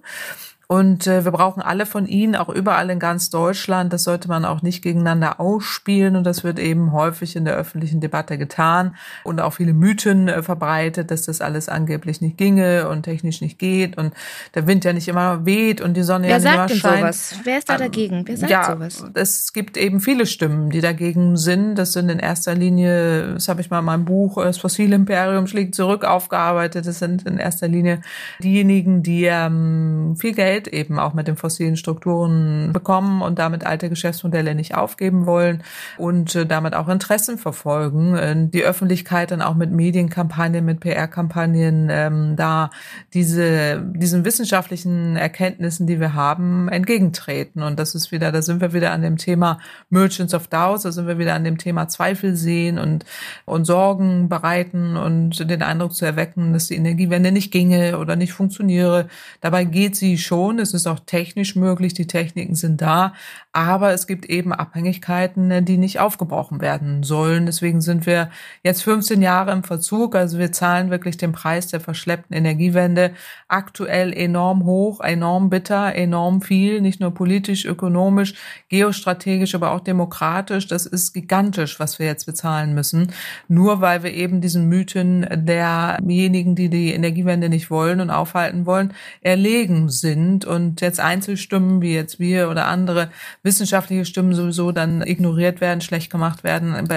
Und 0.71 1.09
äh, 1.09 1.25
wir 1.25 1.33
brauchen 1.33 1.63
alle 1.63 1.85
von 1.85 2.07
ihnen, 2.07 2.37
auch 2.37 2.49
überall 2.49 2.91
in 2.91 3.01
ganz 3.01 3.29
Deutschland. 3.29 3.93
Das 3.93 4.05
sollte 4.05 4.29
man 4.29 4.45
auch 4.45 4.63
nicht 4.63 4.83
gegeneinander 4.83 5.41
ausspielen. 5.41 6.15
Und 6.15 6.23
das 6.23 6.45
wird 6.45 6.61
eben 6.61 6.93
häufig 6.93 7.35
in 7.35 7.45
der 7.45 7.57
öffentlichen 7.57 8.01
Debatte 8.01 8.39
getan 8.39 8.95
und 9.25 9.41
auch 9.41 9.55
viele 9.55 9.73
Mythen 9.73 10.29
äh, 10.29 10.45
verbreitet, 10.45 11.11
dass 11.11 11.23
das 11.23 11.41
alles 11.41 11.69
angeblich 11.69 12.21
nicht 12.21 12.37
ginge 12.37 12.89
und 12.89 13.03
technisch 13.03 13.41
nicht 13.41 13.59
geht 13.59 13.99
und 13.99 14.15
der 14.55 14.69
Wind 14.69 14.85
ja 14.85 14.93
nicht 14.93 15.09
immer 15.09 15.45
weht 15.45 15.81
und 15.81 15.97
die 15.97 16.05
Sonne 16.05 16.29
Wer 16.29 16.39
ja 16.39 16.39
nicht 16.39 16.55
immer 16.55 16.69
sagt 16.69 16.81
scheint. 16.81 16.99
Sowas? 17.01 17.35
Wer 17.43 17.59
ist 17.59 17.69
da 17.69 17.75
ähm, 17.75 17.81
dagegen? 17.81 18.23
Wer 18.29 18.37
sagt 18.37 18.53
ja, 18.53 18.73
sowas? 18.73 19.05
Es 19.15 19.53
gibt 19.53 19.77
eben 19.77 19.99
viele 19.99 20.25
Stimmen, 20.25 20.71
die 20.71 20.81
dagegen 20.81 21.37
sind. 21.37 21.75
Das 21.75 21.95
sind 21.95 22.09
in 22.11 22.21
erster 22.21 22.55
Linie, 22.55 23.35
das 23.35 23.49
habe 23.49 23.61
ich 23.61 23.71
mal 23.71 23.81
in 23.81 23.87
meinem 23.87 24.05
Buch, 24.05 24.37
das 24.37 24.59
fossile 24.59 24.95
Imperium 24.95 25.49
schlägt 25.49 25.75
zurück 25.75 26.05
aufgearbeitet. 26.05 26.87
Das 26.87 27.01
sind 27.01 27.27
in 27.27 27.39
erster 27.39 27.67
Linie 27.67 28.03
diejenigen, 28.39 29.03
die 29.03 29.25
ähm, 29.25 30.15
viel 30.17 30.33
Geld 30.33 30.60
Geld 30.61 30.69
eben 30.69 30.99
auch 30.99 31.15
mit 31.15 31.29
den 31.29 31.37
fossilen 31.37 31.77
Strukturen 31.77 32.73
bekommen 32.73 33.23
und 33.23 33.39
damit 33.39 33.65
alte 33.65 33.89
Geschäftsmodelle 33.89 34.55
nicht 34.55 34.75
aufgeben 34.75 35.27
wollen 35.27 35.63
und 35.99 36.35
äh, 36.35 36.47
damit 36.47 36.75
auch 36.75 36.89
Interessen 36.89 37.39
verfolgen. 37.39 38.17
Äh, 38.17 38.49
die 38.49 38.63
Öffentlichkeit 38.63 39.31
dann 39.31 39.43
auch 39.43 39.55
mit 39.55 39.71
Medienkampagnen, 39.71 40.65
mit 40.65 40.81
PR-Kampagnen 40.81 41.89
ähm, 41.91 42.37
da 42.37 42.71
diese, 43.15 43.83
diesen 43.95 44.25
wissenschaftlichen 44.25 45.17
Erkenntnissen, 45.17 45.87
die 45.87 46.01
wir 46.01 46.15
haben, 46.15 46.69
entgegentreten. 46.69 47.63
Und 47.63 47.79
das 47.79 47.95
ist 47.95 48.13
wieder, 48.13 48.33
da 48.33 48.43
sind 48.43 48.61
wir 48.61 48.73
wieder 48.73 48.93
an 48.93 49.03
dem 49.03 49.17
Thema 49.17 49.59
Merchants 49.89 50.35
of 50.35 50.49
Doubts, 50.49 50.83
da 50.83 50.93
sind 50.93 51.07
wir 51.07 51.19
wieder 51.19 51.35
an 51.35 51.45
dem 51.45 51.59
Thema 51.59 51.89
Zweifel 51.89 52.37
sehen 52.37 52.79
und, 52.79 53.05
und 53.47 53.65
Sorgen 53.65 54.29
bereiten 54.29 54.97
und 54.97 55.51
den 55.51 55.63
Eindruck 55.63 55.95
zu 55.95 56.05
erwecken, 56.05 56.53
dass 56.53 56.69
die 56.69 56.77
Energiewende 56.77 57.33
nicht 57.33 57.51
ginge 57.51 57.99
oder 57.99 58.17
nicht 58.17 58.33
funktioniere. 58.33 59.09
Dabei 59.41 59.65
geht 59.65 59.97
sie 59.97 60.19
schon 60.19 60.50
schon. 60.51 60.59
Es 60.59 60.75
ist 60.75 60.87
auch 60.87 61.01
technisch 61.01 61.57
möglich. 61.57 61.95
Die 61.95 62.07
Techniken 62.07 62.55
sind 62.55 62.81
da. 62.81 63.15
Aber 63.53 63.93
es 63.93 64.07
gibt 64.07 64.27
eben 64.27 64.53
Abhängigkeiten, 64.53 65.51
äh, 65.51 65.63
die 65.63 65.77
nicht 65.77 65.99
aufgebrochen 65.99 66.61
werden 66.61 67.03
sollen. 67.03 67.47
Deswegen 67.47 67.81
sind 67.81 68.07
wir 68.07 68.31
jetzt 68.63 68.83
15 68.85 69.23
Jahre 69.23 69.51
im 69.51 69.65
Verzug. 69.65 70.15
Also 70.15 70.39
wir 70.39 70.53
zahlen 70.53 70.91
wirklich 70.91 71.17
den 71.17 71.33
Preis 71.33 71.67
der 71.67 71.81
verschleppten 71.81 72.37
Energiewende 72.37 73.13
aktuell 73.49 74.13
enorm 74.13 74.65
hoch, 74.65 75.01
enorm 75.01 75.51
bitter, 75.51 75.97
enorm 75.97 76.43
viel, 76.43 76.81
nicht 76.81 77.01
nur 77.01 77.13
politisch, 77.13 77.65
ökonomisch, 77.65 78.35
geostrategisch, 78.69 79.57
aber 79.57 79.73
auch 79.73 79.81
demokratisch. 79.81 80.69
Das 80.69 80.87
ist 80.87 81.13
gigantisch, 81.13 81.81
was 81.81 81.99
wir 81.99 82.07
jetzt 82.07 82.27
bezahlen 82.27 82.73
müssen. 82.73 83.13
Nur 83.49 83.81
weil 83.81 84.05
wir 84.05 84.15
eben 84.15 84.41
diesen 84.41 84.69
Mythen 84.69 85.27
derjenigen, 85.29 86.55
die 86.55 86.69
die 86.69 86.95
Energiewende 86.95 87.49
nicht 87.49 87.69
wollen 87.69 88.01
und 88.01 88.11
aufhalten 88.11 88.65
wollen, 88.65 88.95
erlegen 89.23 89.89
sind 89.89 90.45
und 90.45 90.81
jetzt 90.81 91.01
Einzelstimmen 91.01 91.83
wie 91.83 91.95
jetzt 91.95 92.21
wir 92.21 92.49
oder 92.49 92.67
andere 92.67 93.11
wissenschaftliche 93.43 94.05
Stimmen 94.05 94.35
sowieso 94.35 94.73
dann 94.73 95.03
ignoriert 95.03 95.61
werden, 95.61 95.81
schlecht 95.81 96.11
gemacht 96.11 96.45
werden, 96.45 96.89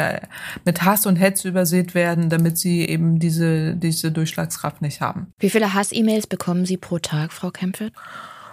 mit 0.65 0.81
Hass 0.83 1.05
und 1.05 1.15
Hetze 1.15 1.47
übersät 1.47 1.95
werden, 1.95 2.29
damit 2.29 2.57
sie 2.57 2.87
eben 2.87 3.19
diese, 3.19 3.75
diese 3.75 4.11
Durchschlagskraft 4.11 4.81
nicht 4.81 5.01
haben. 5.01 5.27
Wie 5.39 5.49
viele 5.49 5.73
Hass-E-Mails 5.73 6.27
bekommen 6.27 6.65
Sie 6.65 6.77
pro 6.77 6.99
Tag, 6.99 7.31
Frau 7.31 7.51
Kempfert? 7.51 7.93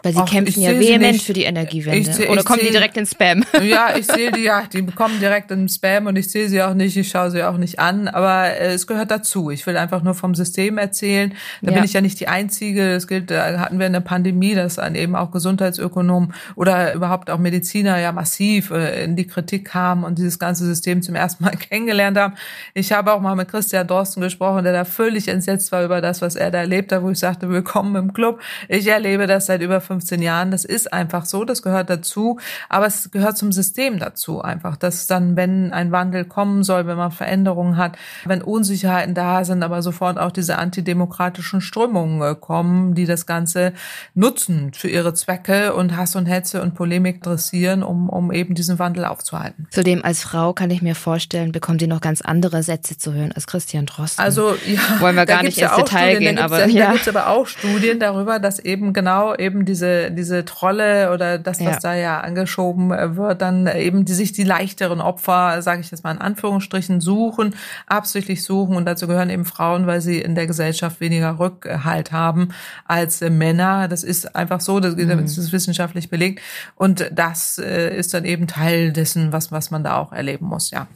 Weil 0.02 0.12
sie 0.12 0.18
Ach, 0.20 0.30
kämpfen 0.30 0.62
ja 0.62 0.78
vehement 0.78 1.20
für 1.20 1.32
die 1.32 1.42
Energiewende. 1.42 2.10
Ich, 2.10 2.28
Oder 2.28 2.42
kommen 2.42 2.60
die 2.62 2.70
direkt 2.70 2.96
in 2.96 3.06
Spam? 3.06 3.44
Ja, 3.62 3.94
ich 3.96 4.06
sehe 4.06 4.32
die, 4.32 4.42
ja, 4.42 4.64
die 4.72 4.84
kommen 4.86 5.20
direkt 5.20 5.50
in 5.50 5.68
Spam 5.68 6.06
und 6.06 6.16
ich 6.16 6.30
sehe 6.30 6.48
sie 6.48 6.62
auch 6.62 6.74
nicht, 6.74 6.96
ich 6.96 7.08
schaue 7.08 7.30
sie 7.30 7.42
auch 7.42 7.56
nicht 7.56 7.78
an, 7.78 8.08
aber 8.08 8.46
äh, 8.46 8.72
es 8.72 8.86
gehört 8.86 9.10
dazu. 9.10 9.50
Ich 9.50 9.66
will 9.66 9.76
einfach 9.76 10.02
nur 10.02 10.14
vom 10.14 10.34
System 10.34 10.78
erzählen. 10.78 11.34
Da 11.60 11.70
ja. 11.70 11.76
bin 11.76 11.84
ich 11.84 11.92
ja 11.92 12.00
nicht 12.00 12.18
die 12.20 12.28
Einzige. 12.28 12.94
Das 12.94 13.06
gilt, 13.06 13.30
da 13.30 13.58
hatten 13.58 13.78
wir 13.78 13.86
in 13.86 13.92
der 13.92 14.00
Pandemie, 14.00 14.54
dass 14.54 14.76
dann 14.76 14.94
eben 14.94 15.14
auch 15.14 15.30
Gesundheitsökonomen 15.30 16.32
oder 16.56 16.94
überhaupt 16.94 17.30
auch 17.30 17.38
Mediziner 17.38 17.98
ja 17.98 18.12
massiv 18.12 18.70
äh, 18.70 19.04
in 19.04 19.16
die 19.16 19.26
Kritik 19.26 19.66
kamen 19.66 20.04
und 20.04 20.18
dieses 20.18 20.38
ganze 20.38 20.64
System 20.64 21.02
zum 21.02 21.14
ersten 21.14 21.44
Mal 21.44 21.50
kennengelernt 21.56 22.16
haben. 22.16 22.34
Ich 22.72 22.92
habe 22.92 23.12
auch 23.12 23.20
mal 23.20 23.36
mit 23.36 23.48
Christian 23.48 23.86
Dorsten 23.86 24.20
gesprochen, 24.20 24.64
der 24.64 24.72
da 24.72 24.84
völlig 24.84 25.28
entsetzt 25.28 25.70
war 25.72 25.84
über 25.84 26.00
das, 26.00 26.22
was 26.22 26.36
er 26.36 26.50
da 26.50 26.58
erlebt 26.58 26.92
hat, 26.92 27.02
wo 27.02 27.10
ich 27.10 27.18
sagte, 27.18 27.50
willkommen 27.50 27.94
im 27.96 28.12
Club. 28.12 28.40
Ich 28.68 28.86
erlebe 28.86 29.26
das 29.26 29.46
seit 29.46 29.60
über 29.60 29.80
15 29.90 30.22
Jahren. 30.22 30.52
Das 30.52 30.64
ist 30.64 30.92
einfach 30.92 31.24
so, 31.24 31.44
das 31.44 31.62
gehört 31.62 31.90
dazu, 31.90 32.38
aber 32.68 32.86
es 32.86 33.10
gehört 33.10 33.36
zum 33.36 33.50
System 33.50 33.98
dazu 33.98 34.40
einfach, 34.40 34.76
dass 34.76 35.08
dann, 35.08 35.34
wenn 35.34 35.72
ein 35.72 35.90
Wandel 35.90 36.24
kommen 36.24 36.62
soll, 36.62 36.86
wenn 36.86 36.96
man 36.96 37.10
Veränderungen 37.10 37.76
hat, 37.76 37.98
wenn 38.24 38.40
Unsicherheiten 38.40 39.14
da 39.14 39.44
sind, 39.44 39.64
aber 39.64 39.82
sofort 39.82 40.16
auch 40.16 40.30
diese 40.30 40.58
antidemokratischen 40.58 41.60
Strömungen 41.60 42.22
äh, 42.22 42.36
kommen, 42.36 42.94
die 42.94 43.04
das 43.04 43.26
Ganze 43.26 43.72
nutzen 44.14 44.72
für 44.74 44.88
ihre 44.88 45.12
Zwecke 45.12 45.74
und 45.74 45.96
Hass 45.96 46.14
und 46.14 46.26
Hetze 46.26 46.62
und 46.62 46.76
Polemik 46.76 47.20
dressieren, 47.24 47.82
um, 47.82 48.08
um 48.08 48.30
eben 48.30 48.54
diesen 48.54 48.78
Wandel 48.78 49.04
aufzuhalten. 49.06 49.66
Zudem 49.70 50.04
als 50.04 50.22
Frau 50.22 50.52
kann 50.52 50.70
ich 50.70 50.82
mir 50.82 50.94
vorstellen, 50.94 51.50
bekommt 51.50 51.82
ihr 51.82 51.88
noch 51.88 52.00
ganz 52.00 52.20
andere 52.20 52.62
Sätze 52.62 52.96
zu 52.96 53.12
hören 53.12 53.32
als 53.32 53.48
Christian 53.48 53.86
Drosten. 53.86 54.22
Also 54.22 54.54
ja, 54.66 55.00
wollen 55.00 55.16
wir 55.16 55.26
gar 55.26 55.42
nicht 55.42 55.58
ins 55.58 55.74
Detail 55.74 56.12
Studien, 56.12 56.20
gehen, 56.20 56.36
da 56.36 56.44
aber 56.44 56.66
ja. 56.68 56.86
Da 56.86 56.92
gibt 56.92 57.02
es 57.02 57.08
aber 57.08 57.26
auch 57.26 57.48
Studien 57.48 57.98
darüber, 57.98 58.38
dass 58.38 58.60
eben 58.60 58.92
genau 58.92 59.34
eben 59.34 59.64
diese 59.64 59.79
diese, 59.80 60.10
diese 60.10 60.44
Trolle 60.44 61.12
oder 61.12 61.38
das, 61.38 61.60
was 61.60 61.74
ja. 61.74 61.78
da 61.80 61.94
ja 61.94 62.20
angeschoben 62.20 62.92
äh, 62.92 63.16
wird, 63.16 63.40
dann 63.40 63.66
eben 63.66 64.04
die 64.04 64.12
sich 64.12 64.32
die 64.32 64.44
leichteren 64.44 65.00
Opfer, 65.00 65.62
sage 65.62 65.80
ich 65.80 65.90
jetzt 65.90 66.04
mal 66.04 66.12
in 66.12 66.20
Anführungsstrichen, 66.20 67.00
suchen, 67.00 67.54
absichtlich 67.86 68.44
suchen. 68.44 68.76
Und 68.76 68.84
dazu 68.84 69.06
gehören 69.06 69.30
eben 69.30 69.44
Frauen, 69.44 69.86
weil 69.86 70.00
sie 70.00 70.20
in 70.20 70.34
der 70.34 70.46
Gesellschaft 70.46 71.00
weniger 71.00 71.38
Rückhalt 71.38 72.12
haben 72.12 72.50
als 72.84 73.22
äh, 73.22 73.30
Männer. 73.30 73.88
Das 73.88 74.04
ist 74.04 74.36
einfach 74.36 74.60
so, 74.60 74.80
das, 74.80 74.96
mhm. 74.96 75.08
das 75.08 75.38
ist 75.38 75.52
wissenschaftlich 75.52 76.10
belegt. 76.10 76.40
Und 76.74 77.10
das 77.12 77.58
äh, 77.58 77.96
ist 77.96 78.12
dann 78.12 78.24
eben 78.24 78.46
Teil 78.46 78.92
dessen, 78.92 79.32
was, 79.32 79.50
was 79.50 79.70
man 79.70 79.82
da 79.82 79.96
auch 79.96 80.12
erleben 80.12 80.46
muss, 80.46 80.70
ja. 80.70 80.86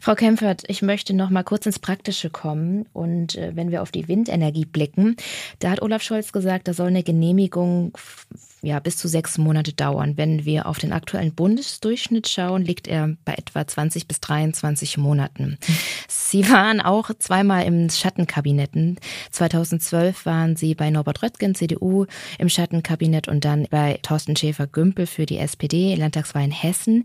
Frau 0.00 0.14
Kempfert, 0.14 0.64
ich 0.68 0.82
möchte 0.82 1.14
noch 1.14 1.30
mal 1.30 1.44
kurz 1.44 1.66
ins 1.66 1.78
Praktische 1.78 2.30
kommen. 2.30 2.86
Und 2.92 3.36
äh, 3.36 3.52
wenn 3.54 3.70
wir 3.70 3.82
auf 3.82 3.90
die 3.90 4.08
Windenergie 4.08 4.64
blicken, 4.64 5.16
da 5.58 5.70
hat 5.70 5.82
Olaf 5.82 6.02
Scholz 6.02 6.32
gesagt, 6.32 6.68
da 6.68 6.74
soll 6.74 6.88
eine 6.88 7.02
Genehmigung 7.02 7.96
ja, 8.62 8.78
bis 8.78 8.96
zu 8.96 9.08
sechs 9.08 9.38
Monate 9.38 9.72
dauern. 9.72 10.16
Wenn 10.16 10.44
wir 10.44 10.66
auf 10.66 10.78
den 10.78 10.92
aktuellen 10.92 11.34
Bundesdurchschnitt 11.34 12.28
schauen, 12.28 12.62
liegt 12.62 12.88
er 12.88 13.16
bei 13.24 13.34
etwa 13.34 13.66
20 13.66 14.06
bis 14.06 14.20
23 14.20 14.98
Monaten. 14.98 15.58
Sie 16.08 16.48
waren 16.50 16.80
auch 16.80 17.10
zweimal 17.18 17.64
im 17.64 17.88
Schattenkabinetten. 17.88 18.98
2012 19.30 20.26
waren 20.26 20.56
Sie 20.56 20.74
bei 20.74 20.90
Norbert 20.90 21.22
Röttgen, 21.22 21.54
CDU, 21.54 22.06
im 22.38 22.48
Schattenkabinett 22.48 23.28
und 23.28 23.44
dann 23.44 23.66
bei 23.70 23.98
Thorsten 24.02 24.36
Schäfer-Gümpel 24.36 25.06
für 25.06 25.26
die 25.26 25.38
SPD, 25.38 25.94
Landtagswahl 25.94 26.44
in 26.44 26.50
Hessen. 26.50 27.04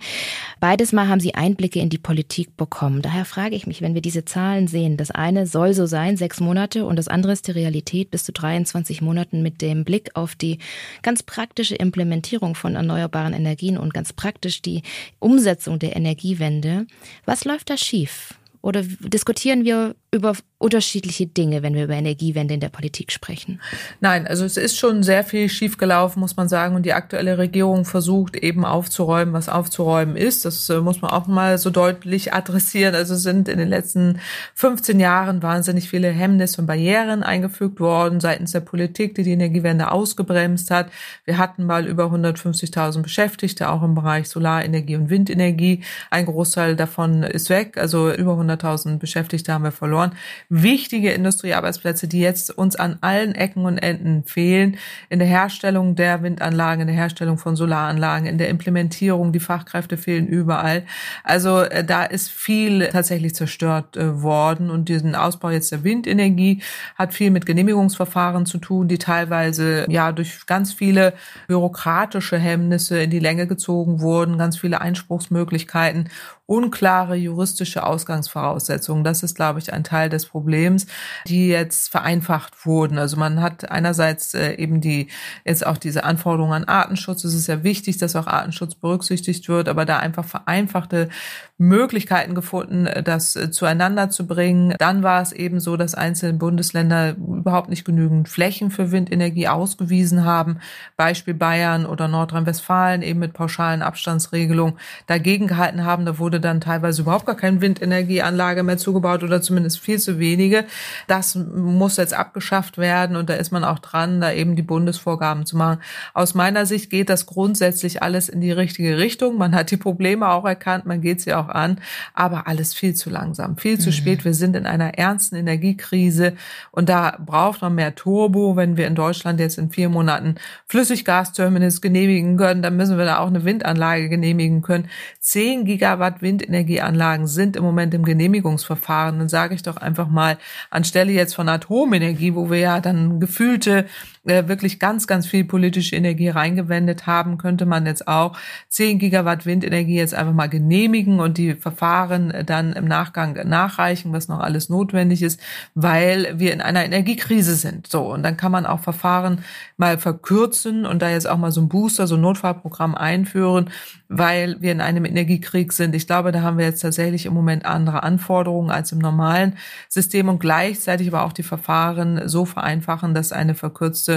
Beides 0.60 0.92
Mal 0.92 1.08
haben 1.08 1.22
Sie 1.22 1.36
Einblicke 1.36 1.80
in 1.80 1.90
die 1.90 1.98
Politik 1.98 2.58
bekommen. 2.58 3.02
Daher 3.02 3.26
frage 3.26 3.56
ich 3.56 3.66
mich, 3.66 3.82
wenn 3.82 3.94
wir 3.94 4.02
diese 4.02 4.26
Zahlen 4.26 4.68
sehen, 4.68 4.98
das 4.98 5.12
eine 5.12 5.48
soll 5.48 5.74
so 5.74 5.86
sein, 5.86 6.18
sechs 6.18 6.40
Monate, 6.40 6.86
und 6.86 6.98
das 6.98 7.08
andere 7.08 7.32
ist 7.32 7.48
die 7.48 7.52
Realität 7.52 8.12
bis 8.12 8.26
zu 8.26 8.34
23 8.34 9.02
Monaten 9.02 9.42
mit 9.42 9.62
dem 9.62 9.86
Blick 9.86 10.12
auf 10.16 10.36
die 10.36 10.60
ganz 11.02 11.24
praktische 11.24 11.45
Implementierung 11.76 12.56
von 12.56 12.76
erneuerbaren 12.76 13.34
Energien 13.34 13.78
und 13.78 13.94
ganz 13.94 14.14
praktisch 14.14 14.62
die 14.62 14.82
Umsetzung 15.20 15.80
der 15.80 15.96
Energiewende. 15.96 16.88
Was 17.26 17.46
läuft 17.46 17.70
da 17.70 17.78
schief? 17.78 18.34
Oder 18.66 18.82
diskutieren 18.82 19.64
wir 19.64 19.94
über 20.12 20.34
unterschiedliche 20.58 21.28
Dinge, 21.28 21.62
wenn 21.62 21.76
wir 21.76 21.84
über 21.84 21.94
Energiewende 21.94 22.56
in 22.56 22.60
der 22.60 22.70
Politik 22.70 23.12
sprechen? 23.12 23.62
Nein, 24.00 24.26
also 24.26 24.44
es 24.44 24.58
ist 24.58 24.80
schon 24.80 25.04
sehr 25.04 25.24
viel 25.24 25.50
schiefgelaufen, 25.50 26.20
muss 26.20 26.36
man 26.36 26.50
sagen. 26.50 26.76
Und 26.76 26.84
die 26.84 26.94
aktuelle 26.94 27.38
Regierung 27.38 27.86
versucht 27.86 28.36
eben 28.36 28.66
aufzuräumen, 28.66 29.36
was 29.36 29.50
aufzuräumen 29.50 30.16
ist. 30.16 30.46
Das 30.46 30.68
äh, 30.70 30.80
muss 30.80 31.02
man 31.04 31.12
auch 31.12 31.28
mal 31.28 31.60
so 31.60 31.70
deutlich 31.70 32.34
adressieren. 32.34 32.96
Also 32.96 33.14
sind 33.14 33.50
in 33.50 33.60
den 33.60 33.70
letzten 33.70 34.20
15 34.56 35.00
Jahren 35.00 35.44
wahnsinnig 35.44 35.88
viele 35.88 36.10
Hemmnisse 36.10 36.62
und 36.62 36.66
Barrieren 36.66 37.22
eingefügt 37.22 37.80
worden 37.80 38.20
seitens 38.20 38.54
der 38.54 38.62
Politik, 38.62 39.14
die 39.14 39.22
die 39.22 39.34
Energiewende 39.34 39.92
ausgebremst 39.92 40.72
hat. 40.72 40.90
Wir 41.26 41.38
hatten 41.38 41.66
mal 41.66 41.86
über 41.86 42.06
150.000 42.06 43.04
Beschäftigte, 43.04 43.70
auch 43.70 43.84
im 43.84 43.94
Bereich 43.94 44.28
Solarenergie 44.28 44.96
und 44.96 45.12
Windenergie. 45.12 45.84
Ein 46.10 46.26
Großteil 46.26 46.76
davon 46.76 47.22
ist 47.22 47.52
weg. 47.52 47.78
Also 47.78 48.12
über 48.12 48.34
100.000 48.56 49.00
Beschäftigte 49.00 49.54
haben 49.54 49.64
wir 49.64 49.72
verloren 49.72 49.96
verloren. 49.96 50.12
Wichtige 50.50 51.12
Industriearbeitsplätze, 51.12 52.08
die 52.08 52.20
jetzt 52.20 52.50
uns 52.50 52.76
an 52.76 52.98
allen 53.02 53.36
Ecken 53.36 53.66
und 53.66 53.78
Enden 53.78 54.24
fehlen, 54.24 54.78
in 55.10 55.20
der 55.20 55.28
Herstellung 55.28 55.96
der 55.96 56.24
Windanlagen, 56.24 56.82
in 56.82 56.88
der 56.88 56.96
Herstellung 56.96 57.38
von 57.38 57.56
Solaranlagen, 57.56 58.28
in 58.28 58.38
der 58.38 58.50
Implementierung, 58.50 59.32
die 59.32 59.40
Fachkräfte 59.40 59.98
fehlen 59.98 60.28
überall. 60.28 60.84
Also 61.24 61.62
äh, 61.62 61.84
da 61.84 62.04
ist 62.04 62.32
viel 62.32 62.88
tatsächlich 62.88 63.36
zerstört 63.36 63.96
äh, 63.96 64.22
worden 64.22 64.70
und 64.70 64.90
diesen 64.90 65.16
Ausbau 65.16 65.50
jetzt 65.50 65.72
der 65.72 65.84
Windenergie 65.84 66.62
hat 66.96 67.14
viel 67.14 67.32
mit 67.32 67.46
Genehmigungsverfahren 67.46 68.46
zu 68.46 68.58
tun, 68.58 68.88
die 68.88 68.98
teilweise 68.98 69.86
ja 69.90 70.12
durch 70.12 70.46
ganz 70.46 70.74
viele 70.74 71.14
bürokratische 71.48 72.38
Hemmnisse 72.38 73.00
in 73.00 73.10
die 73.10 73.20
Länge 73.20 73.48
gezogen 73.48 74.02
wurden, 74.02 74.38
ganz 74.38 74.58
viele 74.58 74.82
Einspruchsmöglichkeiten 74.82 76.10
unklare 76.48 77.16
juristische 77.16 77.86
Ausgangsvoraussetzungen. 77.86 79.04
Das 79.04 79.24
ist, 79.24 79.36
glaube 79.36 79.60
ich, 79.60 79.74
ein 79.74 79.84
Teil 79.84 80.10
des 80.10 80.28
Problems, 80.28 80.86
die 81.28 81.48
jetzt 81.48 81.90
vereinfacht 81.90 82.66
wurden. 82.66 83.00
Also 83.00 83.18
man 83.18 83.42
hat 83.42 83.72
einerseits 83.72 84.34
äh, 84.36 84.54
eben 84.56 84.80
die 84.80 85.08
jetzt 85.44 85.66
auch 85.66 85.78
diese 85.78 86.04
Anforderungen 86.04 86.54
an 86.54 86.64
Artenschutz. 86.66 87.24
Es 87.24 87.34
ist 87.34 87.48
ja 87.48 87.64
wichtig, 87.64 87.98
dass 87.98 88.16
auch 88.16 88.28
Artenschutz 88.28 88.76
berücksichtigt 88.76 89.50
wird, 89.50 89.68
aber 89.68 89.86
da 89.86 89.98
einfach 89.98 90.26
vereinfachte 90.26 91.10
Möglichkeiten 91.58 92.36
gefunden, 92.36 92.88
das 93.04 93.36
äh, 93.36 93.50
zueinander 93.50 94.10
zu 94.10 94.28
bringen. 94.28 94.76
Dann 94.78 95.04
war 95.04 95.22
es 95.22 95.32
eben 95.32 95.60
so, 95.60 95.78
dass 95.78 95.96
einzelne 95.96 96.38
Bundesländer 96.38 97.16
überhaupt 97.16 97.70
nicht 97.70 97.86
genügend 97.86 98.30
Flächen 98.30 98.72
für 98.72 98.92
Windenergie 98.92 99.48
ausgewiesen 99.48 100.26
haben. 100.26 100.60
Beispiel 100.98 101.34
Bayern 101.34 101.86
oder 101.86 102.08
Nordrhein-Westfalen 102.08 103.02
eben 103.02 103.20
mit 103.20 103.34
pauschalen 103.34 103.82
Abstandsregelungen 103.82 104.78
dagegen 105.08 105.48
gehalten 105.48 105.86
haben. 105.86 106.06
Da 106.06 106.20
wurde 106.20 106.35
wurde 106.36 106.42
dann 106.42 106.60
teilweise 106.60 107.04
überhaupt 107.04 107.26
gar 107.26 107.38
keine 107.38 107.62
Windenergieanlage 107.62 108.64
mehr 108.64 108.78
zugebaut 108.78 109.24
oder 109.24 109.42
zumindest 109.42 109.80
viel 109.80 110.00
zu 110.00 110.20
wenige. 110.20 110.66
Das 111.08 111.36
muss 111.36 111.96
jetzt 111.96 112.14
abgeschafft 112.14 112.78
werden 112.78 113.16
und 113.16 113.30
da 113.30 113.36
ist 113.36 113.52
man 113.52 113.64
auch 113.64 113.80
dran, 113.80 114.20
da 114.20 114.34
eben 114.34 114.58
die 114.58 114.62
Bundesvorgaben 114.62 115.46
zu 115.46 115.56
machen. 115.56 115.80
Aus 116.14 116.34
meiner 116.34 116.66
Sicht 116.66 116.90
geht 116.90 117.10
das 117.10 117.26
grundsätzlich 117.26 118.04
alles 118.04 118.28
in 118.28 118.42
die 118.42 118.52
richtige 118.52 118.98
Richtung. 118.98 119.38
Man 119.38 119.56
hat 119.56 119.72
die 119.72 119.78
Probleme 119.78 120.30
auch 120.30 120.44
erkannt, 120.44 120.86
man 120.86 121.00
geht 121.00 121.22
sie 121.22 121.34
auch 121.34 121.48
an, 121.48 121.80
aber 122.14 122.48
alles 122.48 122.74
viel 122.74 122.96
zu 122.96 123.10
langsam, 123.10 123.56
viel 123.56 123.80
zu 123.80 123.90
mhm. 123.90 123.94
spät. 123.94 124.26
Wir 124.26 124.34
sind 124.34 124.58
in 124.58 124.66
einer 124.66 124.98
ernsten 124.98 125.38
Energiekrise 125.38 126.34
und 126.72 126.90
da 126.90 127.18
braucht 127.26 127.62
man 127.62 127.76
mehr 127.76 127.96
Turbo. 127.96 128.58
Wenn 128.58 128.76
wir 128.76 128.88
in 128.88 128.96
Deutschland 128.96 129.40
jetzt 129.40 129.58
in 129.58 129.70
vier 129.70 129.88
Monaten 129.88 130.36
Flüssiggasterminals 130.68 131.80
genehmigen 131.80 132.36
können, 132.36 132.62
dann 132.62 132.76
müssen 132.76 132.98
wir 132.98 133.06
da 133.06 133.20
auch 133.20 133.28
eine 133.28 133.46
Windanlage 133.46 134.10
genehmigen 134.10 134.62
können. 134.62 134.90
Zehn 135.22 135.64
Gigawatt 135.64 136.22
Windenergieanlagen 136.26 137.28
sind 137.28 137.56
im 137.56 137.64
Moment 137.64 137.94
im 137.94 138.04
Genehmigungsverfahren, 138.04 139.20
dann 139.20 139.30
sage 139.30 139.56
ich 139.56 139.64
doch 139.64 139.78
einfach 139.78 140.10
mal, 140.10 140.38
anstelle 140.70 141.14
jetzt 141.14 141.36
von 141.36 141.48
Atomenergie, 141.48 142.36
wo 142.36 142.50
wir 142.50 142.60
ja 142.60 142.82
dann 142.82 143.22
gefühlte 143.22 143.86
äh, 144.26 144.48
wirklich 144.48 144.80
ganz, 144.80 145.08
ganz 145.08 145.28
viel 145.28 145.46
politische 145.46 145.96
Energie 145.96 146.30
reingewendet 146.30 147.08
haben, 147.08 147.38
könnte 147.38 147.66
man 147.66 147.86
jetzt 147.86 148.08
auch 148.08 148.38
10 148.70 149.00
Gigawatt 149.00 149.46
Windenergie 149.46 149.98
jetzt 149.98 150.14
einfach 150.14 150.34
mal 150.34 150.50
genehmigen 150.50 151.20
und 151.20 151.38
die 151.38 151.56
Verfahren 151.56 152.34
dann 152.46 152.74
im 152.74 152.86
Nachgang 152.86 153.34
nachreichen, 153.48 154.14
was 154.14 154.28
noch 154.28 154.40
alles 154.40 154.70
notwendig 154.70 155.22
ist, 155.22 155.40
weil 155.74 156.40
wir 156.40 156.54
in 156.54 156.62
einer 156.62 156.84
Energiekrise 156.84 157.56
sind. 157.56 157.88
So, 157.88 158.12
und 158.12 158.24
dann 158.24 158.38
kann 158.38 158.52
man 158.52 158.66
auch 158.66 158.80
Verfahren 158.80 159.44
mal 159.78 159.98
verkürzen 159.98 160.86
und 160.86 161.02
da 161.02 161.10
jetzt 161.10 161.28
auch 161.28 161.38
mal 161.38 161.52
so 161.52 161.62
ein 161.62 161.70
Booster, 161.70 162.08
so 162.08 162.16
ein 162.16 162.22
Notfallprogramm 162.22 162.96
einführen, 162.96 163.70
weil 164.08 164.58
wir 164.62 164.72
in 164.72 164.82
einem 164.82 165.06
Energiekrieg 165.06 165.74
sind. 165.74 165.96
Ich 165.96 166.08
glaube, 166.08 166.32
da 166.32 166.42
haben 166.42 166.58
wir 166.58 166.66
jetzt 166.66 166.82
tatsächlich 166.82 167.26
im 167.26 167.34
Moment 167.34 167.66
andere 167.66 168.04
Anforderungen 168.04 168.72
als 168.72 168.92
im 168.92 169.00
normalen 169.00 169.58
System 169.90 170.30
und 170.30 170.40
gleichzeitig 170.40 171.08
aber 171.08 171.24
auch 171.24 171.34
die 171.34 171.44
Verfahren 171.44 172.28
so 172.28 172.46
vereinfachen, 172.46 173.14
dass 173.14 173.32
eine 173.32 173.56
verkürzte 173.56 174.15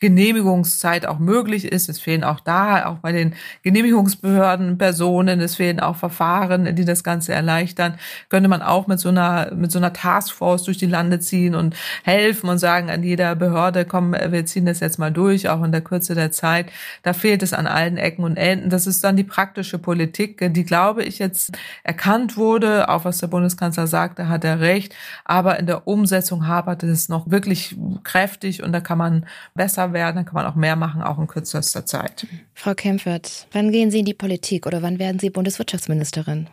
Genehmigungszeit 0.00 1.06
auch 1.06 1.18
möglich 1.18 1.64
ist. 1.64 1.88
Es 1.88 2.00
fehlen 2.00 2.24
auch 2.24 2.40
da, 2.40 2.86
auch 2.86 2.98
bei 2.98 3.12
den 3.12 3.34
Genehmigungsbehörden 3.62 4.78
Personen, 4.78 5.40
es 5.40 5.56
fehlen 5.56 5.80
auch 5.80 5.96
Verfahren, 5.96 6.74
die 6.74 6.84
das 6.84 7.04
Ganze 7.04 7.32
erleichtern. 7.32 7.94
Könnte 8.28 8.48
man 8.48 8.62
auch 8.62 8.86
mit 8.86 9.00
so 9.00 9.08
einer, 9.08 9.52
mit 9.54 9.72
so 9.72 9.78
einer 9.78 9.92
Taskforce 9.92 10.64
durch 10.64 10.78
die 10.78 10.86
Lande 10.86 11.20
ziehen 11.20 11.54
und 11.54 11.76
helfen 12.04 12.48
und 12.48 12.58
sagen 12.58 12.90
an 12.90 13.02
jeder 13.02 13.34
Behörde, 13.34 13.84
komm, 13.84 14.12
wir 14.12 14.46
ziehen 14.46 14.66
das 14.66 14.80
jetzt 14.80 14.98
mal 14.98 15.12
durch, 15.12 15.48
auch 15.48 15.62
in 15.62 15.72
der 15.72 15.80
Kürze 15.80 16.14
der 16.14 16.32
Zeit. 16.32 16.70
Da 17.02 17.12
fehlt 17.12 17.42
es 17.42 17.52
an 17.52 17.66
allen 17.66 17.96
Ecken 17.96 18.24
und 18.24 18.36
Enden. 18.36 18.70
Das 18.70 18.86
ist 18.86 19.04
dann 19.04 19.16
die 19.16 19.24
praktische 19.24 19.78
Politik, 19.78 20.52
die, 20.54 20.64
glaube 20.64 21.04
ich, 21.04 21.18
jetzt 21.18 21.52
erkannt 21.82 22.36
wurde. 22.36 22.88
Auch 22.88 23.04
was 23.04 23.18
der 23.18 23.26
Bundeskanzler 23.28 23.86
sagte, 23.86 24.28
hat 24.28 24.44
er 24.44 24.60
recht. 24.60 24.94
Aber 25.24 25.58
in 25.58 25.66
der 25.66 25.86
Umsetzung 25.86 26.46
hapert 26.46 26.82
es 26.82 27.08
noch 27.08 27.30
wirklich 27.30 27.76
kräftig 28.02 28.62
und 28.62 28.72
da 28.72 28.80
kann 28.80 28.98
man 28.98 29.26
besser 29.54 29.92
werden, 29.92 30.16
dann 30.16 30.24
kann 30.24 30.34
man 30.34 30.46
auch 30.46 30.54
mehr 30.54 30.76
machen, 30.76 31.02
auch 31.02 31.18
in 31.18 31.26
kürzester 31.26 31.86
Zeit. 31.86 32.26
Frau 32.54 32.74
Kempfert, 32.74 33.46
wann 33.52 33.72
gehen 33.72 33.90
Sie 33.90 34.00
in 34.00 34.04
die 34.04 34.14
Politik 34.14 34.66
oder 34.66 34.82
wann 34.82 34.98
werden 34.98 35.18
Sie 35.18 35.30
Bundeswirtschaftsministerin? 35.30 36.48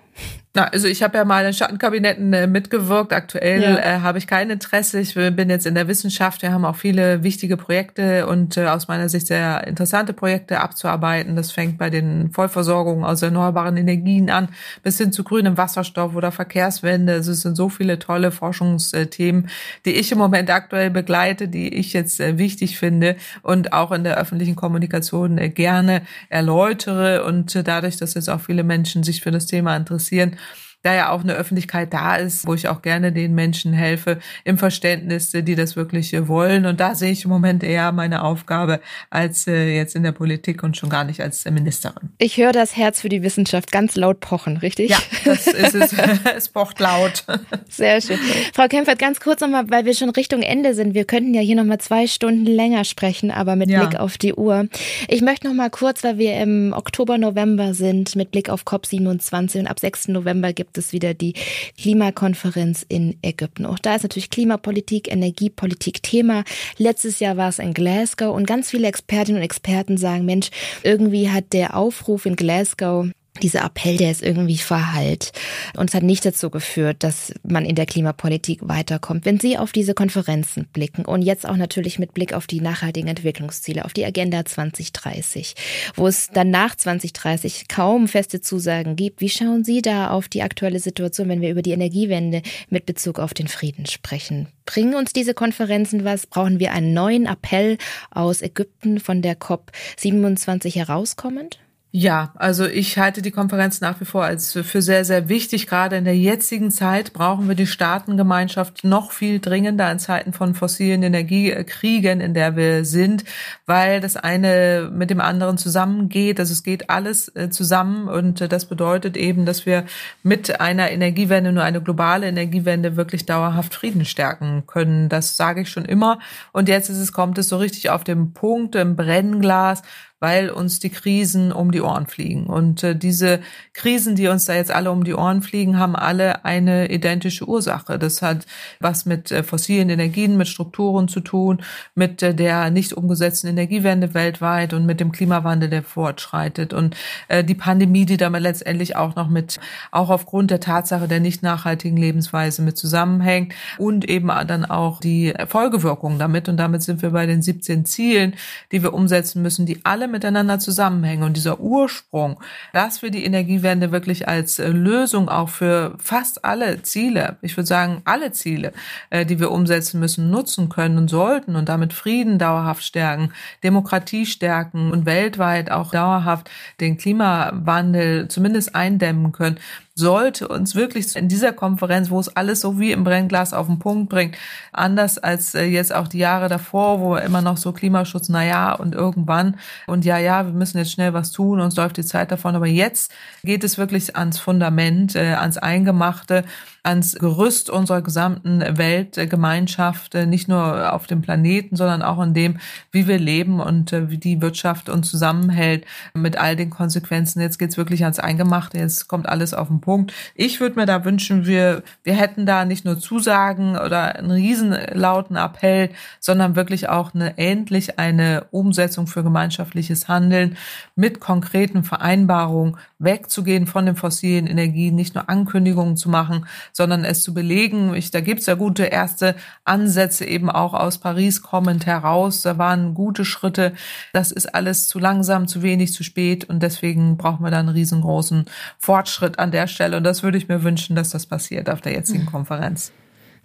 Na, 0.56 0.64
also 0.66 0.88
ich 0.88 1.04
habe 1.04 1.18
ja 1.18 1.26
mal 1.26 1.46
in 1.46 1.54
Schattenkabinetten 1.54 2.34
äh, 2.34 2.48
mitgewirkt. 2.48 3.14
Aktuell 3.14 3.62
ja. 3.62 3.78
äh, 3.78 4.00
habe 4.00 4.18
ich 4.18 4.26
kein 4.26 4.50
Interesse. 4.50 5.00
Ich 5.00 5.14
bin 5.14 5.50
jetzt 5.50 5.66
in 5.66 5.76
der 5.76 5.88
Wissenschaft. 5.88 6.42
Wir 6.42 6.52
haben 6.52 6.66
auch 6.66 6.78
viele 6.78 7.24
wichtige 7.24 7.58
Projekte 7.58 8.26
und 8.26 8.58
äh, 8.58 8.66
aus 8.66 8.88
meiner 8.88 9.10
Sicht 9.10 9.28
sehr 9.28 9.68
interessante 9.68 10.14
Projekte 10.14 10.60
abzuarbeiten. 10.60 11.36
Das 11.36 11.52
fängt 11.52 11.78
bei 11.78 11.90
den 11.90 12.32
Vollversorgungen 12.32 13.04
aus 13.04 13.22
erneuerbaren 13.22 13.78
Energien 13.78 14.30
an, 14.30 14.50
bis 14.82 14.98
hin 14.98 15.12
zu 15.12 15.24
grünem 15.24 15.58
Wasserstoff 15.58 16.16
oder 16.16 16.32
Verkehrswende. 16.32 17.14
Also 17.14 17.34
es 17.34 17.42
sind 17.42 17.56
so 17.56 17.70
viele 17.70 18.00
tolle 18.00 18.32
Forschungsthemen, 18.32 19.50
die 19.86 19.92
ich 19.92 20.12
im 20.12 20.18
Moment 20.18 20.50
aktuell 20.50 20.90
begleite, 20.90 21.48
die 21.48 21.74
ich 21.74 21.94
jetzt 21.94 22.20
äh, 22.20 22.38
wichtig 22.38 22.80
finde 22.80 23.18
und 23.44 23.74
auch 23.74 23.92
in 23.92 24.04
der 24.04 24.18
öffentlichen 24.18 24.56
Kommunikation 24.56 25.38
äh, 25.38 25.50
gerne 25.50 26.02
erläutere. 26.30 27.26
Und 27.26 27.56
äh, 27.56 27.64
dadurch, 27.64 27.98
dass 27.98 28.14
jetzt 28.14 28.30
auch 28.30 28.42
viele 28.42 28.64
Menschen 28.64 29.04
sich 29.04 29.22
für 29.22 29.32
das 29.32 29.46
Thema 29.48 29.76
interessieren, 29.76 30.06
interessieren 30.06 30.38
da 30.86 30.94
ja 30.94 31.10
auch 31.10 31.24
eine 31.24 31.34
Öffentlichkeit 31.34 31.94
da 31.94 32.16
ist, 32.16 32.46
wo 32.46 32.54
ich 32.54 32.68
auch 32.68 32.82
gerne 32.82 33.12
den 33.12 33.34
Menschen 33.34 33.74
helfe 33.74 34.20
im 34.44 34.58
Verständnis, 34.58 35.32
die 35.32 35.56
das 35.56 35.76
wirklich 35.76 36.14
wollen. 36.28 36.66
Und 36.66 36.80
da 36.80 36.96
sehe 36.96 37.12
ich 37.12 37.26
im 37.26 37.32
Moment 37.32 37.64
eher 37.64 37.92
meine 37.92 38.24
Aufgabe 38.24 38.80
als 39.10 39.48
äh, 39.48 39.76
jetzt 39.76 39.96
in 39.96 40.04
der 40.04 40.12
Politik 40.12 40.64
und 40.64 40.78
schon 40.78 40.90
gar 40.90 41.04
nicht 41.04 41.22
als 41.22 41.46
Ministerin. 41.46 42.12
Ich 42.18 42.38
höre 42.38 42.52
das 42.52 42.76
Herz 42.78 43.02
für 43.02 43.10
die 43.10 43.24
Wissenschaft 43.24 43.72
ganz 43.72 43.96
laut 43.96 44.20
pochen, 44.20 44.58
richtig? 44.58 44.92
Ja, 44.92 44.98
das 45.24 45.48
ist 45.48 45.76
es. 45.76 45.94
es 46.36 46.50
pocht 46.50 46.80
laut. 46.80 47.24
Sehr 47.70 48.02
schön. 48.02 48.20
Frau 48.54 48.68
Kempfert, 48.68 49.00
ganz 49.00 49.20
kurz 49.20 49.42
nochmal, 49.42 49.70
weil 49.70 49.86
wir 49.86 49.94
schon 49.94 50.10
Richtung 50.10 50.42
Ende 50.42 50.74
sind. 50.74 50.94
Wir 50.94 51.06
könnten 51.06 51.34
ja 51.34 51.42
hier 51.42 51.56
nochmal 51.56 51.80
zwei 51.80 52.08
Stunden 52.08 52.46
länger 52.46 52.84
sprechen, 52.84 53.32
aber 53.32 53.56
mit 53.56 53.70
ja. 53.70 53.84
Blick 53.84 54.00
auf 54.00 54.18
die 54.18 54.34
Uhr. 54.34 54.68
Ich 55.08 55.22
möchte 55.22 55.48
nochmal 55.48 55.70
kurz, 55.70 56.04
weil 56.04 56.18
wir 56.18 56.40
im 56.40 56.74
Oktober, 56.76 57.18
November 57.18 57.74
sind, 57.74 58.16
mit 58.16 58.32
Blick 58.32 58.50
auf 58.50 58.64
COP27 58.64 59.60
und 59.60 59.68
ab 59.68 59.80
6. 59.80 60.10
November 60.10 60.54
gibt 60.54 60.75
gibt 60.76 60.86
es 60.86 60.92
wieder 60.92 61.14
die 61.14 61.34
Klimakonferenz 61.80 62.86
in 62.88 63.18
Ägypten. 63.22 63.66
Auch 63.66 63.80
da 63.80 63.96
ist 63.96 64.04
natürlich 64.04 64.30
Klimapolitik, 64.30 65.10
Energiepolitik 65.10 66.04
Thema. 66.04 66.44
Letztes 66.78 67.20
Jahr 67.20 67.38
war 67.38 67.48
es 67.48 67.60
in 67.60 67.74
Glasgow 67.74 68.36
und 68.36 68.46
ganz 68.46 68.70
viele 68.70 68.88
Expertinnen 68.88 69.40
und 69.40 69.46
Experten 69.46 69.98
sagen, 69.98 70.26
Mensch, 70.26 70.50
irgendwie 70.84 71.30
hat 71.30 71.54
der 71.54 71.78
Aufruf 71.78 72.26
in 72.26 72.36
Glasgow 72.36 73.08
dieser 73.42 73.64
Appell, 73.64 73.98
der 73.98 74.12
ist 74.12 74.24
irgendwie 74.24 74.58
verhallt. 74.58 75.32
Und 75.76 75.90
es 75.90 75.94
hat 75.94 76.04
nicht 76.04 76.26
dazu 76.26 76.50
geführt, 76.50 76.98
dass 77.04 77.34
man 77.44 77.66
in 77.66 77.76
der 77.76 77.86
Klimapolitik 77.86 78.60
weiterkommt. 78.64 79.26
Wenn 79.26 79.40
Sie 79.40 79.58
auf 79.58 79.72
diese 79.72 79.94
Konferenzen 79.94 80.68
blicken 80.72 81.06
und 81.06 81.22
jetzt 81.22 81.48
auch 81.48 81.58
natürlich 81.58 82.00
mit 82.00 82.14
Blick 82.14 82.34
auf 82.34 82.48
die 82.48 82.62
nachhaltigen 82.62 83.10
Entwicklungsziele, 83.10 83.84
auf 83.84 83.94
die 83.94 84.06
Agenda 84.06 84.46
2030, 84.46 85.56
wo 85.96 86.08
es 86.08 86.30
dann 86.32 86.50
nach 86.50 86.76
2030 86.76 87.68
kaum 87.68 88.08
feste 88.08 88.42
Zusagen 88.42 88.96
gibt, 88.96 89.22
wie 89.22 89.30
schauen 89.30 89.64
Sie 89.64 89.82
da 89.82 90.10
auf 90.12 90.28
die 90.28 90.42
aktuelle 90.42 90.80
Situation, 90.80 91.30
wenn 91.30 91.42
wir 91.42 91.52
über 91.52 91.62
die 91.62 91.72
Energiewende 91.72 92.42
mit 92.70 92.86
Bezug 92.86 93.20
auf 93.20 93.34
den 93.34 93.48
Frieden 93.48 93.86
sprechen? 93.86 94.48
Bringen 94.66 94.96
uns 94.96 95.14
diese 95.14 95.34
Konferenzen 95.34 96.06
was? 96.06 96.26
Brauchen 96.26 96.60
wir 96.60 96.72
einen 96.72 96.94
neuen 96.94 97.26
Appell 97.28 97.78
aus 98.12 98.42
Ägypten 98.42 99.00
von 99.00 99.22
der 99.22 99.36
COP 99.36 99.72
27 99.98 100.76
herauskommend? 100.76 101.60
Ja, 101.98 102.34
also 102.36 102.66
ich 102.66 102.98
halte 102.98 103.22
die 103.22 103.32
Konferenz 103.32 103.80
nach 103.80 104.02
wie 104.02 104.06
vor 104.06 104.26
als 104.26 104.52
für 104.52 104.82
sehr, 104.82 105.06
sehr 105.06 105.30
wichtig. 105.30 105.66
Gerade 105.66 105.96
in 105.96 106.04
der 106.04 106.18
jetzigen 106.18 106.70
Zeit 106.70 107.14
brauchen 107.14 107.48
wir 107.48 107.56
die 107.56 107.68
Staatengemeinschaft 107.68 108.84
noch 108.84 109.14
viel 109.14 109.40
dringender 109.40 109.90
in 109.90 109.98
Zeiten 109.98 110.34
von 110.34 110.56
fossilen 110.56 111.04
Energiekriegen, 111.04 112.20
in 112.20 112.34
der 112.34 112.58
wir 112.58 112.84
sind, 112.84 113.24
weil 113.66 114.02
das 114.02 114.18
eine 114.18 114.92
mit 114.92 115.10
dem 115.10 115.22
anderen 115.22 115.58
zusammengeht. 115.58 116.38
Also 116.38 116.52
es 116.52 116.64
geht 116.64 116.90
alles 116.90 117.34
äh, 117.34 117.50
zusammen 117.50 118.10
und 118.10 118.42
äh, 118.42 118.50
das 118.50 118.66
bedeutet 118.66 119.16
eben, 119.16 119.46
dass 119.46 119.66
wir 119.66 119.86
mit 120.22 120.60
einer 120.60 120.92
Energiewende, 120.92 121.54
nur 121.54 121.64
eine 121.64 121.82
globale 121.82 122.28
Energiewende 122.28 122.98
wirklich 122.98 123.26
dauerhaft 123.26 123.74
Frieden 123.74 124.04
stärken 124.04 124.66
können. 124.68 125.08
Das 125.08 125.38
sage 125.38 125.62
ich 125.62 125.70
schon 125.70 125.86
immer. 125.86 126.20
Und 126.52 126.68
jetzt 126.68 126.90
ist 126.90 127.00
es, 127.00 127.14
kommt 127.14 127.38
es 127.38 127.48
so 127.48 127.56
richtig 127.56 127.90
auf 127.90 128.04
den 128.04 128.34
Punkt 128.34 128.76
im 128.76 128.98
Brennglas 128.98 129.82
weil 130.20 130.50
uns 130.50 130.80
die 130.80 130.90
Krisen 130.90 131.52
um 131.52 131.72
die 131.72 131.82
Ohren 131.82 132.08
fliegen. 132.08 132.48
Und 132.48 132.84
äh, 132.84 132.96
diese 132.96 133.42
Krisen, 133.74 134.16
die 134.16 134.28
uns 134.28 134.46
da 134.46 134.56
jetzt 134.56 134.72
alle 134.72 134.92
um 134.92 135.04
die 135.04 135.14
Ohren 135.14 135.42
fliegen, 135.42 135.78
haben 135.78 135.96
alle 135.96 136.46
eine 136.46 136.90
identische 136.90 137.48
Ursache. 137.48 138.00
Das 138.00 138.22
hat 138.22 138.46
was 138.80 139.06
mit 139.06 139.32
äh, 139.32 139.44
fossilen 139.44 139.90
Energien, 139.90 140.38
mit 140.38 140.48
Strukturen 140.48 141.08
zu 141.08 141.20
tun, 141.20 141.62
mit 141.96 142.24
äh, 142.24 142.34
der 142.34 142.70
nicht 142.72 142.94
umgesetzten 142.94 143.50
Energiewende 143.50 144.14
weltweit 144.14 144.74
und 144.74 144.86
mit 144.86 145.00
dem 145.00 145.12
Klimawandel, 145.12 145.70
der 145.70 145.84
fortschreitet. 145.84 146.74
Und 146.74 146.96
äh, 147.28 147.44
die 147.44 147.56
Pandemie, 147.56 148.06
die 148.06 148.18
damit 148.18 148.42
letztendlich 148.42 148.96
auch 148.96 149.16
noch 149.16 149.28
mit, 149.28 149.60
auch 149.92 150.10
aufgrund 150.10 150.50
der 150.50 150.60
Tatsache 150.62 151.08
der 151.08 151.20
nicht 151.20 151.44
nachhaltigen 151.44 151.98
Lebensweise 151.98 152.62
mit 152.62 152.78
zusammenhängt 152.78 153.54
und 153.78 154.10
eben 154.10 154.28
dann 154.28 154.66
auch 154.66 155.02
die 155.02 155.34
Folgewirkungen 155.48 156.20
damit. 156.20 156.48
Und 156.50 156.58
damit 156.58 156.84
sind 156.84 157.02
wir 157.02 157.12
bei 157.12 157.26
den 157.26 157.42
17 157.42 157.86
Zielen, 157.86 158.36
die 158.72 158.82
wir 158.82 158.94
umsetzen 158.94 159.42
müssen, 159.42 159.66
die 159.66 159.82
alle 159.84 160.05
alle 160.06 160.12
miteinander 160.12 160.60
zusammenhängen. 160.60 161.24
Und 161.24 161.36
dieser 161.36 161.60
Ursprung, 161.60 162.40
dass 162.74 163.02
wir 163.02 163.10
die 163.10 163.26
Energiewende 163.26 163.92
wirklich 163.92 164.28
als 164.28 164.60
äh, 164.60 164.68
Lösung 164.68 165.30
auch 165.30 165.50
für 165.50 165.96
fast 165.98 166.46
alle 166.46 166.84
Ziele, 166.84 167.38
ich 167.42 167.58
würde 167.58 167.68
sagen 167.68 168.02
alle 168.06 168.32
Ziele, 168.32 168.72
äh, 169.10 169.26
die 169.26 169.40
wir 169.40 169.52
umsetzen 169.52 170.00
müssen, 170.00 170.30
nutzen 170.30 170.70
können 170.70 170.98
und 170.98 171.10
sollten 171.10 171.56
und 171.56 171.70
damit 171.70 171.94
Frieden 171.94 172.38
dauerhaft 172.38 172.84
stärken, 172.84 173.32
Demokratie 173.64 174.26
stärken 174.26 174.92
und 174.92 175.06
weltweit 175.06 175.72
auch 175.72 175.92
dauerhaft 175.92 176.50
den 176.80 176.98
Klimawandel 176.98 178.28
zumindest 178.28 178.76
eindämmen 178.76 179.32
können, 179.32 179.58
sollte 179.98 180.50
uns 180.50 180.76
wirklich 180.76 181.16
in 181.16 181.30
dieser 181.30 181.54
Konferenz, 181.54 182.10
wo 182.10 182.20
es 182.20 182.36
alles 182.36 182.60
so 182.60 182.80
wie 182.80 182.92
im 182.92 183.06
Brennglas 183.06 183.54
auf 183.54 183.68
den 183.68 183.80
Punkt 183.80 184.10
bringt, 184.10 184.36
anders 184.74 185.18
als 185.18 185.56
äh, 185.56 185.64
jetzt 185.64 185.96
auch 185.96 186.10
die 186.10 186.18
Jahre 186.18 186.50
davor, 186.50 187.00
wo 187.00 187.16
immer 187.16 187.42
noch 187.42 187.56
so 187.56 187.72
Klimaschutz, 187.72 188.28
na 188.28 188.44
ja, 188.44 188.74
und 188.74 188.94
irgendwann 188.94 189.58
und 189.88 190.04
ja, 190.04 190.18
ja, 190.18 190.46
wir 190.46 190.54
müssen 190.54 190.78
jetzt 190.78 190.92
schnell 190.92 191.14
was 191.14 191.32
tun, 191.32 191.62
uns 191.62 191.78
läuft 191.78 191.96
die 191.96 192.04
Zeit 192.04 192.32
davon, 192.32 192.56
aber 192.56 192.68
jetzt 192.68 193.10
geht 193.44 193.64
es 193.64 193.78
wirklich 193.78 194.18
ans 194.18 194.38
Fundament, 194.38 195.16
äh, 195.16 195.36
ans 195.36 195.58
Eingemachte 195.58 196.44
ans 196.86 197.16
Gerüst 197.16 197.70
unserer 197.70 198.02
gesamten 198.02 198.62
Weltgemeinschaft, 198.78 200.16
äh, 200.16 200.26
nicht 200.26 200.48
nur 200.48 200.94
auf 200.94 201.08
dem 201.08 201.22
Planeten, 201.22 201.76
sondern 201.76 202.02
auch 202.02 202.22
in 202.22 202.34
dem, 202.34 202.60
wie 202.92 203.08
wir 203.08 203.18
leben 203.18 203.60
und 203.60 203.92
äh, 203.92 204.10
wie 204.10 204.18
die 204.18 204.42
Wirtschaft 204.42 204.90
uns 204.90 205.10
zusammenhält 205.10 205.86
mit 206.14 206.38
all 206.38 206.56
den 206.56 206.70
Konsequenzen. 206.70 207.42
Jetzt 207.42 207.58
geht's 207.58 207.78
wirklich 207.78 208.04
ans 208.04 208.20
Eingemachte, 208.20 208.78
jetzt 208.78 209.08
kommt 209.08 209.28
alles 209.28 209.54
auf 209.54 209.68
den 209.68 209.82
Punkt. 209.82 210.14
Ich 210.36 210.60
würde 210.60 210.80
mir 210.80 210.86
da 210.86 211.04
wünschen, 211.06 211.46
wir, 211.46 211.84
wir 212.04 212.14
hätten 212.14 212.46
da 212.46 212.66
nicht 212.66 212.86
nur 212.86 213.00
Zusagen 213.00 213.78
oder 213.78 214.16
einen 214.16 214.32
riesenlauten 214.32 215.36
Appell, 215.36 215.90
sondern 216.20 216.56
wirklich 216.56 216.90
auch 216.90 217.14
eine, 217.14 217.38
endlich 217.38 218.00
eine 218.00 218.46
Umsetzung 218.52 219.08
für 219.08 219.24
gemeinschaftliches 219.24 220.08
Handeln 220.08 220.58
mit 220.96 221.20
konkreten 221.20 221.84
Vereinbarungen, 221.84 222.78
wegzugehen 223.00 223.68
von 223.68 223.86
den 223.86 223.96
fossilen 223.96 224.48
Energien, 224.48 224.96
nicht 224.96 225.16
nur 225.16 225.30
Ankündigungen 225.30 225.98
zu 225.98 226.10
machen, 226.10 226.46
sondern 226.76 227.06
es 227.06 227.24
zu 227.24 227.34
belegen. 227.34 227.94
Ich, 227.96 228.12
da 228.12 228.20
gibt's 228.20 228.48
ja 228.48 228.56
gute 228.56 228.84
erste 228.84 229.36
Ansätze 229.64 230.26
eben 230.26 230.50
auch 230.50 230.74
aus 230.74 230.98
Paris 230.98 231.42
kommend 231.42 231.86
heraus. 231.86 232.42
Da 232.42 232.58
waren 232.58 232.94
gute 232.94 233.24
Schritte. 233.24 233.72
Das 234.12 234.34
ist 234.34 234.54
alles 234.54 234.90
zu 234.90 235.00
langsam, 235.00 235.48
zu 235.48 235.62
wenig, 235.62 235.94
zu 235.94 236.04
spät 236.04 236.44
und 236.44 236.62
deswegen 236.62 237.16
brauchen 237.16 237.46
wir 237.46 237.52
da 237.52 237.60
einen 237.60 237.70
riesengroßen 237.70 238.46
Fortschritt 238.78 239.40
an 239.40 239.52
der 239.52 239.68
Stelle. 239.68 239.96
Und 239.96 240.04
das 240.04 240.22
würde 240.22 240.38
ich 240.38 240.50
mir 240.50 240.64
wünschen, 240.64 240.98
dass 240.98 241.12
das 241.12 241.26
passiert 241.26 241.70
auf 241.70 241.80
der 241.80 241.94
jetzigen 241.94 242.24
mhm. 242.24 242.32
Konferenz. 242.32 242.92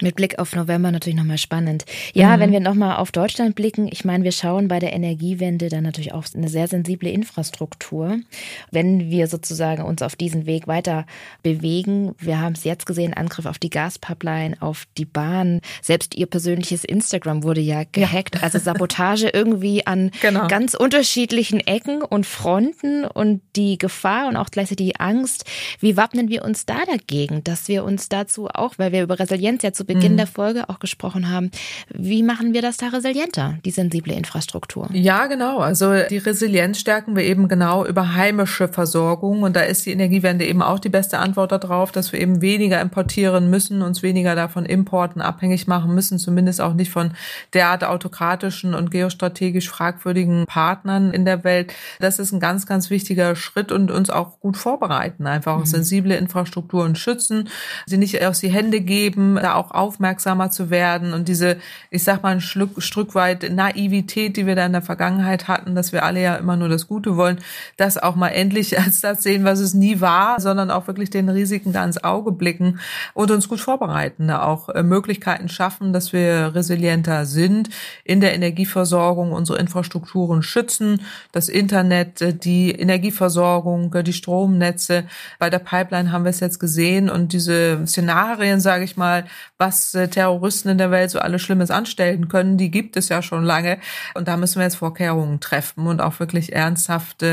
Mit 0.02 0.16
Blick 0.16 0.38
auf 0.38 0.54
November 0.54 0.90
natürlich 0.90 1.16
nochmal 1.16 1.38
spannend. 1.38 1.84
Ja, 2.14 2.36
mhm. 2.36 2.40
wenn 2.40 2.52
wir 2.52 2.60
nochmal 2.60 2.96
auf 2.96 3.12
Deutschland 3.12 3.54
blicken, 3.54 3.88
ich 3.90 4.04
meine, 4.04 4.24
wir 4.24 4.32
schauen 4.32 4.68
bei 4.68 4.78
der 4.78 4.92
Energiewende 4.92 5.68
dann 5.68 5.84
natürlich 5.84 6.12
auf 6.12 6.26
eine 6.34 6.48
sehr 6.48 6.68
sensible 6.68 7.10
Infrastruktur. 7.10 8.18
Wenn 8.70 9.10
wir 9.10 9.26
sozusagen 9.26 9.82
uns 9.82 10.02
auf 10.02 10.16
diesen 10.16 10.46
Weg 10.46 10.66
weiter 10.66 11.06
bewegen, 11.42 12.14
wir 12.18 12.40
haben 12.40 12.54
es 12.54 12.64
jetzt 12.64 12.86
gesehen, 12.86 13.14
Angriff 13.14 13.46
auf 13.46 13.58
die 13.58 13.70
Gaspipeline, 13.70 14.56
auf 14.60 14.86
die 14.96 15.04
Bahn, 15.04 15.60
selbst 15.82 16.14
ihr 16.14 16.26
persönliches 16.26 16.84
Instagram 16.84 17.42
wurde 17.42 17.60
ja 17.60 17.84
gehackt, 17.90 18.36
ja. 18.36 18.42
also 18.42 18.58
Sabotage 18.58 19.28
irgendwie 19.32 19.86
an 19.86 20.10
genau. 20.20 20.48
ganz 20.48 20.74
unterschiedlichen 20.74 21.60
Ecken 21.60 22.02
und 22.02 22.26
Fronten 22.26 23.04
und 23.04 23.42
die 23.56 23.78
Gefahr 23.78 24.28
und 24.28 24.36
auch 24.36 24.50
gleichzeitig 24.50 24.80
die 24.80 24.96
Angst. 24.96 25.44
Wie 25.80 25.96
wappnen 25.96 26.28
wir 26.28 26.44
uns 26.44 26.66
da 26.66 26.84
dagegen, 26.86 27.44
dass 27.44 27.68
wir 27.68 27.84
uns 27.84 28.08
dazu 28.08 28.48
auch, 28.48 28.74
weil 28.78 28.92
wir 28.92 29.02
über 29.02 29.18
Resilienz 29.18 29.62
ja 29.62 29.72
zu 29.72 29.84
Beginn 29.92 30.12
mhm. 30.12 30.18
der 30.18 30.26
Folge 30.26 30.68
auch 30.68 30.78
gesprochen 30.78 31.30
haben. 31.30 31.50
Wie 31.88 32.22
machen 32.22 32.54
wir 32.54 32.62
das 32.62 32.76
da 32.76 32.88
resilienter, 32.88 33.58
die 33.64 33.72
sensible 33.72 34.14
Infrastruktur? 34.14 34.88
Ja, 34.92 35.26
genau. 35.26 35.58
Also 35.58 35.92
die 36.08 36.18
Resilienz 36.18 36.78
stärken 36.78 37.16
wir 37.16 37.24
eben 37.24 37.48
genau 37.48 37.84
über 37.84 38.14
heimische 38.14 38.68
Versorgung. 38.68 39.42
Und 39.42 39.56
da 39.56 39.62
ist 39.62 39.86
die 39.86 39.90
Energiewende 39.90 40.46
eben 40.46 40.62
auch 40.62 40.78
die 40.78 40.88
beste 40.88 41.18
Antwort 41.18 41.50
darauf, 41.50 41.90
dass 41.90 42.12
wir 42.12 42.20
eben 42.20 42.40
weniger 42.40 42.80
importieren 42.80 43.50
müssen, 43.50 43.82
uns 43.82 44.02
weniger 44.02 44.36
davon 44.36 44.64
Importen 44.64 45.20
abhängig 45.20 45.66
machen 45.66 45.92
müssen, 45.92 46.18
zumindest 46.18 46.60
auch 46.60 46.74
nicht 46.74 46.92
von 46.92 47.12
derart 47.52 47.82
autokratischen 47.82 48.74
und 48.74 48.90
geostrategisch 48.90 49.68
fragwürdigen 49.68 50.46
Partnern 50.46 51.12
in 51.12 51.24
der 51.24 51.42
Welt. 51.42 51.72
Das 51.98 52.20
ist 52.20 52.30
ein 52.32 52.40
ganz, 52.40 52.66
ganz 52.66 52.90
wichtiger 52.90 53.34
Schritt 53.34 53.72
und 53.72 53.90
uns 53.90 54.10
auch 54.10 54.38
gut 54.38 54.56
vorbereiten, 54.56 55.26
einfach 55.26 55.54
auch 55.54 55.60
mhm. 55.60 55.66
sensible 55.66 56.16
Infrastrukturen 56.16 56.94
schützen, 56.94 57.48
sie 57.86 57.96
nicht 57.96 58.24
aus 58.24 58.40
die 58.40 58.50
Hände 58.50 58.80
geben, 58.80 59.36
da 59.36 59.54
auch 59.54 59.70
aufmerksamer 59.80 60.50
zu 60.50 60.68
werden 60.68 61.14
und 61.14 61.26
diese, 61.26 61.56
ich 61.90 62.04
sag 62.04 62.22
mal, 62.22 62.32
ein 62.32 62.42
Stück, 62.42 62.82
Stück 62.82 63.14
weit 63.14 63.50
Naivität, 63.50 64.36
die 64.36 64.46
wir 64.46 64.54
da 64.54 64.66
in 64.66 64.72
der 64.72 64.82
Vergangenheit 64.82 65.48
hatten, 65.48 65.74
dass 65.74 65.92
wir 65.92 66.04
alle 66.04 66.20
ja 66.20 66.36
immer 66.36 66.56
nur 66.56 66.68
das 66.68 66.86
Gute 66.86 67.16
wollen, 67.16 67.38
das 67.78 67.96
auch 67.96 68.14
mal 68.14 68.28
endlich 68.28 68.78
als 68.84 69.00
das 69.00 69.22
sehen, 69.22 69.44
was 69.44 69.58
es 69.58 69.72
nie 69.72 70.00
war, 70.00 70.38
sondern 70.38 70.70
auch 70.70 70.86
wirklich 70.86 71.08
den 71.08 71.30
Risiken 71.30 71.72
da 71.72 71.82
ins 71.82 72.04
Auge 72.04 72.30
blicken 72.32 72.78
und 73.14 73.30
uns 73.30 73.48
gut 73.48 73.60
vorbereiten, 73.60 74.28
da 74.28 74.42
auch 74.42 74.68
äh, 74.68 74.82
Möglichkeiten 74.82 75.48
schaffen, 75.48 75.94
dass 75.94 76.12
wir 76.12 76.54
resilienter 76.54 77.24
sind 77.24 77.70
in 78.04 78.20
der 78.20 78.34
Energieversorgung, 78.34 79.32
unsere 79.32 79.58
Infrastrukturen 79.58 80.42
schützen, 80.42 81.00
das 81.32 81.48
Internet, 81.48 82.20
äh, 82.20 82.34
die 82.34 82.72
Energieversorgung, 82.72 83.94
äh, 83.94 84.02
die 84.02 84.12
Stromnetze. 84.12 85.04
Bei 85.38 85.48
der 85.48 85.58
Pipeline 85.58 86.12
haben 86.12 86.24
wir 86.24 86.30
es 86.30 86.40
jetzt 86.40 86.58
gesehen 86.58 87.08
und 87.08 87.32
diese 87.32 87.86
Szenarien, 87.86 88.60
sage 88.60 88.84
ich 88.84 88.98
mal, 88.98 89.24
was 89.56 89.69
was 89.70 89.94
äh, 89.94 90.08
Terroristen 90.08 90.68
in 90.68 90.78
der 90.78 90.90
Welt 90.90 91.10
so 91.10 91.20
alles 91.20 91.42
Schlimmes 91.42 91.70
anstellen 91.70 92.26
können, 92.26 92.56
die 92.56 92.72
gibt 92.72 92.96
es 92.96 93.08
ja 93.08 93.22
schon 93.22 93.44
lange. 93.44 93.78
Und 94.14 94.26
da 94.26 94.36
müssen 94.36 94.56
wir 94.56 94.64
jetzt 94.64 94.76
Vorkehrungen 94.76 95.38
treffen 95.38 95.86
und 95.86 96.00
auch 96.00 96.18
wirklich 96.18 96.52
ernsthaft 96.52 97.24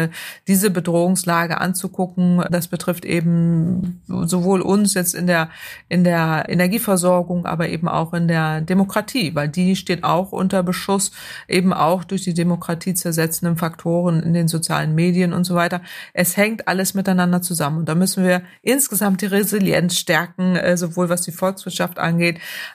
diese 0.48 0.70
Bedrohungslage 0.70 1.60
anzugucken. 1.60 2.44
Das 2.52 2.68
betrifft 2.68 3.06
eben 3.06 4.02
sowohl 4.08 4.62
uns 4.62 4.94
jetzt 4.94 5.16
in 5.16 5.26
der, 5.26 5.50
in 5.90 6.04
der 6.04 6.46
Energieversorgung, 6.48 7.46
aber 7.46 7.70
eben 7.70 7.88
auch 7.88 8.14
in 8.14 8.28
der 8.28 8.62
Demokratie, 8.62 9.34
weil 9.34 9.50
die 9.50 9.76
steht 9.76 10.04
auch 10.04 10.32
unter 10.32 10.62
Beschuss, 10.62 11.12
eben 11.48 11.74
auch 11.74 12.04
durch 12.04 12.24
die 12.24 12.34
Demokratie 12.34 12.94
zersetzenden 12.94 13.58
Faktoren 13.58 14.22
in 14.22 14.34
den 14.34 14.48
sozialen 14.48 14.94
Medien 14.94 15.34
und 15.34 15.46
so 15.46 15.56
weiter. 15.56 15.82
Es 16.14 16.38
hängt 16.38 16.68
alles 16.68 16.94
miteinander 16.94 17.42
zusammen. 17.42 17.80
Und 17.80 17.90
da 17.90 17.96
müssen 17.96 18.24
wir 18.24 18.42
insgesamt 18.62 19.22
die 19.22 19.28
Resilienz 19.28 19.98
stärken, 19.98 20.56
äh, 20.56 20.78
sowohl 20.78 21.10
was 21.10 21.22
die 21.22 21.32
Volkswirtschaft 21.32 21.98
angeht, 22.00 22.17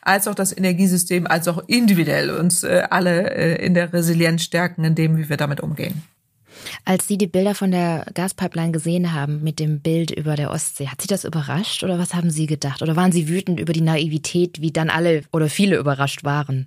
als 0.01 0.29
auch 0.29 0.35
das 0.35 0.57
Energiesystem, 0.57 1.27
als 1.27 1.49
auch 1.49 1.63
individuell 1.67 2.31
uns 2.31 2.63
äh, 2.63 2.83
alle 2.91 3.35
äh, 3.35 3.65
in 3.65 3.75
der 3.75 3.93
Resilienz 3.93 4.43
stärken, 4.43 4.85
in 4.85 4.95
dem, 4.95 5.17
wie 5.17 5.29
wir 5.29 5.37
damit 5.37 5.61
umgehen. 5.61 6.03
Als 6.85 7.09
Sie 7.09 7.19
die 7.19 7.27
Bilder 7.27 7.55
von 7.55 7.71
der 7.71 8.07
Gaspipeline 8.15 8.73
gesehen 8.73 9.13
haben 9.13 9.43
mit 9.43 9.59
dem 9.59 9.81
Bild 9.81 10.11
über 10.11 10.37
der 10.37 10.51
Ostsee, 10.51 10.89
hat 10.89 11.01
Sie 11.01 11.09
das 11.09 11.25
überrascht 11.25 11.83
oder 11.83 11.99
was 11.99 12.15
haben 12.15 12.31
Sie 12.31 12.47
gedacht? 12.47 12.83
Oder 12.83 12.97
waren 12.97 13.13
Sie 13.13 13.29
wütend 13.29 13.59
über 13.59 13.73
die 13.73 13.81
Naivität, 13.81 14.61
wie 14.61 14.71
dann 14.71 14.91
alle 14.91 15.23
oder 15.33 15.49
viele 15.49 15.77
überrascht 15.77 16.25
waren? 16.25 16.67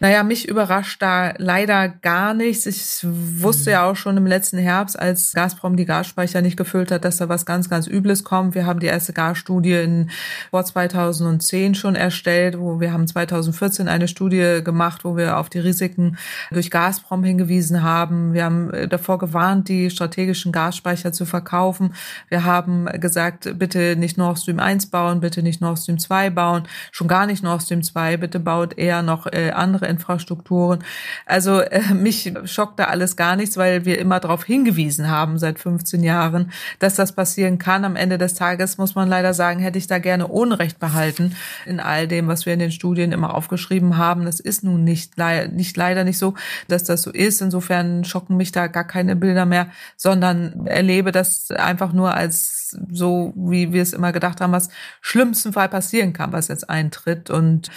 Naja, 0.00 0.24
mich 0.24 0.48
überrascht 0.48 1.00
da 1.00 1.34
leider 1.38 1.88
gar 1.88 2.34
nichts. 2.34 2.66
Ich 2.66 3.00
wusste 3.04 3.70
ja 3.70 3.88
auch 3.88 3.94
schon 3.94 4.16
im 4.16 4.26
letzten 4.26 4.58
Herbst, 4.58 4.98
als 4.98 5.32
Gazprom 5.32 5.76
die 5.76 5.84
Gasspeicher 5.84 6.42
nicht 6.42 6.56
gefüllt 6.56 6.90
hat, 6.90 7.04
dass 7.04 7.18
da 7.18 7.28
was 7.28 7.46
ganz, 7.46 7.70
ganz 7.70 7.86
Übles 7.86 8.24
kommt. 8.24 8.54
Wir 8.54 8.66
haben 8.66 8.80
die 8.80 8.86
erste 8.86 9.12
Gasstudie 9.12 9.74
in 9.74 10.10
vor 10.50 10.64
2010 10.64 11.74
schon 11.74 11.94
erstellt, 11.94 12.58
wo 12.58 12.80
wir 12.80 12.92
haben 12.92 13.06
2014 13.06 13.88
eine 13.88 14.08
Studie 14.08 14.60
gemacht, 14.64 15.04
wo 15.04 15.16
wir 15.16 15.38
auf 15.38 15.48
die 15.48 15.60
Risiken 15.60 16.18
durch 16.50 16.70
Gazprom 16.70 17.22
hingewiesen 17.22 17.82
haben. 17.82 18.34
Wir 18.34 18.44
haben 18.44 18.70
äh, 18.72 18.88
davor 18.88 19.18
gewarnt, 19.18 19.68
die 19.68 19.90
strategischen 19.90 20.50
Gasspeicher 20.52 21.12
zu 21.12 21.24
verkaufen. 21.24 21.94
Wir 22.28 22.44
haben 22.44 22.86
gesagt, 23.00 23.58
bitte 23.58 23.96
nicht 23.96 24.18
Nord 24.18 24.38
Stream 24.38 24.58
1 24.58 24.86
bauen, 24.86 25.20
bitte 25.20 25.42
nicht 25.42 25.60
Nord 25.60 25.78
Stream 25.78 25.98
2 25.98 26.30
bauen, 26.30 26.64
schon 26.90 27.08
gar 27.08 27.26
nicht 27.26 27.42
Nord 27.42 27.62
Stream 27.62 27.82
2, 27.82 28.16
bitte 28.16 28.40
baut 28.40 28.76
eher 28.76 29.02
noch 29.02 29.26
äh, 29.26 29.50
andere 29.50 29.83
Infrastrukturen. 29.88 30.84
Also 31.26 31.60
äh, 31.60 31.94
mich 31.94 32.32
schockt 32.44 32.78
da 32.78 32.84
alles 32.84 33.16
gar 33.16 33.36
nichts, 33.36 33.56
weil 33.56 33.84
wir 33.84 33.98
immer 33.98 34.20
darauf 34.20 34.44
hingewiesen 34.44 35.10
haben 35.10 35.38
seit 35.38 35.58
15 35.58 36.02
Jahren, 36.02 36.50
dass 36.78 36.94
das 36.94 37.12
passieren 37.12 37.58
kann. 37.58 37.84
Am 37.84 37.96
Ende 37.96 38.18
des 38.18 38.34
Tages 38.34 38.78
muss 38.78 38.94
man 38.94 39.08
leider 39.08 39.34
sagen, 39.34 39.60
hätte 39.60 39.78
ich 39.78 39.86
da 39.86 39.98
gerne 39.98 40.26
Unrecht 40.26 40.78
behalten 40.78 41.36
in 41.66 41.80
all 41.80 42.08
dem, 42.08 42.28
was 42.28 42.46
wir 42.46 42.52
in 42.52 42.58
den 42.58 42.72
Studien 42.72 43.12
immer 43.12 43.34
aufgeschrieben 43.34 43.96
haben. 43.96 44.24
Das 44.24 44.40
ist 44.40 44.64
nun 44.64 44.84
nicht, 44.84 45.14
nicht 45.52 45.76
leider 45.76 46.04
nicht 46.04 46.18
so, 46.18 46.34
dass 46.68 46.84
das 46.84 47.02
so 47.02 47.10
ist. 47.10 47.42
Insofern 47.42 48.04
schocken 48.04 48.36
mich 48.36 48.52
da 48.52 48.66
gar 48.66 48.84
keine 48.84 49.16
Bilder 49.16 49.46
mehr, 49.46 49.68
sondern 49.96 50.66
erlebe 50.66 51.12
das 51.12 51.50
einfach 51.50 51.92
nur 51.92 52.14
als 52.14 52.76
so, 52.90 53.32
wie 53.36 53.72
wir 53.72 53.82
es 53.82 53.92
immer 53.92 54.12
gedacht 54.12 54.40
haben, 54.40 54.52
was 54.52 54.68
schlimmsten 55.00 55.52
Fall 55.52 55.68
passieren 55.68 56.12
kann, 56.12 56.32
was 56.32 56.48
jetzt 56.48 56.68
eintritt. 56.68 57.30
Und 57.30 57.70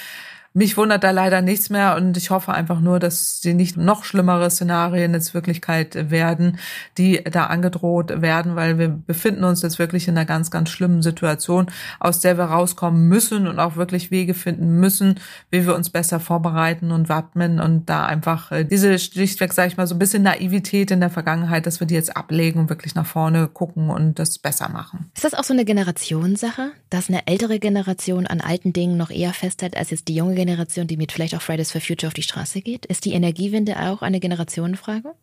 mich 0.58 0.76
wundert 0.76 1.04
da 1.04 1.12
leider 1.12 1.44
nichts 1.44 1.70
mehr 1.70 1.96
und 1.98 2.18
ich 2.18 2.32
hoffe 2.32 2.52
einfach 2.52 2.80
nur, 2.80 2.98
dass 2.98 3.42
die 3.42 3.54
nicht 3.54 3.78
noch 3.78 4.04
schlimmere 4.04 4.50
Szenarien 4.50 5.14
jetzt 5.14 5.36
Wirklichkeit 5.36 6.10
werden, 6.10 6.58
die 6.98 7.24
da 7.24 7.46
angedroht 7.46 8.24
werden, 8.24 8.56
weil 8.56 8.80
wir 8.80 8.88
befinden 8.88 9.44
uns 9.44 9.62
jetzt 9.62 9.78
wirklich 9.78 10.08
in 10.08 10.18
einer 10.18 10.26
ganz, 10.26 10.50
ganz 10.50 10.72
schlimmen 10.72 11.04
Situation, 11.04 11.68
aus 12.00 12.22
der 12.22 12.40
wir 12.40 12.46
rauskommen 12.46 13.08
müssen 13.08 13.46
und 13.46 13.60
auch 13.60 13.76
wirklich 13.76 14.10
Wege 14.10 14.34
finden 14.34 14.80
müssen, 14.80 15.20
wie 15.52 15.68
wir 15.68 15.76
uns 15.76 15.92
besser 15.92 16.20
vorbereiten 16.20 16.90
und 16.90 17.08
wappnen 17.08 17.60
und 17.60 17.88
da 17.88 18.08
einfach 18.08 18.52
äh, 18.52 18.64
diese 18.66 18.98
schlichtweg, 18.98 19.54
sage 19.54 19.68
ich 19.68 19.78
mal, 19.78 19.86
so 19.86 19.94
ein 19.94 20.00
bisschen 20.00 20.24
Naivität 20.24 20.90
in 20.90 21.02
der 21.02 21.12
Vergangenheit, 21.12 21.68
dass 21.68 21.80
wir 21.80 21.86
die 21.86 21.94
jetzt 21.94 22.18
ablegen 22.18 22.62
und 22.62 22.70
wirklich 22.72 22.96
nach 22.96 23.06
vorne 23.06 23.48
gucken 23.48 23.92
und 23.92 24.18
das 24.18 24.40
besser 24.40 24.70
machen. 24.70 25.12
Ist 25.14 25.24
das 25.24 25.36
auch 25.36 25.44
so 25.44 25.54
eine 25.54 25.66
Generationssache, 25.66 26.72
dass 26.90 27.10
eine 27.10 27.28
ältere 27.28 27.60
Generation 27.60 28.26
an 28.26 28.42
alten 28.42 28.74
Dingen 28.74 28.98
noch 28.98 29.12
eher 29.12 29.34
festhält 29.34 29.78
als 29.78 29.92
jetzt 29.92 30.08
die 30.08 30.16
junge 30.16 30.34
Generation? 30.34 30.47
Generation, 30.48 30.88
die 30.88 30.98
mit 30.98 31.12
vielleicht 31.12 31.36
auch 31.36 31.42
Fridays 31.42 31.72
for 31.72 31.82
Future 31.82 32.08
auf 32.08 32.14
die 32.14 32.24
Straße 32.24 32.62
geht? 32.62 32.86
Ist 32.88 33.06
die 33.06 33.14
Energiewende 33.14 33.80
auch 33.80 34.02
eine 34.02 34.20
Generationenfrage? 34.20 35.14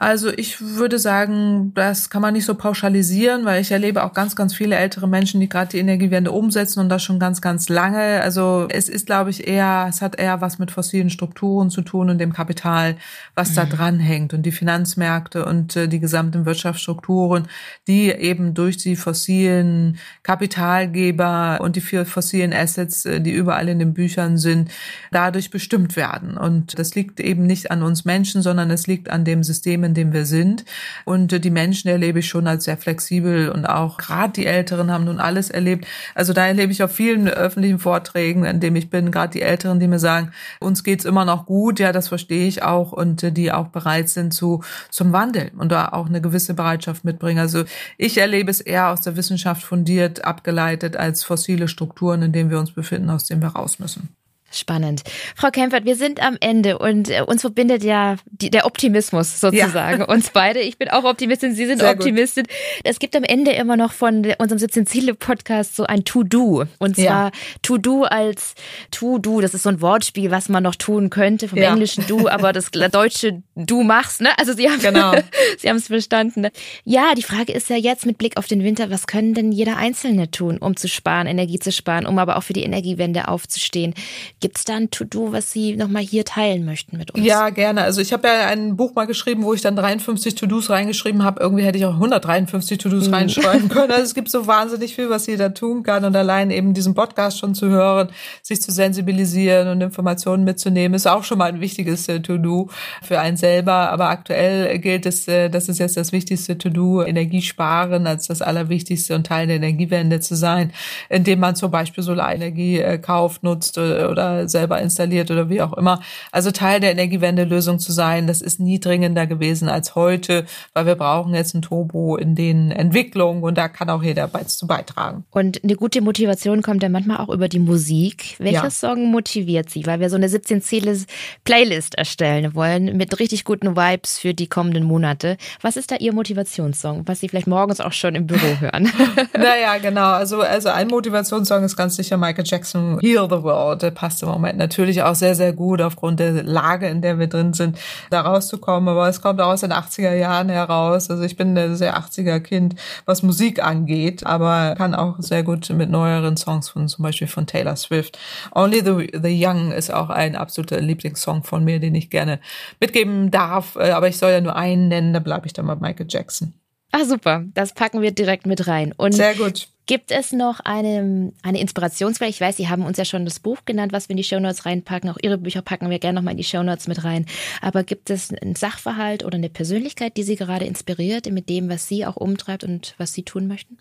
Also 0.00 0.30
ich 0.32 0.60
würde 0.60 1.00
sagen, 1.00 1.72
das 1.74 2.08
kann 2.08 2.22
man 2.22 2.32
nicht 2.34 2.44
so 2.44 2.54
pauschalisieren, 2.54 3.44
weil 3.44 3.60
ich 3.60 3.72
erlebe 3.72 4.04
auch 4.04 4.12
ganz, 4.12 4.36
ganz 4.36 4.54
viele 4.54 4.76
ältere 4.76 5.08
Menschen, 5.08 5.40
die 5.40 5.48
gerade 5.48 5.72
die 5.72 5.78
Energiewende 5.78 6.30
umsetzen 6.30 6.78
und 6.78 6.88
das 6.88 7.02
schon 7.02 7.18
ganz, 7.18 7.40
ganz 7.40 7.68
lange. 7.68 8.22
Also 8.22 8.68
es 8.70 8.88
ist, 8.88 9.06
glaube 9.06 9.30
ich, 9.30 9.48
eher, 9.48 9.86
es 9.88 10.00
hat 10.00 10.16
eher 10.16 10.40
was 10.40 10.60
mit 10.60 10.70
fossilen 10.70 11.10
Strukturen 11.10 11.70
zu 11.70 11.82
tun 11.82 12.10
und 12.10 12.18
dem 12.18 12.32
Kapital, 12.32 12.96
was 13.34 13.50
mhm. 13.50 13.54
da 13.56 13.64
dran 13.64 13.98
hängt 13.98 14.32
und 14.34 14.42
die 14.42 14.52
Finanzmärkte 14.52 15.44
und 15.44 15.74
äh, 15.74 15.88
die 15.88 15.98
gesamten 15.98 16.46
Wirtschaftsstrukturen, 16.46 17.48
die 17.88 18.12
eben 18.12 18.54
durch 18.54 18.76
die 18.76 18.94
fossilen 18.94 19.98
Kapitalgeber 20.22 21.58
und 21.60 21.74
die 21.74 21.80
fossilen 21.80 22.52
Assets, 22.52 23.04
äh, 23.04 23.20
die 23.20 23.32
überall 23.32 23.68
in 23.68 23.80
den 23.80 23.94
Büchern 23.94 24.38
sind, 24.38 24.70
dadurch 25.10 25.50
bestimmt 25.50 25.96
werden. 25.96 26.36
Und 26.36 26.78
das 26.78 26.94
liegt 26.94 27.18
eben 27.18 27.46
nicht 27.46 27.72
an 27.72 27.82
uns 27.82 28.04
Menschen, 28.04 28.42
sondern 28.42 28.70
es 28.70 28.86
liegt 28.86 29.10
an 29.10 29.24
dem 29.24 29.42
System, 29.42 29.87
in 29.88 29.94
dem 29.94 30.12
wir 30.12 30.26
sind. 30.26 30.64
Und 31.04 31.32
äh, 31.32 31.40
die 31.40 31.50
Menschen 31.50 31.88
erlebe 31.88 32.20
ich 32.20 32.28
schon 32.28 32.46
als 32.46 32.64
sehr 32.64 32.76
flexibel 32.76 33.48
und 33.48 33.66
auch 33.66 33.96
gerade 33.96 34.32
die 34.34 34.46
Älteren 34.46 34.92
haben 34.92 35.04
nun 35.04 35.18
alles 35.18 35.50
erlebt. 35.50 35.86
Also 36.14 36.32
da 36.32 36.46
erlebe 36.46 36.70
ich 36.70 36.82
auf 36.82 36.92
vielen 36.92 37.28
öffentlichen 37.28 37.78
Vorträgen, 37.78 38.44
in 38.44 38.60
dem 38.60 38.76
ich 38.76 38.90
bin, 38.90 39.10
gerade 39.10 39.32
die 39.32 39.42
Älteren, 39.42 39.80
die 39.80 39.88
mir 39.88 39.98
sagen, 39.98 40.32
uns 40.60 40.84
geht's 40.84 41.04
immer 41.04 41.24
noch 41.24 41.46
gut, 41.46 41.80
ja, 41.80 41.92
das 41.92 42.08
verstehe 42.08 42.46
ich 42.46 42.62
auch 42.62 42.92
und 42.92 43.22
äh, 43.22 43.32
die 43.32 43.50
auch 43.50 43.68
bereit 43.68 44.08
sind 44.08 44.32
zu 44.32 44.62
zum 44.90 45.12
Wandel 45.12 45.50
und 45.56 45.72
da 45.72 45.88
auch 45.88 46.06
eine 46.06 46.20
gewisse 46.20 46.54
Bereitschaft 46.54 47.04
mitbringen. 47.04 47.38
Also 47.38 47.64
ich 47.96 48.18
erlebe 48.18 48.50
es 48.50 48.60
eher 48.60 48.90
aus 48.90 49.00
der 49.00 49.16
Wissenschaft 49.16 49.62
fundiert 49.62 50.24
abgeleitet 50.24 50.96
als 50.96 51.24
fossile 51.24 51.68
Strukturen, 51.68 52.22
in 52.22 52.32
denen 52.32 52.50
wir 52.50 52.58
uns 52.58 52.72
befinden, 52.72 53.10
aus 53.10 53.24
denen 53.24 53.42
wir 53.42 53.48
raus 53.48 53.78
müssen. 53.78 54.08
Spannend. 54.50 55.02
Frau 55.36 55.50
Kempfert, 55.50 55.84
wir 55.84 55.94
sind 55.94 56.22
am 56.22 56.38
Ende 56.40 56.78
und 56.78 57.10
äh, 57.10 57.20
uns 57.20 57.42
verbindet 57.42 57.84
ja 57.84 58.16
die, 58.24 58.48
der 58.48 58.64
Optimismus 58.64 59.40
sozusagen. 59.40 60.00
Ja. 60.00 60.06
Uns 60.06 60.30
beide. 60.30 60.60
Ich 60.60 60.78
bin 60.78 60.88
auch 60.88 61.04
Optimistin, 61.04 61.54
Sie 61.54 61.66
sind 61.66 61.80
Sehr 61.80 61.90
Optimistin. 61.90 62.44
Gut. 62.44 62.56
Es 62.84 62.98
gibt 62.98 63.14
am 63.14 63.24
Ende 63.24 63.52
immer 63.52 63.76
noch 63.76 63.92
von 63.92 64.26
unserem 64.38 64.58
17 64.58 64.86
Ziele 64.86 65.14
Podcast 65.14 65.76
so 65.76 65.84
ein 65.84 66.04
To-Do. 66.04 66.64
Und 66.78 66.96
zwar 66.96 67.26
ja. 67.26 67.30
To-Do 67.60 68.04
als 68.04 68.54
To-Do. 68.90 69.42
Das 69.42 69.52
ist 69.52 69.64
so 69.64 69.68
ein 69.68 69.82
Wortspiel, 69.82 70.30
was 70.30 70.48
man 70.48 70.62
noch 70.62 70.76
tun 70.76 71.10
könnte 71.10 71.48
vom 71.48 71.58
ja. 71.58 71.70
englischen 71.70 72.06
Do, 72.06 72.26
aber 72.26 72.54
das 72.54 72.70
deutsche 72.70 73.42
Du 73.54 73.82
machst, 73.82 74.22
ne? 74.22 74.30
Also 74.38 74.54
Sie 74.54 74.70
haben 74.70 74.80
genau. 74.80 75.12
Sie 75.58 75.68
haben 75.68 75.76
es 75.76 75.88
verstanden. 75.88 76.42
Ne? 76.42 76.52
Ja, 76.84 77.14
die 77.14 77.22
Frage 77.22 77.52
ist 77.52 77.68
ja 77.68 77.76
jetzt 77.76 78.06
mit 78.06 78.16
Blick 78.16 78.38
auf 78.38 78.46
den 78.46 78.64
Winter, 78.64 78.88
was 78.88 79.06
können 79.06 79.34
denn 79.34 79.52
jeder 79.52 79.76
Einzelne 79.76 80.30
tun, 80.30 80.56
um 80.56 80.76
zu 80.76 80.88
sparen, 80.88 81.26
Energie 81.26 81.58
zu 81.58 81.70
sparen, 81.70 82.06
um 82.06 82.18
aber 82.18 82.38
auch 82.38 82.44
für 82.44 82.54
die 82.54 82.62
Energiewende 82.62 83.28
aufzustehen? 83.28 83.94
Gibt 84.40 84.58
es 84.58 84.64
da 84.64 84.76
ein 84.76 84.90
To-Do, 84.90 85.32
was 85.32 85.50
Sie 85.50 85.74
nochmal 85.74 86.02
hier 86.02 86.24
teilen 86.24 86.64
möchten 86.64 86.96
mit 86.96 87.10
uns? 87.10 87.26
Ja, 87.26 87.50
gerne. 87.50 87.82
Also 87.82 88.00
ich 88.00 88.12
habe 88.12 88.28
ja 88.28 88.46
ein 88.46 88.76
Buch 88.76 88.94
mal 88.94 89.06
geschrieben, 89.06 89.42
wo 89.42 89.52
ich 89.52 89.62
dann 89.62 89.74
53 89.74 90.36
To-Dos 90.36 90.70
reingeschrieben 90.70 91.24
habe. 91.24 91.40
Irgendwie 91.40 91.64
hätte 91.64 91.76
ich 91.76 91.84
auch 91.84 91.94
153 91.94 92.78
To-Dos 92.78 93.08
mhm. 93.08 93.14
reinschreiben 93.14 93.68
können. 93.68 93.90
Also 93.90 94.04
es 94.04 94.14
gibt 94.14 94.30
so 94.30 94.46
wahnsinnig 94.46 94.94
viel, 94.94 95.10
was 95.10 95.26
jeder 95.26 95.54
tun 95.54 95.82
kann. 95.82 96.04
Und 96.04 96.14
allein 96.14 96.52
eben 96.52 96.72
diesen 96.72 96.94
Podcast 96.94 97.40
schon 97.40 97.56
zu 97.56 97.68
hören, 97.68 98.10
sich 98.40 98.62
zu 98.62 98.70
sensibilisieren 98.70 99.66
und 99.66 99.80
Informationen 99.80 100.44
mitzunehmen, 100.44 100.94
ist 100.94 101.08
auch 101.08 101.24
schon 101.24 101.38
mal 101.38 101.46
ein 101.46 101.60
wichtiges 101.60 102.08
äh, 102.08 102.20
To-Do 102.20 102.70
für 103.02 103.18
einen 103.18 103.36
selber. 103.36 103.90
Aber 103.90 104.08
aktuell 104.08 104.78
gilt 104.78 105.04
es, 105.04 105.26
äh, 105.26 105.48
das 105.48 105.68
ist 105.68 105.80
jetzt 105.80 105.96
das 105.96 106.12
wichtigste 106.12 106.56
To-Do, 106.56 107.02
Energiesparen 107.02 108.06
als 108.06 108.28
das 108.28 108.40
Allerwichtigste 108.40 109.16
und 109.16 109.26
Teil 109.26 109.48
der 109.48 109.56
Energiewende 109.56 110.20
zu 110.20 110.36
sein, 110.36 110.72
indem 111.08 111.40
man 111.40 111.56
zum 111.56 111.72
Beispiel 111.72 112.04
Solarenergie 112.04 112.78
äh, 112.78 112.98
kauft, 112.98 113.42
nutzt 113.42 113.78
oder 113.78 114.27
selber 114.46 114.80
installiert 114.80 115.30
oder 115.30 115.48
wie 115.48 115.62
auch 115.62 115.72
immer. 115.74 116.00
Also 116.32 116.50
Teil 116.50 116.80
der 116.80 116.92
Energiewende-Lösung 116.92 117.78
zu 117.78 117.92
sein, 117.92 118.26
das 118.26 118.40
ist 118.40 118.60
nie 118.60 118.80
dringender 118.80 119.26
gewesen 119.26 119.68
als 119.68 119.94
heute, 119.94 120.44
weil 120.74 120.86
wir 120.86 120.94
brauchen 120.94 121.34
jetzt 121.34 121.54
ein 121.54 121.62
Turbo 121.62 122.16
in 122.16 122.34
den 122.34 122.70
Entwicklungen 122.70 123.42
und 123.42 123.56
da 123.56 123.68
kann 123.68 123.90
auch 123.90 124.02
jeder 124.02 124.30
zu 124.46 124.66
beitragen. 124.66 125.24
Und 125.30 125.62
eine 125.62 125.76
gute 125.76 126.00
Motivation 126.00 126.62
kommt 126.62 126.82
ja 126.82 126.88
manchmal 126.88 127.18
auch 127.18 127.28
über 127.28 127.48
die 127.48 127.58
Musik. 127.58 128.36
Welcher 128.38 128.64
ja. 128.64 128.70
Song 128.70 129.10
motiviert 129.10 129.70
Sie? 129.70 129.86
Weil 129.86 130.00
wir 130.00 130.10
so 130.10 130.16
eine 130.16 130.28
17 130.28 130.62
Ziele 130.62 130.96
Playlist 131.44 131.96
erstellen 131.96 132.54
wollen 132.54 132.96
mit 132.96 133.18
richtig 133.18 133.44
guten 133.44 133.76
Vibes 133.76 134.18
für 134.18 134.34
die 134.34 134.46
kommenden 134.46 134.84
Monate. 134.84 135.36
Was 135.60 135.76
ist 135.76 135.90
da 135.90 135.96
Ihr 135.96 136.12
Motivationssong, 136.12 137.02
was 137.06 137.20
Sie 137.20 137.28
vielleicht 137.28 137.46
morgens 137.46 137.80
auch 137.80 137.92
schon 137.92 138.14
im 138.14 138.26
Büro 138.26 138.38
hören? 138.60 138.90
naja, 139.34 139.78
genau. 139.78 140.12
Also, 140.12 140.40
also 140.40 140.68
ein 140.68 140.88
Motivationssong 140.88 141.64
ist 141.64 141.76
ganz 141.76 141.96
sicher 141.96 142.16
Michael 142.16 142.44
Jackson, 142.46 142.98
Heal 143.00 143.24
the 143.24 143.42
World. 143.42 143.82
Der 143.82 143.90
passt 143.90 144.17
passt 144.18 144.22
im 144.22 144.28
Moment 144.28 144.58
natürlich 144.58 145.02
auch 145.02 145.14
sehr, 145.14 145.34
sehr 145.34 145.52
gut 145.52 145.80
aufgrund 145.80 146.20
der 146.20 146.42
Lage, 146.42 146.88
in 146.88 147.00
der 147.02 147.18
wir 147.18 147.26
drin 147.26 147.52
sind, 147.52 147.78
da 148.10 148.20
rauszukommen. 148.20 148.88
Aber 148.88 149.08
es 149.08 149.20
kommt 149.20 149.40
auch 149.40 149.52
aus 149.52 149.60
den 149.60 149.72
80er 149.72 150.14
Jahren 150.14 150.48
heraus. 150.48 151.10
Also 151.10 151.22
ich 151.22 151.36
bin 151.36 151.56
ein 151.56 151.76
sehr 151.76 151.96
80er 151.96 152.40
Kind, 152.40 152.74
was 153.04 153.22
Musik 153.22 153.62
angeht, 153.62 154.26
aber 154.26 154.74
kann 154.76 154.94
auch 154.94 155.16
sehr 155.18 155.42
gut 155.42 155.70
mit 155.70 155.90
neueren 155.90 156.36
Songs 156.36 156.68
von 156.68 156.88
zum 156.88 157.02
Beispiel 157.02 157.28
von 157.28 157.46
Taylor 157.46 157.76
Swift. 157.76 158.18
Only 158.54 158.80
the, 158.80 159.18
the 159.20 159.46
Young 159.46 159.72
ist 159.72 159.92
auch 159.92 160.10
ein 160.10 160.36
absoluter 160.36 160.80
Lieblingssong 160.80 161.44
von 161.44 161.64
mir, 161.64 161.78
den 161.80 161.94
ich 161.94 162.10
gerne 162.10 162.40
mitgeben 162.80 163.30
darf. 163.30 163.76
Äh, 163.76 163.90
aber 163.90 164.08
ich 164.08 164.18
soll 164.18 164.32
ja 164.32 164.40
nur 164.40 164.56
einen 164.56 164.88
nennen, 164.88 165.12
da 165.12 165.20
bleibe 165.20 165.46
ich 165.46 165.52
dann 165.52 165.66
bei 165.66 165.76
Michael 165.76 166.06
Jackson. 166.08 166.54
Ah, 166.90 167.04
super. 167.04 167.44
Das 167.52 167.74
packen 167.74 168.00
wir 168.00 168.12
direkt 168.12 168.46
mit 168.46 168.66
rein. 168.66 168.94
Und 168.96 169.12
Sehr 169.12 169.34
gut. 169.34 169.68
Gibt 169.88 170.10
es 170.10 170.32
noch 170.34 170.60
eine, 170.60 171.32
eine 171.42 171.60
Inspirationsquelle? 171.60 172.28
Ich 172.28 172.42
weiß, 172.42 172.58
Sie 172.58 172.68
haben 172.68 172.84
uns 172.84 172.98
ja 172.98 173.06
schon 173.06 173.24
das 173.24 173.40
Buch 173.40 173.64
genannt, 173.64 173.90
was 173.90 174.10
wir 174.10 174.12
in 174.12 174.18
die 174.18 174.22
Shownotes 174.22 174.66
reinpacken. 174.66 175.08
Auch 175.08 175.16
Ihre 175.22 175.38
Bücher 175.38 175.62
packen 175.62 175.88
wir 175.88 175.98
gerne 175.98 176.16
nochmal 176.16 176.32
in 176.32 176.36
die 176.36 176.44
Shownotes 176.44 176.88
mit 176.88 177.04
rein. 177.04 177.24
Aber 177.62 177.84
gibt 177.84 178.10
es 178.10 178.30
einen 178.30 178.54
Sachverhalt 178.54 179.24
oder 179.24 179.36
eine 179.36 179.48
Persönlichkeit, 179.48 180.18
die 180.18 180.24
Sie 180.24 180.36
gerade 180.36 180.66
inspiriert 180.66 181.32
mit 181.32 181.48
dem, 181.48 181.70
was 181.70 181.88
Sie 181.88 182.04
auch 182.04 182.16
umtreibt 182.16 182.64
und 182.64 182.96
was 182.98 183.14
Sie 183.14 183.22
tun 183.22 183.46
möchten? 183.46 183.78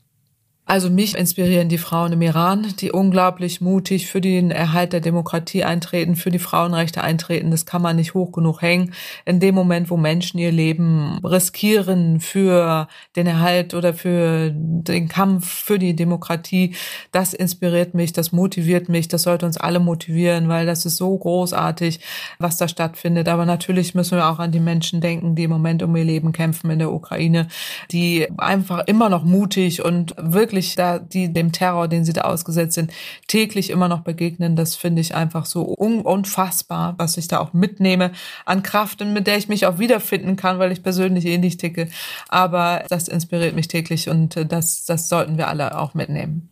Also 0.69 0.89
mich 0.89 1.17
inspirieren 1.17 1.69
die 1.69 1.77
Frauen 1.77 2.11
im 2.11 2.21
Iran, 2.21 2.67
die 2.81 2.91
unglaublich 2.91 3.61
mutig 3.61 4.07
für 4.07 4.19
den 4.19 4.51
Erhalt 4.51 4.91
der 4.91 4.99
Demokratie 4.99 5.63
eintreten, 5.63 6.17
für 6.17 6.29
die 6.29 6.39
Frauenrechte 6.39 7.01
eintreten. 7.01 7.51
Das 7.51 7.65
kann 7.65 7.81
man 7.81 7.95
nicht 7.95 8.13
hoch 8.13 8.33
genug 8.33 8.61
hängen. 8.61 8.93
In 9.23 9.39
dem 9.39 9.55
Moment, 9.55 9.89
wo 9.89 9.95
Menschen 9.95 10.39
ihr 10.39 10.51
Leben 10.51 11.19
riskieren 11.23 12.19
für 12.19 12.89
den 13.15 13.27
Erhalt 13.27 13.73
oder 13.75 13.93
für 13.93 14.51
den 14.53 15.07
Kampf 15.07 15.47
für 15.47 15.79
die 15.79 15.95
Demokratie, 15.95 16.75
das 17.13 17.33
inspiriert 17.33 17.93
mich, 17.93 18.11
das 18.11 18.33
motiviert 18.33 18.89
mich, 18.89 19.07
das 19.07 19.23
sollte 19.23 19.45
uns 19.45 19.55
alle 19.55 19.79
motivieren, 19.79 20.49
weil 20.49 20.65
das 20.65 20.85
ist 20.85 20.97
so 20.97 21.17
großartig, 21.17 22.01
was 22.39 22.57
da 22.57 22.67
stattfindet. 22.67 23.29
Aber 23.29 23.45
natürlich 23.45 23.95
müssen 23.95 24.17
wir 24.17 24.27
auch 24.27 24.39
an 24.39 24.51
die 24.51 24.59
Menschen 24.59 24.99
denken, 24.99 25.33
die 25.33 25.45
im 25.45 25.51
Moment 25.51 25.81
um 25.81 25.95
ihr 25.95 26.03
Leben 26.03 26.33
kämpfen 26.33 26.69
in 26.71 26.79
der 26.79 26.91
Ukraine, 26.91 27.47
die 27.89 28.27
einfach 28.37 28.85
immer 28.87 29.07
noch 29.07 29.23
mutig 29.23 29.85
und 29.85 30.13
wirklich 30.17 30.56
wirklich 30.57 30.75
da, 30.75 30.99
die 30.99 31.31
dem 31.31 31.51
Terror, 31.51 31.87
den 31.87 32.03
sie 32.03 32.13
da 32.13 32.21
ausgesetzt 32.21 32.73
sind, 32.73 32.91
täglich 33.27 33.69
immer 33.69 33.87
noch 33.87 34.01
begegnen. 34.01 34.55
Das 34.55 34.75
finde 34.75 35.01
ich 35.01 35.13
einfach 35.13 35.45
so 35.45 35.61
unfassbar, 35.61 36.95
was 36.97 37.17
ich 37.17 37.27
da 37.27 37.39
auch 37.39 37.53
mitnehme 37.53 38.11
an 38.45 38.63
Kraft 38.63 39.01
und 39.01 39.13
mit 39.13 39.27
der 39.27 39.37
ich 39.37 39.47
mich 39.47 39.65
auch 39.65 39.77
wiederfinden 39.79 40.35
kann, 40.35 40.59
weil 40.59 40.71
ich 40.71 40.83
persönlich 40.83 41.25
eh 41.25 41.37
nicht 41.37 41.59
ticke. 41.59 41.89
Aber 42.27 42.83
das 42.89 43.07
inspiriert 43.07 43.55
mich 43.55 43.67
täglich 43.67 44.09
und 44.09 44.35
äh, 44.35 44.45
das, 44.45 44.85
das 44.85 45.09
sollten 45.09 45.37
wir 45.37 45.47
alle 45.47 45.77
auch 45.77 45.93
mitnehmen. 45.93 46.49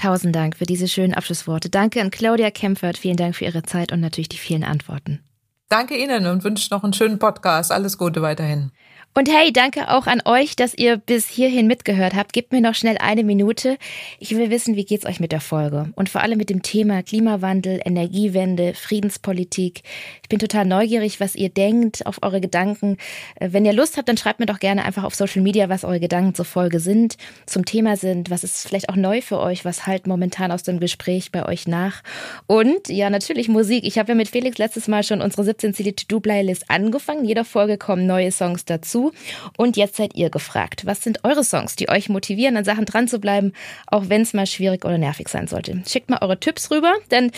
Tausend 0.00 0.34
Dank 0.34 0.56
für 0.56 0.66
diese 0.66 0.88
schönen 0.88 1.14
Abschlussworte. 1.14 1.68
Danke 1.68 2.00
an 2.00 2.10
Claudia 2.10 2.50
Kempfert. 2.50 2.96
Vielen 2.96 3.16
Dank 3.16 3.36
für 3.36 3.44
Ihre 3.44 3.62
Zeit 3.62 3.92
und 3.92 4.00
natürlich 4.00 4.30
die 4.30 4.38
vielen 4.38 4.64
Antworten. 4.64 5.20
Danke 5.68 5.96
Ihnen 5.96 6.26
und 6.26 6.42
wünsche 6.42 6.72
noch 6.72 6.84
einen 6.84 6.92
schönen 6.92 7.18
Podcast. 7.18 7.70
Alles 7.70 7.96
Gute 7.96 8.22
weiterhin. 8.22 8.72
Und 9.12 9.28
hey, 9.28 9.52
danke 9.52 9.90
auch 9.90 10.06
an 10.06 10.22
euch, 10.24 10.54
dass 10.54 10.72
ihr 10.72 10.96
bis 10.96 11.26
hierhin 11.26 11.66
mitgehört 11.66 12.14
habt. 12.14 12.32
Gebt 12.32 12.52
mir 12.52 12.60
noch 12.60 12.76
schnell 12.76 12.96
eine 12.98 13.24
Minute. 13.24 13.76
Ich 14.20 14.36
will 14.36 14.50
wissen, 14.50 14.76
wie 14.76 14.84
geht's 14.84 15.04
euch 15.04 15.18
mit 15.18 15.32
der 15.32 15.40
Folge? 15.40 15.90
Und 15.96 16.08
vor 16.08 16.20
allem 16.20 16.38
mit 16.38 16.48
dem 16.48 16.62
Thema 16.62 17.02
Klimawandel, 17.02 17.80
Energiewende, 17.84 18.72
Friedenspolitik. 18.72 19.82
Ich 20.22 20.28
bin 20.28 20.38
total 20.38 20.64
neugierig, 20.64 21.18
was 21.18 21.34
ihr 21.34 21.48
denkt, 21.48 22.06
auf 22.06 22.18
eure 22.22 22.40
Gedanken. 22.40 22.98
Äh, 23.34 23.48
wenn 23.50 23.64
ihr 23.64 23.72
Lust 23.72 23.96
habt, 23.96 24.08
dann 24.08 24.16
schreibt 24.16 24.38
mir 24.38 24.46
doch 24.46 24.60
gerne 24.60 24.84
einfach 24.84 25.02
auf 25.02 25.16
Social 25.16 25.42
Media, 25.42 25.68
was 25.68 25.82
eure 25.82 25.98
Gedanken 25.98 26.36
zur 26.36 26.44
Folge 26.44 26.78
sind, 26.78 27.16
zum 27.46 27.64
Thema 27.64 27.96
sind, 27.96 28.30
was 28.30 28.44
ist 28.44 28.68
vielleicht 28.68 28.90
auch 28.90 28.96
neu 28.96 29.22
für 29.22 29.40
euch, 29.40 29.64
was 29.64 29.88
halt 29.88 30.06
momentan 30.06 30.52
aus 30.52 30.62
dem 30.62 30.78
Gespräch 30.78 31.32
bei 31.32 31.44
euch 31.44 31.66
nach. 31.66 32.04
Und 32.46 32.88
ja, 32.88 33.10
natürlich 33.10 33.48
Musik. 33.48 33.82
Ich 33.84 33.98
habe 33.98 34.10
ja 34.10 34.14
mit 34.14 34.28
Felix 34.28 34.58
letztes 34.58 34.86
Mal 34.86 35.02
schon 35.02 35.20
unsere 35.20 35.42
17 35.42 35.74
Ziele 35.74 35.96
To-Do-Playlist 35.96 36.70
angefangen. 36.70 37.24
Jeder 37.24 37.44
Folge 37.44 37.76
kommen 37.76 38.06
neue 38.06 38.30
Songs 38.30 38.64
dazu 38.64 38.99
dazu. 39.00 39.12
Und 39.56 39.76
jetzt 39.76 39.96
seid 39.96 40.14
ihr 40.14 40.30
gefragt. 40.30 40.86
Was 40.86 41.02
sind 41.02 41.24
eure 41.24 41.44
Songs, 41.44 41.76
die 41.76 41.88
euch 41.88 42.08
motivieren, 42.08 42.56
an 42.56 42.64
Sachen 42.64 42.84
dran 42.84 43.08
zu 43.08 43.18
bleiben, 43.18 43.52
auch 43.86 44.04
wenn 44.08 44.22
es 44.22 44.32
mal 44.32 44.46
schwierig 44.46 44.84
oder 44.84 44.98
nervig 44.98 45.28
sein 45.28 45.46
sollte? 45.46 45.82
Schickt 45.86 46.10
mal 46.10 46.18
eure 46.20 46.38
Tipps 46.38 46.70
rüber, 46.70 46.92
denn 47.10 47.30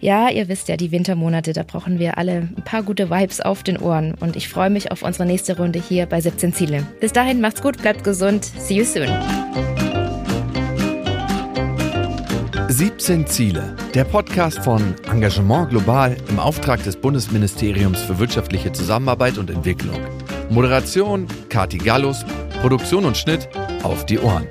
ja, 0.00 0.28
ihr 0.28 0.48
wisst 0.48 0.68
ja, 0.68 0.76
die 0.76 0.90
Wintermonate, 0.90 1.52
da 1.52 1.62
brauchen 1.62 1.98
wir 1.98 2.18
alle 2.18 2.48
ein 2.56 2.62
paar 2.64 2.82
gute 2.82 3.10
Vibes 3.10 3.40
auf 3.40 3.62
den 3.62 3.78
Ohren. 3.78 4.14
Und 4.14 4.36
ich 4.36 4.48
freue 4.48 4.70
mich 4.70 4.90
auf 4.90 5.02
unsere 5.02 5.26
nächste 5.26 5.56
Runde 5.56 5.82
hier 5.86 6.06
bei 6.06 6.20
17 6.20 6.52
Ziele. 6.52 6.86
Bis 7.00 7.12
dahin, 7.12 7.40
macht's 7.40 7.62
gut, 7.62 7.78
bleibt 7.78 8.04
gesund. 8.04 8.44
See 8.44 8.74
you 8.74 8.84
soon. 8.84 9.08
17 12.68 13.28
Ziele, 13.28 13.76
der 13.94 14.02
Podcast 14.02 14.58
von 14.58 14.96
Engagement 15.08 15.70
Global 15.70 16.16
im 16.28 16.40
Auftrag 16.40 16.82
des 16.82 16.96
Bundesministeriums 16.96 18.02
für 18.02 18.18
wirtschaftliche 18.18 18.72
Zusammenarbeit 18.72 19.38
und 19.38 19.48
Entwicklung. 19.48 20.00
Moderation 20.50 21.26
Kati 21.48 21.78
Gallus, 21.78 22.24
Produktion 22.60 23.04
und 23.04 23.16
Schnitt 23.16 23.48
auf 23.82 24.06
die 24.06 24.18
Ohren. 24.18 24.48